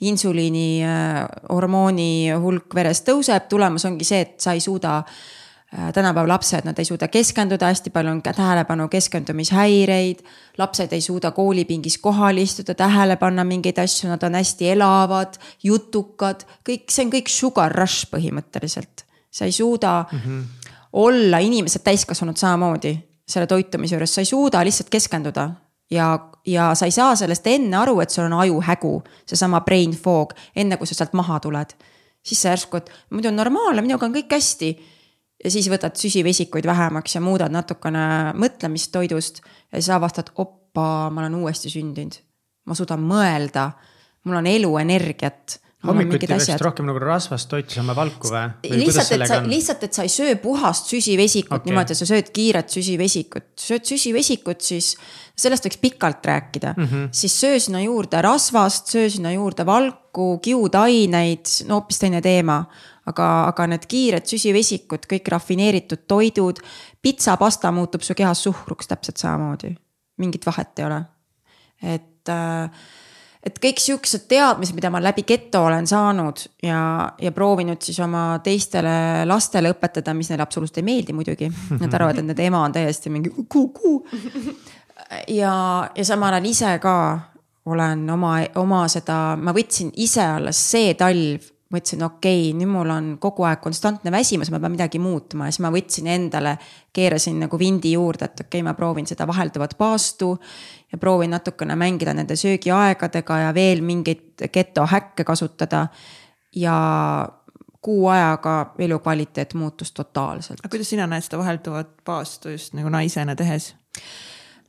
[0.00, 6.28] insuliini äh, hormooni hulk veres tõuseb, tulemus ongi see, et sa ei suuda äh, tänapäeva
[6.28, 10.24] lapsed, nad ei suuda keskenduda, hästi palju on tähelepanu keskendumishäireid.
[10.58, 16.46] lapsed ei suuda koolipingis kohal istuda, tähele panna mingeid asju, nad on hästi elavad, jutukad,
[16.64, 19.04] kõik, see on kõik sugar rush põhimõtteliselt.
[19.30, 20.18] sa ei suuda mm.
[20.18, 20.59] -hmm
[20.92, 22.96] olla inimesed täiskasvanud samamoodi
[23.30, 25.50] selle toitumise juures, sa ei suuda lihtsalt keskenduda.
[25.90, 28.92] ja, ja sa ei saa sellest enne aru, et sul on ajuhägu,
[29.26, 31.74] seesama brain fog, enne kui sa sealt maha tuled.
[32.22, 34.70] siis sa järsku, et muidu on normaalne, minuga on kõik hästi.
[35.44, 39.40] ja siis võtad süsivesikuid vähemaks ja muudad natukene mõtlemist toidust
[39.72, 42.20] ja siis avastad, oppa, ma olen uuesti sündinud.
[42.66, 43.70] ma suudan mõelda,
[44.24, 48.42] mul on eluenergiat hommikuti vist rohkem nagu rasvast toitu saame valku või?
[48.82, 51.70] lihtsalt, et sa, lihtsalt, et sa ei söö puhast süsivesikut okay.
[51.70, 54.92] niimoodi, et sa sööd kiiret süsivesikut, sööd süsivesikut, siis
[55.40, 56.84] sellest võiks pikalt rääkida mm.
[56.84, 57.08] -hmm.
[57.16, 62.64] siis söö sinna juurde rasvast, söö sinna juurde valku, kiudaineid, no hoopis teine teema.
[63.10, 66.60] aga, aga need kiired süsivesikud, kõik rafineeritud toidud,
[67.02, 69.74] pitsa, pasta muutub su kehas suhkruks täpselt samamoodi.
[70.18, 71.04] mingit vahet ei ole.
[71.82, 72.70] et äh,
[73.46, 76.80] et kõik siuksed teadmised, mida ma läbi geto olen saanud ja,
[77.20, 81.48] ja proovinud siis oma teistele lastele õpetada, mis neile absoluutselt ei meeldi muidugi.
[81.80, 84.02] Nad arvavad, et nende ema on täiesti mingi kuu-kuu.
[85.40, 85.54] ja,
[85.94, 86.96] ja samal ajal ise ka
[87.70, 92.90] olen oma, oma seda, ma võtsin ise alles see talv mõtlesin, okei okay,, nüüd mul
[92.90, 96.56] on kogu aeg konstantne väsimus, ma pean midagi muutma ja siis ma võtsin endale,
[96.96, 100.32] keerasin nagu vindi juurde, et okei okay,, ma proovin seda vahelduvat paastu.
[100.92, 105.86] Ja proovin natukene mängida nende söögiaegadega ja veel mingeid geto häkke kasutada.
[106.56, 107.28] ja
[107.82, 110.60] kuu ajaga elukvaliteet muutus totaalselt.
[110.60, 113.74] aga kuidas sina näed seda vahelduvat paastu just nagu naisena tehes?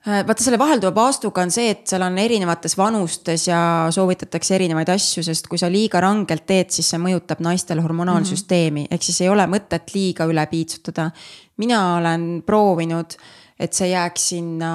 [0.07, 3.59] Äh, vaata selle vahelduva paastuga on see, et seal on erinevates vanustes ja
[3.93, 8.85] soovitatakse erinevaid asju, sest kui sa liiga rangelt teed, siis see mõjutab naistel hormonaalsüsteemi mm
[8.85, 8.95] -hmm.
[8.97, 11.11] ehk siis ei ole mõtet liiga üle piitsutada.
[11.57, 13.13] mina olen proovinud,
[13.61, 14.71] et see jääks sinna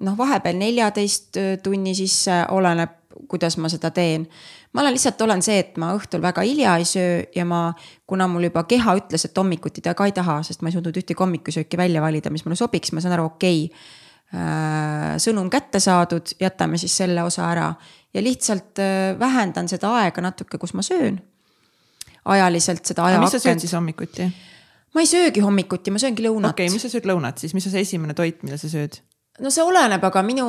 [0.00, 2.94] noh, vahepeal neljateist tunni sisse, oleneb,
[3.28, 4.24] kuidas ma seda teen
[4.72, 7.72] ma olen lihtsalt olen see, et ma õhtul väga hilja ei söö ja ma,
[8.08, 10.96] kuna mul juba keha ütles, et hommikuti ta ka ei taha, sest ma ei suutnud
[11.00, 15.80] ühtegi hommikusööki välja valida, mis mulle sobiks, ma saan aru, okei okay äh, sõnum kätte
[15.82, 17.72] saadud, jätame siis selle osa ära
[18.14, 21.20] ja lihtsalt äh, vähendan seda aega natuke, kus ma söön.
[22.28, 23.64] ajaliselt seda aga mis sa sööd ajaakent.
[23.64, 24.28] siis hommikuti?
[24.94, 26.56] Ma ei söögi hommikuti, ma sööngi lõunat.
[26.56, 29.00] Okei okay,, mis sa sööd lõunat siis, mis on see esimene toit, mida sa sööd?
[29.42, 30.46] no see oleneb, aga minu,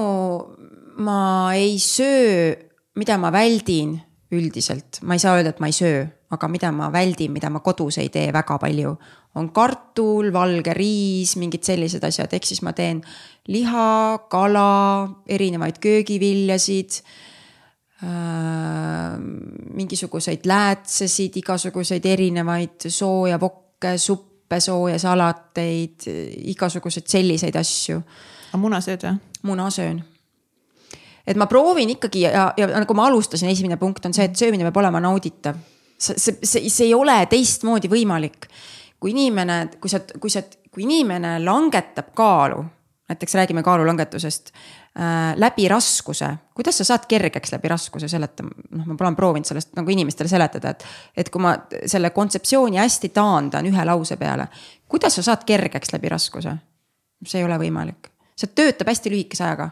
[1.06, 1.20] ma
[1.58, 2.54] ei söö,
[3.00, 3.98] mida ma väldin
[4.36, 6.04] üldiselt, ma ei saa öelda, et ma ei söö,
[6.34, 8.94] aga mida ma väldin, mida ma kodus ei tee väga palju,
[9.40, 13.02] on kartul, valge riis, mingid sellised asjad, ehk siis ma teen
[13.50, 13.90] liha,
[14.30, 14.70] kala,
[15.30, 17.00] erinevaid köögiviljasid
[18.06, 19.18] äh,
[19.80, 26.10] mingisuguseid läätsesid, igasuguseid erinevaid sooja vokke, suppe, sooja salateid,
[26.50, 28.02] igasuguseid selliseid asju
[28.50, 29.18] aga muna sööd või?
[29.50, 30.02] muna söön.
[31.28, 34.66] et ma proovin ikkagi ja, ja nagu ma alustasin, esimene punkt on see, et söömine
[34.68, 35.60] peab olema nauditav.
[35.98, 38.50] see, see, see, ei ole teistmoodi võimalik.
[39.00, 42.64] kui inimene, kui sa, kui sa, kui inimene langetab kaalu,
[43.10, 44.54] näiteks räägime kaalulangetusest
[45.40, 49.94] läbi raskuse, kuidas sa saad kergeks läbi raskuse seleta-, noh, ma pole proovinud sellest nagu
[49.94, 50.86] inimestele seletada, et.
[51.24, 51.54] et kui ma
[51.86, 54.50] selle kontseptsiooni hästi taandan ühe lause peale,
[54.90, 56.58] kuidas sa saad kergeks läbi raskuse?
[57.26, 58.10] see ei ole võimalik
[58.40, 59.70] see töötab hästi lühikese ajaga.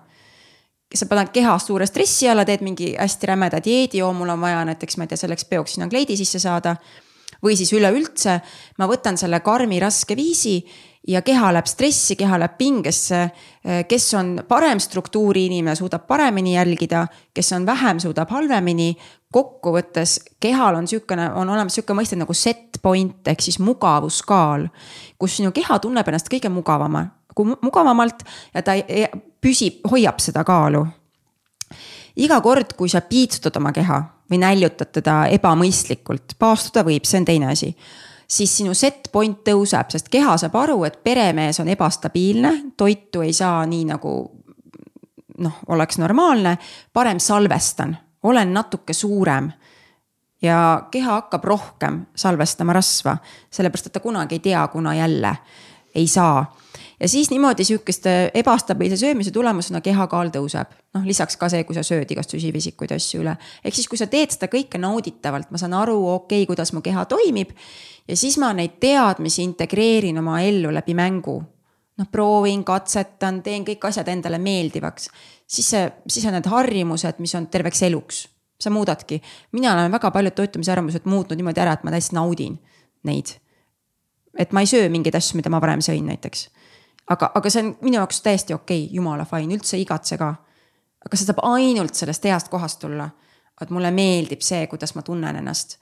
[0.95, 4.63] sa paned keha suure stressi alla, teed mingi hästi rämeda dieedi, oo, mul on vaja
[4.65, 6.75] näiteks, ma ei tea, selleks peoks sinna kleidi sisse saada.
[7.43, 8.39] või siis üleüldse
[8.79, 10.63] ma võtan selle karmi raske viisi
[11.07, 13.29] ja keha läheb stressi, keha läheb pingesse.
[13.87, 18.97] kes on parem struktuuri inimene, suudab paremini jälgida, kes on vähem, suudab halvemini.
[19.33, 24.67] kokkuvõttes kehal on sihukene, on olemas sihuke mõiste nagu set point ehk siis mugavuskaal.
[25.19, 27.05] kus sinu keha tunneb ennast kõige mugavama,
[27.61, 28.23] mugavamalt
[28.53, 28.71] ja ta
[29.41, 30.87] püsib, hoiab seda kaalu.
[32.15, 37.25] iga kord, kui sa piitsutad oma keha või näljutad teda ebamõistlikult, paastuda võib, see on
[37.25, 37.75] teine asi
[38.27, 43.33] siis sinu set point tõuseb, sest keha saab aru, et peremees on ebastabiilne, toitu ei
[43.33, 44.17] saa nii nagu
[45.37, 46.57] noh, oleks normaalne,
[46.93, 49.51] parem salvestan, olen natuke suurem.
[50.41, 53.17] ja keha hakkab rohkem salvestama rasva,
[53.49, 55.37] sellepärast et ta kunagi ei tea, kuna jälle
[55.97, 56.45] ei saa
[56.99, 60.71] ja siis niimoodi sihukeste ebastabiilse söömise tulemusena kehakaal tõuseb.
[60.93, 63.35] noh, lisaks ka see, kui sa sööd igast süsivisikuid ja asju üle.
[63.63, 66.81] ehk siis, kui sa teed seda kõike nauditavalt, ma saan aru, okei okay,, kuidas mu
[66.81, 67.53] keha toimib.
[68.07, 71.41] ja siis ma neid teadmisi integreerin oma ellu läbi mängu.
[71.97, 75.09] noh, proovin, katsetan, teen kõik asjad endale meeldivaks.
[75.47, 78.27] siis see, siis on need harjumused, mis on terveks eluks.
[78.59, 79.21] sa muudadki,
[79.51, 82.57] mina olen väga paljud toitumisharjumused muutnud niimoodi ära, et ma täiesti naudin
[83.05, 83.37] neid
[84.37, 86.47] et ma ei söö mingeid asju, mida ma varem sõin näiteks
[87.13, 90.33] aga, aga see on minu jaoks täiesti okei okay,, jumala fine, üldse ei igatse ka.
[91.05, 93.09] aga see saab ainult sellest heast kohast tulla.
[93.61, 95.77] et mulle meeldib see, kuidas ma tunnen ennast.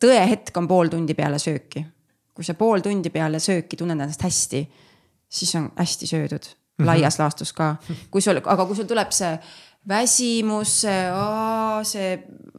[0.00, 1.84] tõehetk on pool tundi peale sööki.
[2.34, 4.64] kui sa pool tundi peale sööki tunned ennast hästi,
[5.28, 6.86] siis on hästi söödud -hmm.
[6.86, 7.76] laias laastus ka.
[8.10, 9.38] kui sul, aga kui sul tuleb see
[9.88, 12.12] väsimus, see,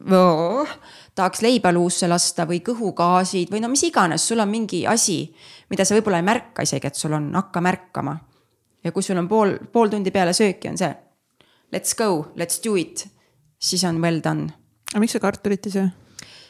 [0.10, 0.68] oh,
[1.16, 5.22] tahaks leiba luusse lasta või kõhugaasid või no mis iganes, sul on mingi asi
[5.70, 8.18] mida sa võib-olla ei märka isegi, et sul on, hakka märkama.
[8.84, 10.92] ja kui sul on pool, pool tundi peale sööki on see
[11.74, 13.08] let's go, let's do it,
[13.60, 14.50] siis on well done.
[14.92, 15.90] aga miks sa kartulit ei söö?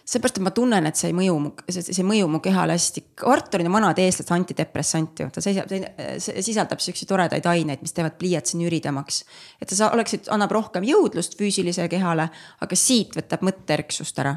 [0.06, 3.04] Seepärast, et ma tunnen, et see ei mõju mu, see, ei mõju mu kehale hästi.
[3.20, 5.72] kartul on vanad eestlaste antidepressant ju, ta seisab,
[6.20, 9.24] sisaldab siukseid toredaid aineid, mis teevad pliiatsi nüridamaks.
[9.62, 12.30] et sa oleksid, annab rohkem jõudlust füüsilisele kehale,
[12.62, 14.36] aga siit võtab mõtteerksust ära.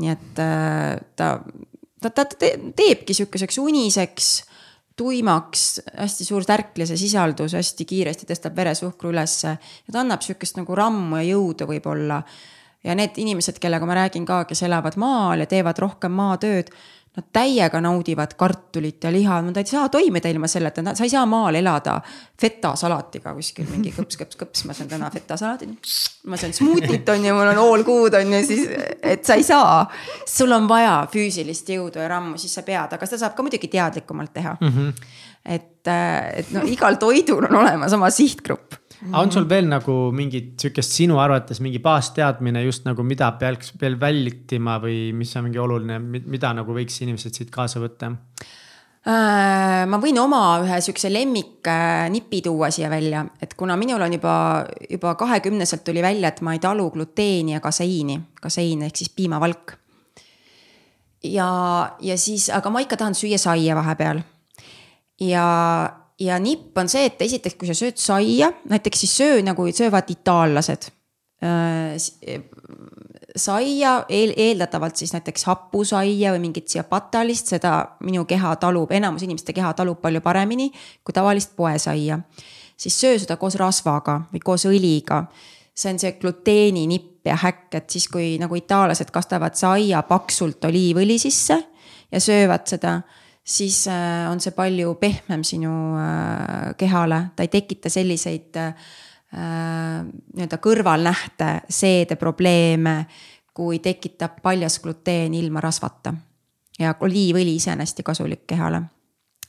[0.00, 1.34] nii et äh, ta
[2.00, 2.24] ta, ta
[2.76, 4.30] teebki sihukeseks uniseks,
[4.96, 5.66] tuimaks,
[5.96, 9.56] hästi suur tärklase sisaldus, hästi kiiresti tõstab veresuhkru ülesse.
[9.56, 12.22] ja ta annab sihukest nagu rammu ja jõudu võib-olla.
[12.84, 16.72] Ja need inimesed, kellega ma räägin ka, kes elavad maal ja teevad rohkem maatööd
[17.10, 21.24] Nad täiega naudivad kartulit ja liha, nad ei saa toimida ilma selleta, sa ei saa
[21.26, 21.96] maal elada
[22.38, 25.72] feta salatiga kuskil mingi kõps, kõps, kõps, ma söön täna feta salatit.
[26.30, 28.70] ma söön smuutit on ju, mul on all good on ju, siis,
[29.02, 29.90] et sa ei saa.
[30.22, 33.72] sul on vaja füüsilist jõudu ja rammu, siis sa pead, aga seda saab ka muidugi
[33.74, 34.68] teadlikumalt teha mm.
[34.76, 35.10] -hmm.
[35.44, 35.90] et,
[36.34, 38.78] et no igal toidul on olemas oma sihtgrupp
[39.08, 43.72] aga on sul veel nagu mingit sihukest sinu arvates mingi baasteadmine just nagu, mida peaks
[43.80, 48.12] veel vältima või mis on mingi oluline, mida nagu võiks inimesed siit kaasa võtta?
[49.00, 54.34] Äh, ma võin oma ühe sihukese lemmiknipi tuua siia välja, et kuna minul on juba,
[54.92, 59.72] juba kahekümneselt tuli välja, et ma ei talu gluteeni ja kaseiini, kasein ehk siis piimavalk.
[61.24, 61.48] ja,
[62.00, 64.20] ja siis, aga ma ikka tahan süüa saia vahepeal.
[65.24, 65.46] ja,
[66.20, 70.10] ja nipp on see, et esiteks, kui sa sööd saia, näiteks siis söö nagu söövad
[70.12, 70.90] itaallased
[71.44, 71.96] äh,
[73.36, 77.74] saia eel, eeldatavalt siis näiteks hapusaia või mingit ciabatalist, seda
[78.06, 80.70] minu keha talub, enamus inimeste keha talub palju paremini
[81.04, 82.20] kui tavalist poesaia.
[82.76, 85.24] siis söö seda koos rasvaga või koos õliga.
[85.74, 91.18] see on see gluteeninipp ja häkk, et siis kui nagu itaallased kastavad saia paksult oliivõli
[91.18, 91.62] sisse
[92.12, 93.00] ja söövad seda
[93.44, 98.74] siis äh, on see palju pehmem sinu äh, kehale, ta ei tekita selliseid äh,
[99.30, 102.94] nii-öelda kõrvalnähte, seedeprobleeme,
[103.54, 106.14] kui tekitab paljas gluteen ilma rasvata.
[106.78, 108.82] ja oliivõli ise on hästi kasulik kehale,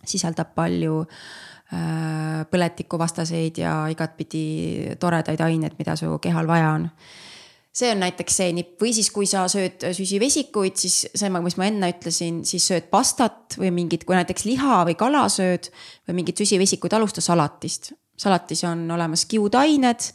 [0.06, 1.06] sisaldab palju
[2.52, 6.90] põletikuvastaseid ja igatpidi toredaid aineid, mida su kehal vaja on
[7.72, 11.68] see on näiteks see nipp või siis, kui sa sööd süsivesikuid, siis see, mis ma
[11.70, 15.72] enne ütlesin, siis sööd pastat või mingit, kui näiteks liha või kala sööd
[16.10, 17.94] või mingit süsivesikuid, alusta salatist.
[18.18, 20.12] salatis on olemas kiudained,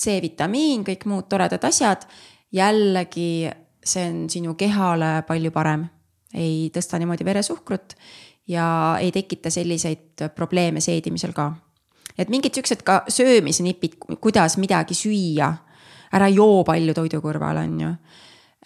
[0.00, 2.06] C-vitamiin, kõik muud toredad asjad.
[2.52, 3.50] jällegi,
[3.84, 5.88] see on sinu kehale palju parem,
[6.34, 7.94] ei tõsta niimoodi veresuhkrut
[8.48, 11.52] ja ei tekita selliseid probleeme seedimisel ka.
[12.18, 15.69] et mingid siuksed ka söömise nipid, kuidas midagi süüa
[16.16, 17.90] ära joo palju toidu kõrval, on ju.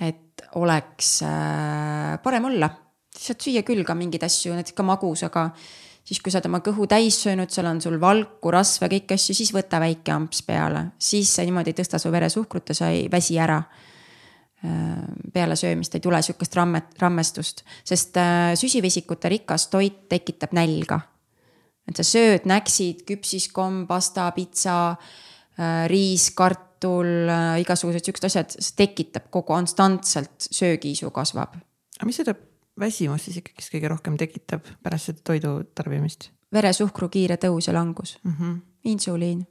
[0.01, 2.69] et oleks äh, parem olla,
[3.15, 5.49] saad süüa küll ka mingeid asju, näiteks ka magusaga.
[6.05, 9.37] siis, kui sa oled oma kõhu täis söönud, seal on sul valku, rasva, kõiki asju,
[9.37, 13.07] siis võta väike amps peale, siis see niimoodi ei tõsta su veresuhkrut ja sa ei
[13.13, 15.01] väsi ära äh,
[15.33, 21.01] peale söömist ei tule sihukest rammet, rammestust, sest äh, süsivesikute rikas toit tekitab nälga.
[21.89, 24.97] et sa sööd näksid, küpsiskomm, pasta, pitsa,
[25.87, 31.55] riis, kart, kartul, äh, igasugused siuksed asjad, see tekitab kogu konstantselt, söögiisu kasvab.
[31.99, 32.35] aga mis seda
[32.81, 36.31] väsimust siis ikkagist kõige rohkem tekitab pärast seda toidu tarbimist?
[36.53, 38.61] veresuhkru kiire tõus ja langus mm, -hmm.
[38.85, 39.47] insuliin.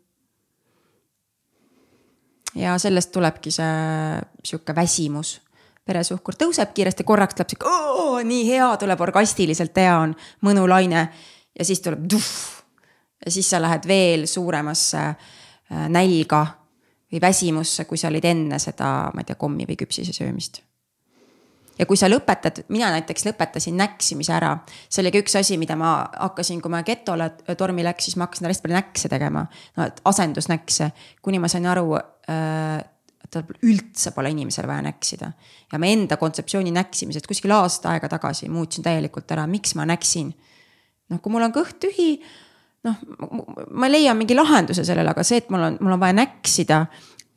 [2.55, 5.41] ja sellest tulebki see sihuke väsimus
[5.87, 11.09] veresuhkur tõuseb kiiresti, korraks tuleb sihuke, nii hea, tuleb orgastiliselt hea on, mõnulaine.
[11.59, 12.61] ja siis tuleb tuff.
[13.25, 16.62] ja siis sa lähed veel suuremasse äh, nälga
[17.13, 20.61] või väsimusse, kui sa olid enne seda, ma ei tea, kommi või küpsise söömist.
[21.79, 24.51] ja kui sa lõpetad, mina näiteks lõpetasin näksimise ära,
[24.89, 28.27] see oli ka üks asi, mida ma hakkasin, kui ma getole tormi läks, siis ma
[28.27, 29.45] hakkasin hästi palju näkse tegema.
[29.77, 30.91] no asendusnäkse,
[31.21, 32.81] kuni ma sain aru äh,
[33.23, 35.31] et üldse pole inimesel vaja näksida.
[35.71, 40.33] ja ma enda kontseptsiooni näksimisest kuskil aasta aega tagasi muutsin täielikult ära, miks ma näksin.
[41.09, 42.17] noh, kui mul on kõht tühi
[42.83, 42.99] noh,
[43.71, 46.85] ma leian mingi lahenduse sellele, aga see, et mul on, mul on vaja näksida.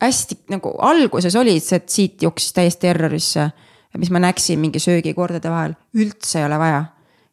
[0.01, 3.49] Hästi nagu alguses oli see, et siit jooksis täiesti errorisse,
[3.97, 6.85] mis ma näksin mingi söögikordade vahel, üldse ei ole vaja.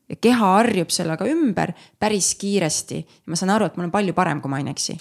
[0.09, 4.41] ja keha harjub sellega ümber päris kiiresti ma saan aru, et mul on palju parem,
[4.41, 4.99] kui ma ei näksi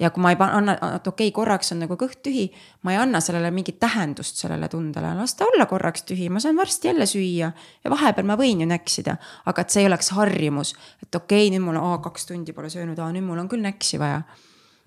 [0.00, 2.46] ja kui ma ei anna, et okei okay,, korraks on nagu kõht tühi,
[2.82, 6.56] ma ei anna sellele mingit tähendust sellele tundele, las ta olla korraks tühi, ma saan
[6.56, 7.52] varsti jälle süüa.
[7.84, 9.16] ja vahepeal ma võin ju näksida,
[9.46, 12.70] aga et see ei oleks harjumus, et okei okay,, nüüd mul on kaks tundi pole
[12.70, 14.22] söönud, nüüd mul on küll näksi vaja.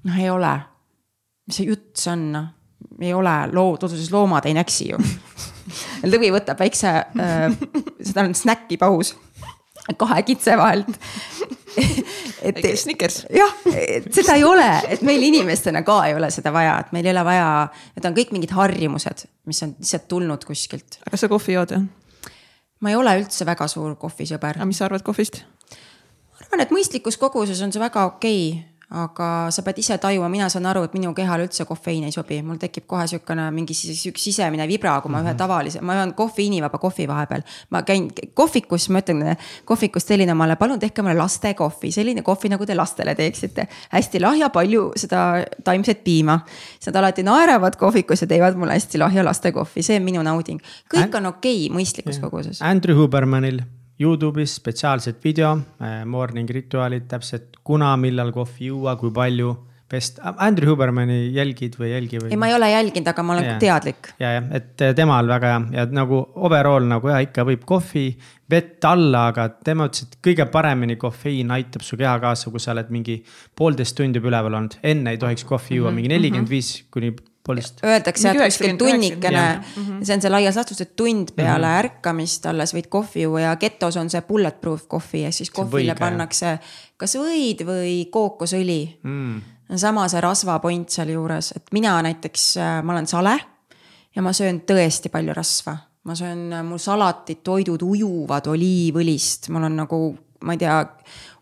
[0.04, 0.60] noh, ei ole.
[1.48, 2.50] Mis see jutt see on, noh,
[3.02, 5.00] ei ole, loo-, looduses loomad ei näksi ju
[6.14, 7.60] lõvi võtab väikse äh,,
[8.02, 9.16] seda on snäkipaus
[10.00, 11.00] kahe kitse vahelt
[12.48, 13.24] et väike snickers.
[13.34, 17.08] jah, et seda ei ole, et meil inimestena ka ei ole seda vaja, et meil
[17.08, 17.48] ei ole vaja,
[17.96, 21.00] need on kõik mingid harjumused, mis on lihtsalt tulnud kuskilt.
[21.02, 21.76] aga kas sa kohvi jood?
[22.84, 24.60] ma ei ole üldse väga suur kohvisõber.
[24.60, 25.42] aga mis sa arvad kohvist?
[25.72, 30.30] ma arvan, et mõistlikus koguses on see väga okei okay aga sa pead ise tajuma,
[30.30, 33.74] mina saan aru, et minu kehale üldse kofeiin ei sobi, mul tekib kohe sihukene mingi
[33.78, 35.28] sihuke sisemine vibra, kui ma mm -hmm.
[35.28, 35.38] ühe mhm.
[35.38, 37.42] tavalise, ma joon kofeiinivaba kohvi vahepeal.
[37.70, 42.50] ma käin kohvikus, ma ütlen kohvikus tellin omale, palun tehke mulle laste kohvi, selline kohvi,
[42.50, 43.68] nagu te lastele teeksite.
[43.90, 46.40] hästi lahja, palju seda taimset piima.
[46.80, 50.24] siis nad alati naeravad kohvikus ja teevad mulle hästi lahja laste kohvi, see on minu
[50.24, 50.62] nauding.
[50.96, 52.62] kõik on okei okay, mõistlikus koguses.
[52.62, 53.62] Andrew Hubermanil
[54.04, 59.54] Youtube'is spetsiaalset video, äh, morning rituaalid täpselt, kuna, millal kohvi juua, kui palju.
[59.94, 62.32] Best, Andrew Hubermani jälgid või jälgi või?
[62.32, 64.08] ei, ma ei ole jälginud, aga ma olen ja, teadlik.
[64.18, 68.08] ja, ja, et äh, temal väga hea ja nagu overall nagu ja ikka võib kohvi,
[68.50, 72.72] vett alla, aga tema ütles, et kõige paremini kofeiin aitab su keha kaasa, kui sa
[72.74, 73.20] oled mingi
[73.60, 74.80] poolteist tundi juba üleval olnud.
[74.82, 76.02] enne ei tohiks kohvi juua mm -hmm.
[76.02, 77.84] mingi nelikümmend viis kuni poolteist.
[77.84, 80.04] Öeldakse, et kuskil tunnikene, mhm.
[80.04, 81.80] see on see laias laastus, et tund peale mm -hmm.
[81.80, 86.58] ärkamist alles võid kohvi juua ja ketos on see bulletproof kohvi ehk siis kohvile pannakse
[87.04, 89.42] kas võid või kookosõli mm..
[89.80, 93.38] sama see rasvapoint sealjuures, et mina näiteks, äh, ma olen sale
[94.16, 95.78] ja ma söön tõesti palju rasva.
[96.04, 100.02] ma söön, äh, mul salatid, toidud ujuvad oliivõlist, mul on nagu,
[100.44, 100.80] ma ei tea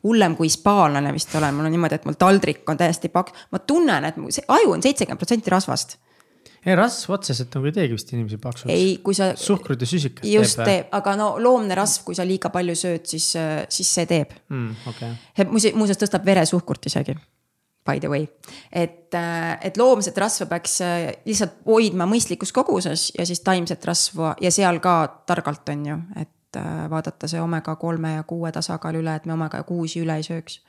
[0.04, 3.60] hullem kui hispaanlane vist olen, mul on niimoodi, et mul taldrik on täiesti paks, ma
[3.60, 5.98] tunnen, et mu aju on seitsekümmend protsenti rasvast
[6.66, 8.70] ei rasv otseselt nagu ei teegi vist inimesi paksuks.
[8.72, 9.32] ei, kui sa.
[9.40, 10.34] suhkrut ja süsikat teeb.
[10.36, 13.32] just teeb, aga no loomne rasv, kui sa liiga palju sööd, siis,
[13.70, 14.90] siis see teeb mm,.
[14.92, 15.48] Okay.
[15.50, 17.18] muuseas, tõstab veresuhkurt isegi.
[17.86, 18.28] by the way.
[18.72, 24.36] et, äh, et loomset rasva peaks äh, lihtsalt hoidma mõistlikus koguses ja siis taimset rasva
[24.42, 26.41] ja seal ka targalt on ju, et äh,
[26.90, 30.60] vaadata see omega kolme ja kuue tasakaal üle, et me omega kuusi üle ei sööks.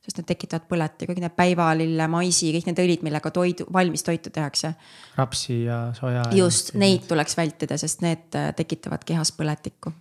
[0.00, 4.30] sest need tekitavad põleti, kõik need päivalille, maisi, kõik need õlid, millega toidu, valmis toitu
[4.30, 4.74] tehakse.
[5.16, 6.22] rapsi ja soja.
[6.34, 9.92] just, neid tuleks vältida, sest need tekitavad kehas põletikku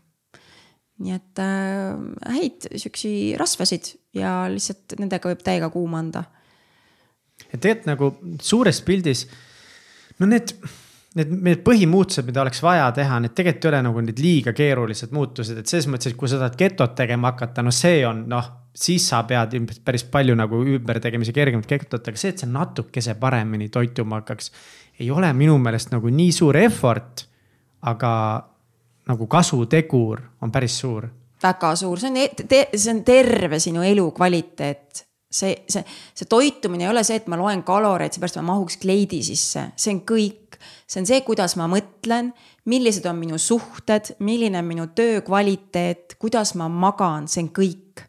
[0.99, 1.95] nii et äh,
[2.35, 6.25] häid siuksi rasvasid ja lihtsalt nendega võib täiega kuuma anda
[7.47, 8.09] et tegelikult nagu
[8.43, 9.25] suures pildis,
[10.19, 10.53] no need,
[11.17, 15.13] need, need põhimuutused, mida oleks vaja teha, need tegelikult ei ole nagu need liiga keerulised
[15.15, 18.55] muutused, et selles mõttes, et kui sa tahad getot tegema hakata, no see on noh
[18.79, 23.15] siis sa pead ilmselt päris palju nagu ümbertegemise kergemat ketot, aga see, et sa natukese
[23.19, 24.51] paremini toituma hakkaks.
[24.99, 27.25] ei ole minu meelest nagu nii suur effort,
[27.87, 28.11] aga
[29.09, 31.09] nagu kasutegur on päris suur.
[31.43, 36.91] väga suur, see on, e-, see on terve sinu elukvaliteet see, see, see toitumine ei
[36.91, 40.48] ole see, et ma loen kaloreid, seepärast ma mahuks kleidi sisse, see on kõik.
[40.89, 42.31] See on see, kuidas ma mõtlen,
[42.69, 48.05] millised on minu suhted, milline on minu töö kvaliteet, kuidas ma magan, see on kõik.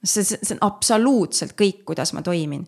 [0.00, 2.64] see, see, on absoluutselt kõik, kuidas ma toimin.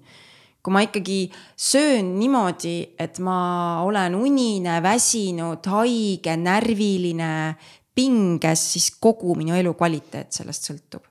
[0.63, 7.57] kui ma ikkagi söön niimoodi, et ma olen unine, väsinud, haige, närviline,
[7.95, 11.09] pinges, siis kogu minu elukvaliteet sellest sõltub.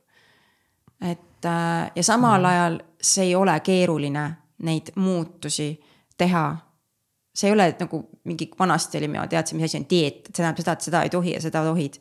[1.01, 2.45] et Äh, ja samal mm.
[2.45, 5.73] ajal see ei ole keeruline neid muutusi
[6.17, 6.57] teha.
[7.33, 10.43] See ei ole nagu mingi vanasti oli, ma teadsin, mis asi on dieet, et see
[10.43, 11.97] tähendab seda, et seda ei tohi ja seda tohid.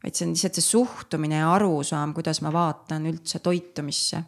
[0.00, 4.22] vaid see on lihtsalt see suhtumine ja arusaam, kuidas ma vaatan üldse toitumisse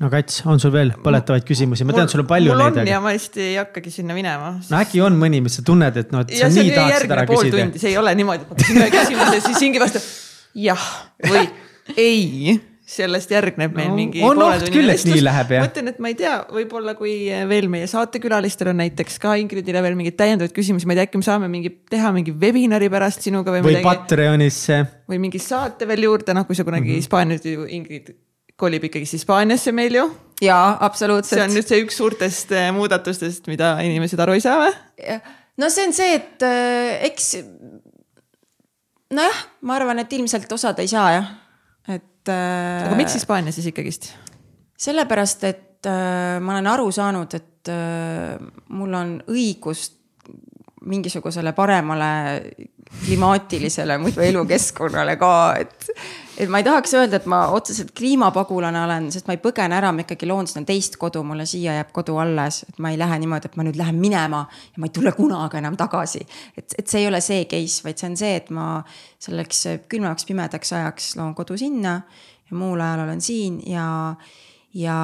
[0.00, 2.56] no Kats, on sul veel põletavaid küsimusi, ma tean, sul on palju neid.
[2.56, 2.90] mul on aga...
[2.90, 4.54] ja ma hästi ei hakkagi sinna minema.
[4.58, 7.68] no äkki on mõni, mis sa tunned, et noh, et sa nii tahaksid ära küsida.
[7.76, 10.10] see ei ole niimoodi, et ma küsin ühe küsimuse, siis Ingi vastab
[10.66, 10.88] jah
[11.28, 11.44] või
[11.96, 12.56] ei
[12.90, 14.22] sellest järgneb meil no, mingi.
[14.26, 15.66] on oht küll, et nii läheb jah.
[15.66, 17.14] mõtlen, et ma ei tea, võib-olla kui
[17.50, 21.20] veel meie saatekülalistel on näiteks ka Ingridile veel mingeid täiendavaid küsimusi, ma ei tea, äkki
[21.20, 23.86] me saame mingi, teha mingi webinari pärast sinuga või, või midagi.
[23.86, 24.80] Patreonisse.
[25.10, 27.04] või mingi saate veel juurde, noh, kui sa kunagi mm -hmm.
[27.04, 28.10] Hispaanias ju, Ingrid
[28.60, 30.06] kolib ikkagist Hispaaniasse meil ju.
[30.42, 31.38] jaa, absoluutselt.
[31.38, 35.20] see on nüüd see üks suurtest eh, muudatustest, mida inimesed aru ei saa või?
[35.62, 37.36] no see on see, et äh, eks
[39.14, 41.30] nojah, ma arvan, et ilmselt osad ei saa jah
[42.28, 42.86] et.
[42.86, 44.12] aga miks Hispaania siis ikkagist?
[44.80, 48.36] sellepärast, et äh, ma olen aru saanud, et äh,
[48.72, 49.90] mul on õigus
[50.80, 52.10] mingisugusele paremale
[53.04, 55.90] klimaatilisele muidu elukeskkonnale ka, et.
[56.40, 59.92] Et ma ei tahaks öelda, et ma otseselt kliimapagulane olen, sest ma ei põgene ära,
[59.92, 63.18] ma ikkagi loon sinna teist kodu, mulle siia jääb kodu alles, et ma ei lähe
[63.20, 66.24] niimoodi, et ma nüüd lähen minema ja ma ei tule kunagi enam tagasi.
[66.56, 68.68] et, et see ei ole see case, vaid see on see, et ma
[69.20, 72.00] selleks külmaks pimedaks ajaks loon kodu sinna
[72.50, 73.86] ja muul ajal olen siin ja
[74.74, 74.96] ja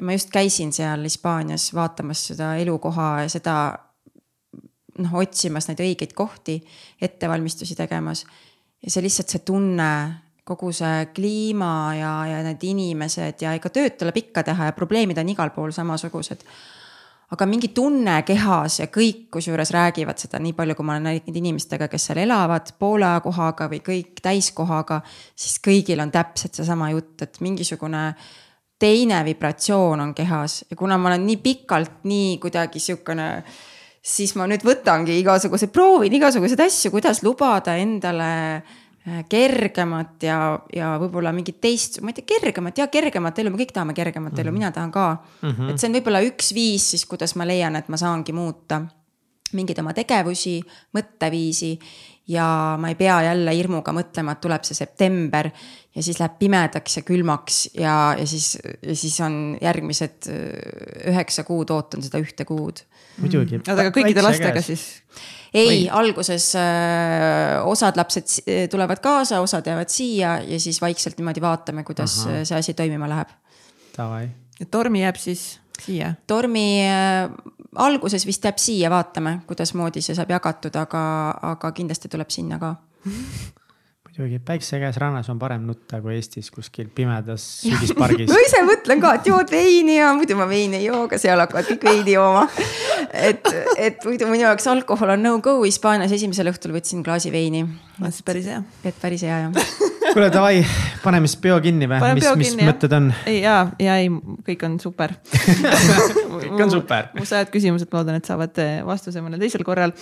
[0.00, 3.54] ma just käisin seal Hispaanias vaatamas seda elukoha ja seda
[4.98, 6.58] noh, otsimas neid õigeid kohti,
[7.00, 8.24] ettevalmistusi tegemas.
[8.82, 9.90] ja see lihtsalt see tunne,
[10.48, 15.20] kogu see kliima ja, ja need inimesed ja ega tööd tuleb ikka teha ja probleemid
[15.20, 16.44] on igal pool samasugused.
[17.28, 21.36] Aga mingi tunne kehas ja kõik kusjuures räägivad seda, nii palju, kui ma olen rääkinud
[21.42, 25.02] inimestega, kes seal elavad poole kohaga või kõik täiskohaga,
[25.36, 28.06] siis kõigil on täpselt seesama jutt, et mingisugune
[28.80, 30.62] teine vibratsioon on kehas.
[30.70, 33.28] Ja kuna ma olen nii pikalt nii kuidagi sihukene
[34.00, 38.87] siis ma nüüd võtangi igasuguseid, proovin igasuguseid asju, kuidas lubada endale Äh,
[39.28, 40.38] kergemat ja,
[40.74, 44.32] ja võib-olla mingit teist, ma ei tea, kergemat ja kergemat elu, me kõik tahame kergemat
[44.32, 44.46] mm -hmm.
[44.46, 45.08] elu, mina tahan ka
[45.42, 45.50] mm.
[45.50, 45.70] -hmm.
[45.70, 48.82] et see on võib-olla üks viis siis, kuidas ma leian, et ma saangi muuta
[49.52, 50.60] mingeid oma tegevusi,
[50.96, 51.72] mõtteviisi
[52.28, 55.48] ja ma ei pea jälle hirmuga mõtlema, et tuleb see september
[55.94, 61.46] ja siis läheb pimedaks ja külmaks ja, ja siis, ja siis on järgmised äh, üheksa
[61.48, 62.84] kuud ootan seda ühte kuud.
[63.22, 63.60] Muidugi.
[63.60, 64.84] oota, aga kõikide lastega siis?
[65.54, 68.34] ei, alguses äh, osad lapsed
[68.70, 72.42] tulevad kaasa, osad jäävad siia ja siis vaikselt niimoodi vaatame, kuidas Aha.
[72.48, 73.32] see asi toimima läheb.
[74.60, 76.14] Ja Tormi jääb siis siia?
[76.26, 77.30] Tormi äh,
[77.76, 81.04] alguses vist jääb siia, vaatame, kuidasmoodi see saab jagatud, aga,
[81.54, 82.74] aga kindlasti tuleb sinna ka
[84.18, 88.30] muidugi päikse käes rannas on parem nutta kui Eestis kuskil pimedas sügispargis.
[88.32, 91.38] ma ise mõtlen ka, et jood veini ja muidu ma veini ei joo, aga seal
[91.44, 92.48] hakkavad kõik veini jooma.
[93.12, 97.66] et, et muidu minu jaoks alkohol on no go, Hispaanias esimesel õhtul võtsin klaasi veini.
[98.08, 98.64] see päris hea.
[98.84, 99.78] et päris hea jah
[100.12, 100.62] kuule davai,
[101.02, 103.10] paneme siis peo kinni või, mis, mis kinni, mõtted on?
[103.30, 104.10] ei ja, ja ei,
[104.46, 105.14] kõik on super
[106.42, 107.10] kõik on super.
[107.16, 109.94] mu sajad küsimused, ma loodan, et saavad eh, vastuse mõnel teisel korral.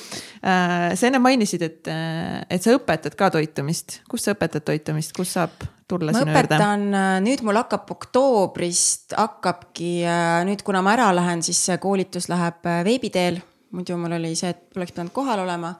[0.43, 5.15] Äh, sa enne mainisid, et, eh, et sa õpetad ka toitumist, kus sa õpetad toitumist,
[5.17, 6.47] kus saab tulla ma sinu juurde?
[6.47, 11.79] õpetan, äh, nüüd mul hakkab oktoobrist hakkabki, äh, nüüd kuna ma ära lähen, siis see
[11.83, 13.41] koolitus läheb äh, veebi teel.
[13.77, 15.75] muidu mul oli see, et oleks pidanud kohal olema.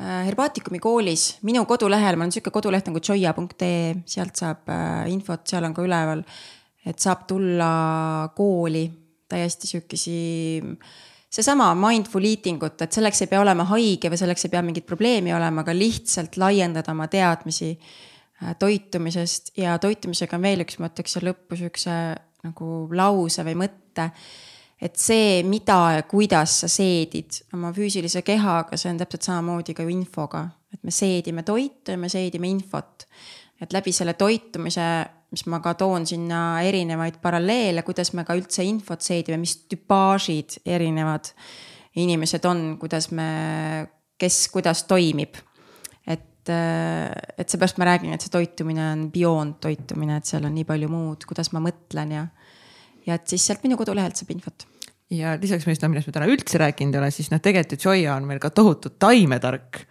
[0.00, 4.70] Herbaatikumi koolis, minu kodulehel, mul on sihuke koduleht nagu joia.ee, sealt saab
[5.12, 6.24] infot, seal on ka üleval.
[6.86, 7.70] et saab tulla
[8.32, 8.86] kooli
[9.28, 10.14] täiesti sihukesi
[11.30, 14.86] seesama mindful eating ut, et selleks ei pea olema haige või selleks ei pea mingit
[14.88, 17.74] probleemi olema, aga lihtsalt laiendada oma teadmisi
[18.40, 21.96] Äh, toitumisest ja toitumisega on veel üks, ma ütleks siia lõppu sihukese
[22.46, 24.06] nagu lause või mõtte.
[24.80, 29.84] Et see, mida ja kuidas sa seedid oma füüsilise kehaga, see on täpselt samamoodi ka
[29.84, 33.06] ju infoga, et me seedime toitu ja me seedime infot.
[33.60, 34.84] et läbi selle toitumise,
[35.30, 40.62] mis ma ka toon sinna erinevaid paralleele, kuidas me ka üldse infot seedime, mis tüpaažid
[40.64, 41.28] erinevad
[42.00, 43.28] inimesed on, kuidas me,
[44.16, 45.36] kes, kuidas toimib
[46.50, 50.66] et, et seepärast ma räägin, et see toitumine on beyond toitumine, et seal on nii
[50.68, 52.24] palju muud, kuidas ma mõtlen ja,
[53.06, 54.66] ja et siis sealt minu kodulehelt saab infot
[55.10, 58.14] ja lisaks millest, millest me täna üldse rääkinud ei ole, siis noh, tegelikult ju Joia
[58.14, 59.82] on meil ka tohutu taimetark.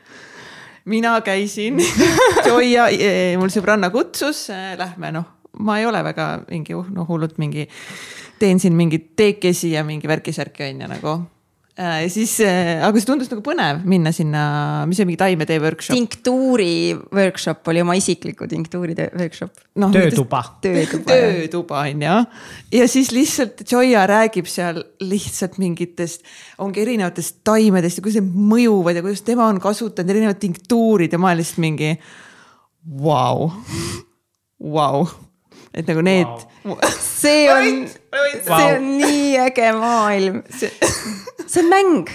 [0.85, 1.79] mina käisin
[2.47, 5.27] Joia, eh, mul sõbranna kutsus, eh, lähme noh,
[5.59, 7.67] ma ei ole väga mingi noh, hullult mingi,
[8.39, 11.19] teen siin mingeid teekesi ja mingi värki-särki on ju nagu
[11.79, 14.41] ja siis, äh, aga see tundus nagu põnev minna sinna,
[14.89, 15.95] mis see mingi taimetee workshop.
[15.95, 16.73] tinktuuri
[17.15, 19.91] workshop oli oma isikliku tinktuuri workshop no,.
[19.93, 20.41] töötuba.
[20.61, 22.17] töötuba, on ju.
[22.79, 26.27] ja siis lihtsalt Joia räägib seal lihtsalt mingitest,
[26.59, 31.21] ongi erinevatest taimedest ja kuidas need mõjuvad ja kuidas tema on kasutanud erinevad tinktuurid ja
[31.21, 31.95] ma olen lihtsalt mingi
[32.99, 33.49] vau,
[34.59, 35.07] vau
[35.73, 36.79] et nagu need wow..
[36.99, 40.41] see on, see on nii äge maailm.
[40.49, 40.71] see
[41.63, 42.09] on mäng.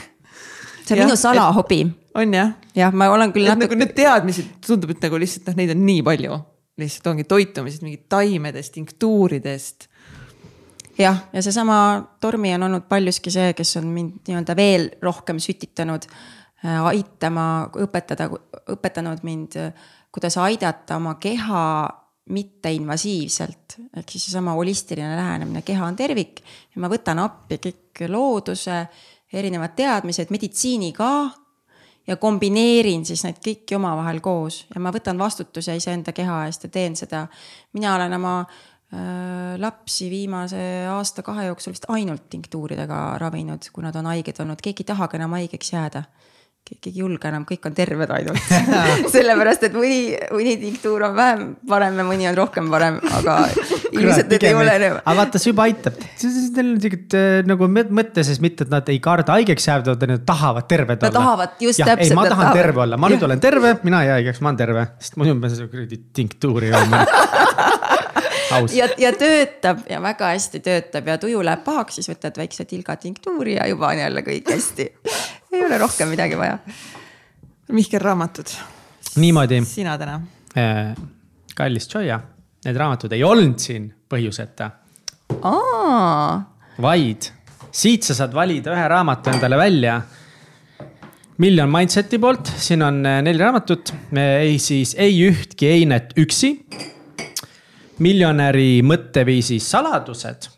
[0.84, 1.86] see on ja, minu salahobi.
[2.14, 2.54] on jah?
[2.76, 3.68] jah, ma olen küll natuke.
[3.68, 6.38] nagu need teadmised, tundub, et nagu lihtsalt noh, neid on nii palju.
[6.82, 9.88] lihtsalt ongi toitumisest, mingid taimedest, tinktuuridest
[10.98, 11.78] jah, ja seesama
[12.20, 16.06] Tormi on olnud paljuski see, kes on mind nii-öelda veel rohkem sütitanud,
[16.64, 18.28] äh, aitama, õpetada,
[18.74, 19.58] õpetanud mind,
[20.14, 21.64] kuidas aidata oma keha
[22.32, 26.40] mitteinvasiivselt, ehk siis seesama holistiline lähenemine, keha on tervik
[26.72, 28.84] ja ma võtan appi kõik looduse,
[29.34, 31.30] erinevad teadmised, meditsiini ka.
[32.06, 36.70] ja kombineerin siis neid kõiki omavahel koos ja ma võtan vastutuse iseenda keha eest ja
[36.70, 37.26] teen seda.
[37.72, 44.06] mina olen oma äh, lapsi viimase aasta-kahe jooksul vist ainult tinktuuridega ravinud, kui nad on
[44.06, 46.04] haiged olnud, keegi ei tahagi enam haigeks jääda
[46.64, 48.52] keegi ei julge enam, kõik on terved ainult
[49.14, 53.36] sellepärast, et mõni, mõni tinktuur on vähem parem ja mõni on rohkem parem, aga
[53.94, 54.96] ilmselt need ei ole enam.
[55.02, 58.88] aga vaata, see juba aitab, neil on siuke äh, nagu mõte sees mitte, et nad
[58.92, 61.12] ei karda haigeks jääda, vaid nad tahavad terved olla.
[61.12, 62.16] Nad tahavad just ja, täpselt.
[62.16, 64.88] ma tahan terve olla, ma nüüd olen terve, mina ei jää haigeks, ma olen terve,
[65.04, 67.04] sest muidu ma seda kuradi tinktuuri jooma
[68.74, 72.96] ja, ja töötab ja väga hästi töötab ja tuju läheb pahaks, siis võtad väikse tilga
[73.00, 74.88] tinktuuri ja juba on jälle kõik hästi.
[75.52, 76.58] ei ole rohkem midagi vaja.
[77.72, 78.50] Mihkel, raamatud.
[79.16, 79.62] niimoodi.
[79.64, 80.20] sina täna
[80.58, 80.94] äh,.
[81.54, 82.20] kallis Joia,
[82.64, 84.70] need raamatud ei olnud siin põhjuseta.
[86.82, 87.30] vaid
[87.74, 90.02] siit sa saad valida ühe raamatu endale välja
[91.38, 96.52] Million Mindseti poolt, siin on äh, neli raamatut, ei siis ei ühtki einet üksi
[98.02, 100.50] miljonäri mõtteviisi saladused.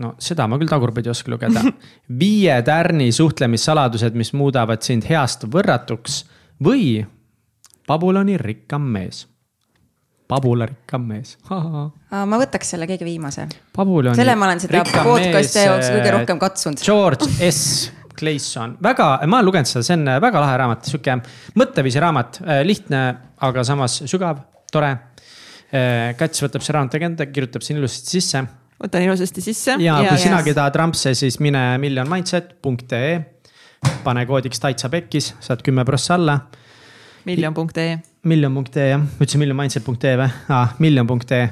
[0.00, 1.62] no seda ma küll tagurpidi ei oska lugeda.
[2.22, 6.24] viie tärni suhtlemissaladused, mis muudavad sind heast võrratuks
[6.62, 7.06] või
[7.90, 9.24] Pabuloni rikkam mees.
[10.30, 11.32] Pabula rikkam mees
[12.30, 13.48] ma võtaks selle kõige viimase.
[14.14, 16.84] selle ma olen seda podcast'i jaoks kõige rohkem katsunud.
[16.84, 17.90] George S.
[18.20, 21.14] Clayson, väga, ma olen lugenud seda, see on väga lahe raamat, sihuke
[21.56, 23.00] mõtteviisi raamat, lihtne,
[23.48, 25.09] aga samas sügav, tore Äh,
[25.70, 28.44] Kats võtab see raamatu enda, kirjutab sinna ilusasti sisse.
[28.82, 29.76] võtan ilusasti sisse.
[29.78, 33.16] ja, kui sinagi tahad rampse, siis mine millionmindset.ee.
[34.04, 36.40] pane koodiks täitsa pekkis, saad kümme prossa alla.
[37.24, 40.26] miljon.ee miljon.ee jah, ma ütlesin millionmindset.ee või?
[40.52, 40.74] Ah,?
[40.82, 41.46] miljon.ee,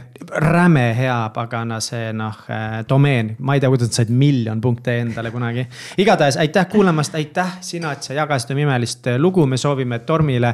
[0.45, 5.33] räme hea pagana see noh äh, domeen, ma ei tea, kuidas nad said miljon.ee endale
[5.33, 5.65] kunagi.
[6.05, 10.53] igatahes aitäh kuulamast, aitäh sina, et sa jagasid oma imelist äh, lugu, me soovime Tormile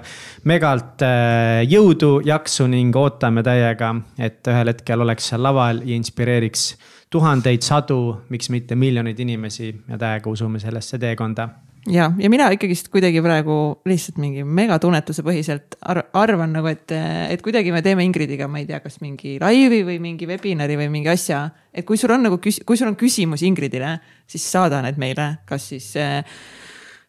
[0.51, 6.75] megalt äh, jõudu, jaksu ning ootame täiega, et ühel hetkel oleks seal laval ja inspireeriks
[7.11, 9.75] tuhandeid, sadu, miks mitte miljoneid inimesi.
[9.91, 11.49] Ja täiega usume sellesse teekonda
[11.91, 13.57] ja, ja mina ikkagist kuidagi praegu
[13.89, 18.69] lihtsalt mingi megatunnetuse põhiselt ar arvan nagu, et, et kuidagi me teeme Ingridiga, ma ei
[18.69, 21.47] tea, kas mingi laivi või mingi webinari või mingi asja.
[21.75, 25.69] et kui sul on nagu, kui sul on küsimusi Ingridile, siis saada need meile, kas
[25.75, 26.25] siis äh,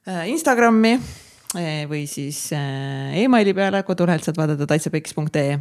[0.07, 5.57] äh Instagrami äh, või siis äh, emaili peale, kodulehelt saad vaadata taitsapeks.ee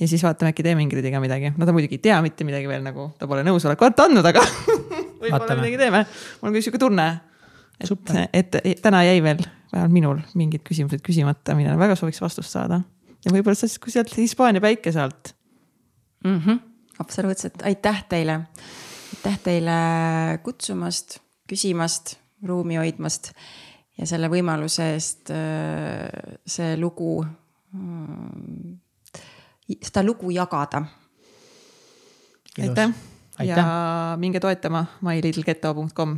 [0.00, 2.82] ja siis vaatame, äkki teeme Ingridiga midagi, no ta muidugi ei tea mitte midagi veel
[2.82, 4.42] nagu, ta pole nõusolekut andnud, aga
[5.22, 6.06] võib-olla midagi teeme.
[6.40, 7.10] mul on küll sihuke tunne,
[7.80, 9.42] et, et, et täna jäi veel,
[9.72, 12.82] vähemalt minul mingid küsimused küsimata, millele väga sooviks vastust saada.
[13.24, 15.34] ja võib-olla sa siis, kui sealt Hispaania päikese alt
[16.24, 16.38] mm.
[16.38, 16.60] -hmm.
[16.98, 18.40] absoluutselt, aitäh teile.
[19.16, 19.78] aitäh teile
[20.42, 21.18] kutsumast,
[21.48, 23.32] küsimast, ruumi hoidmast
[23.98, 26.08] ja selle võimaluse eest äh,
[26.46, 27.26] see lugu,
[29.82, 30.84] seda lugu jagada.
[32.60, 32.92] aitäh
[33.40, 33.56] Aitäh.
[33.56, 36.16] ja minge toetama mylittlghetto.com.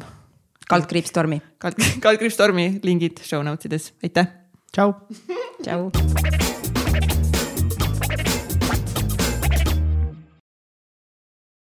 [0.68, 1.40] kaldkriips tormi.
[1.58, 4.26] kald, kaldkriips tormi lingid show notes ides, aitäh.
[4.72, 4.94] tšau.
[5.62, 6.60] tšau.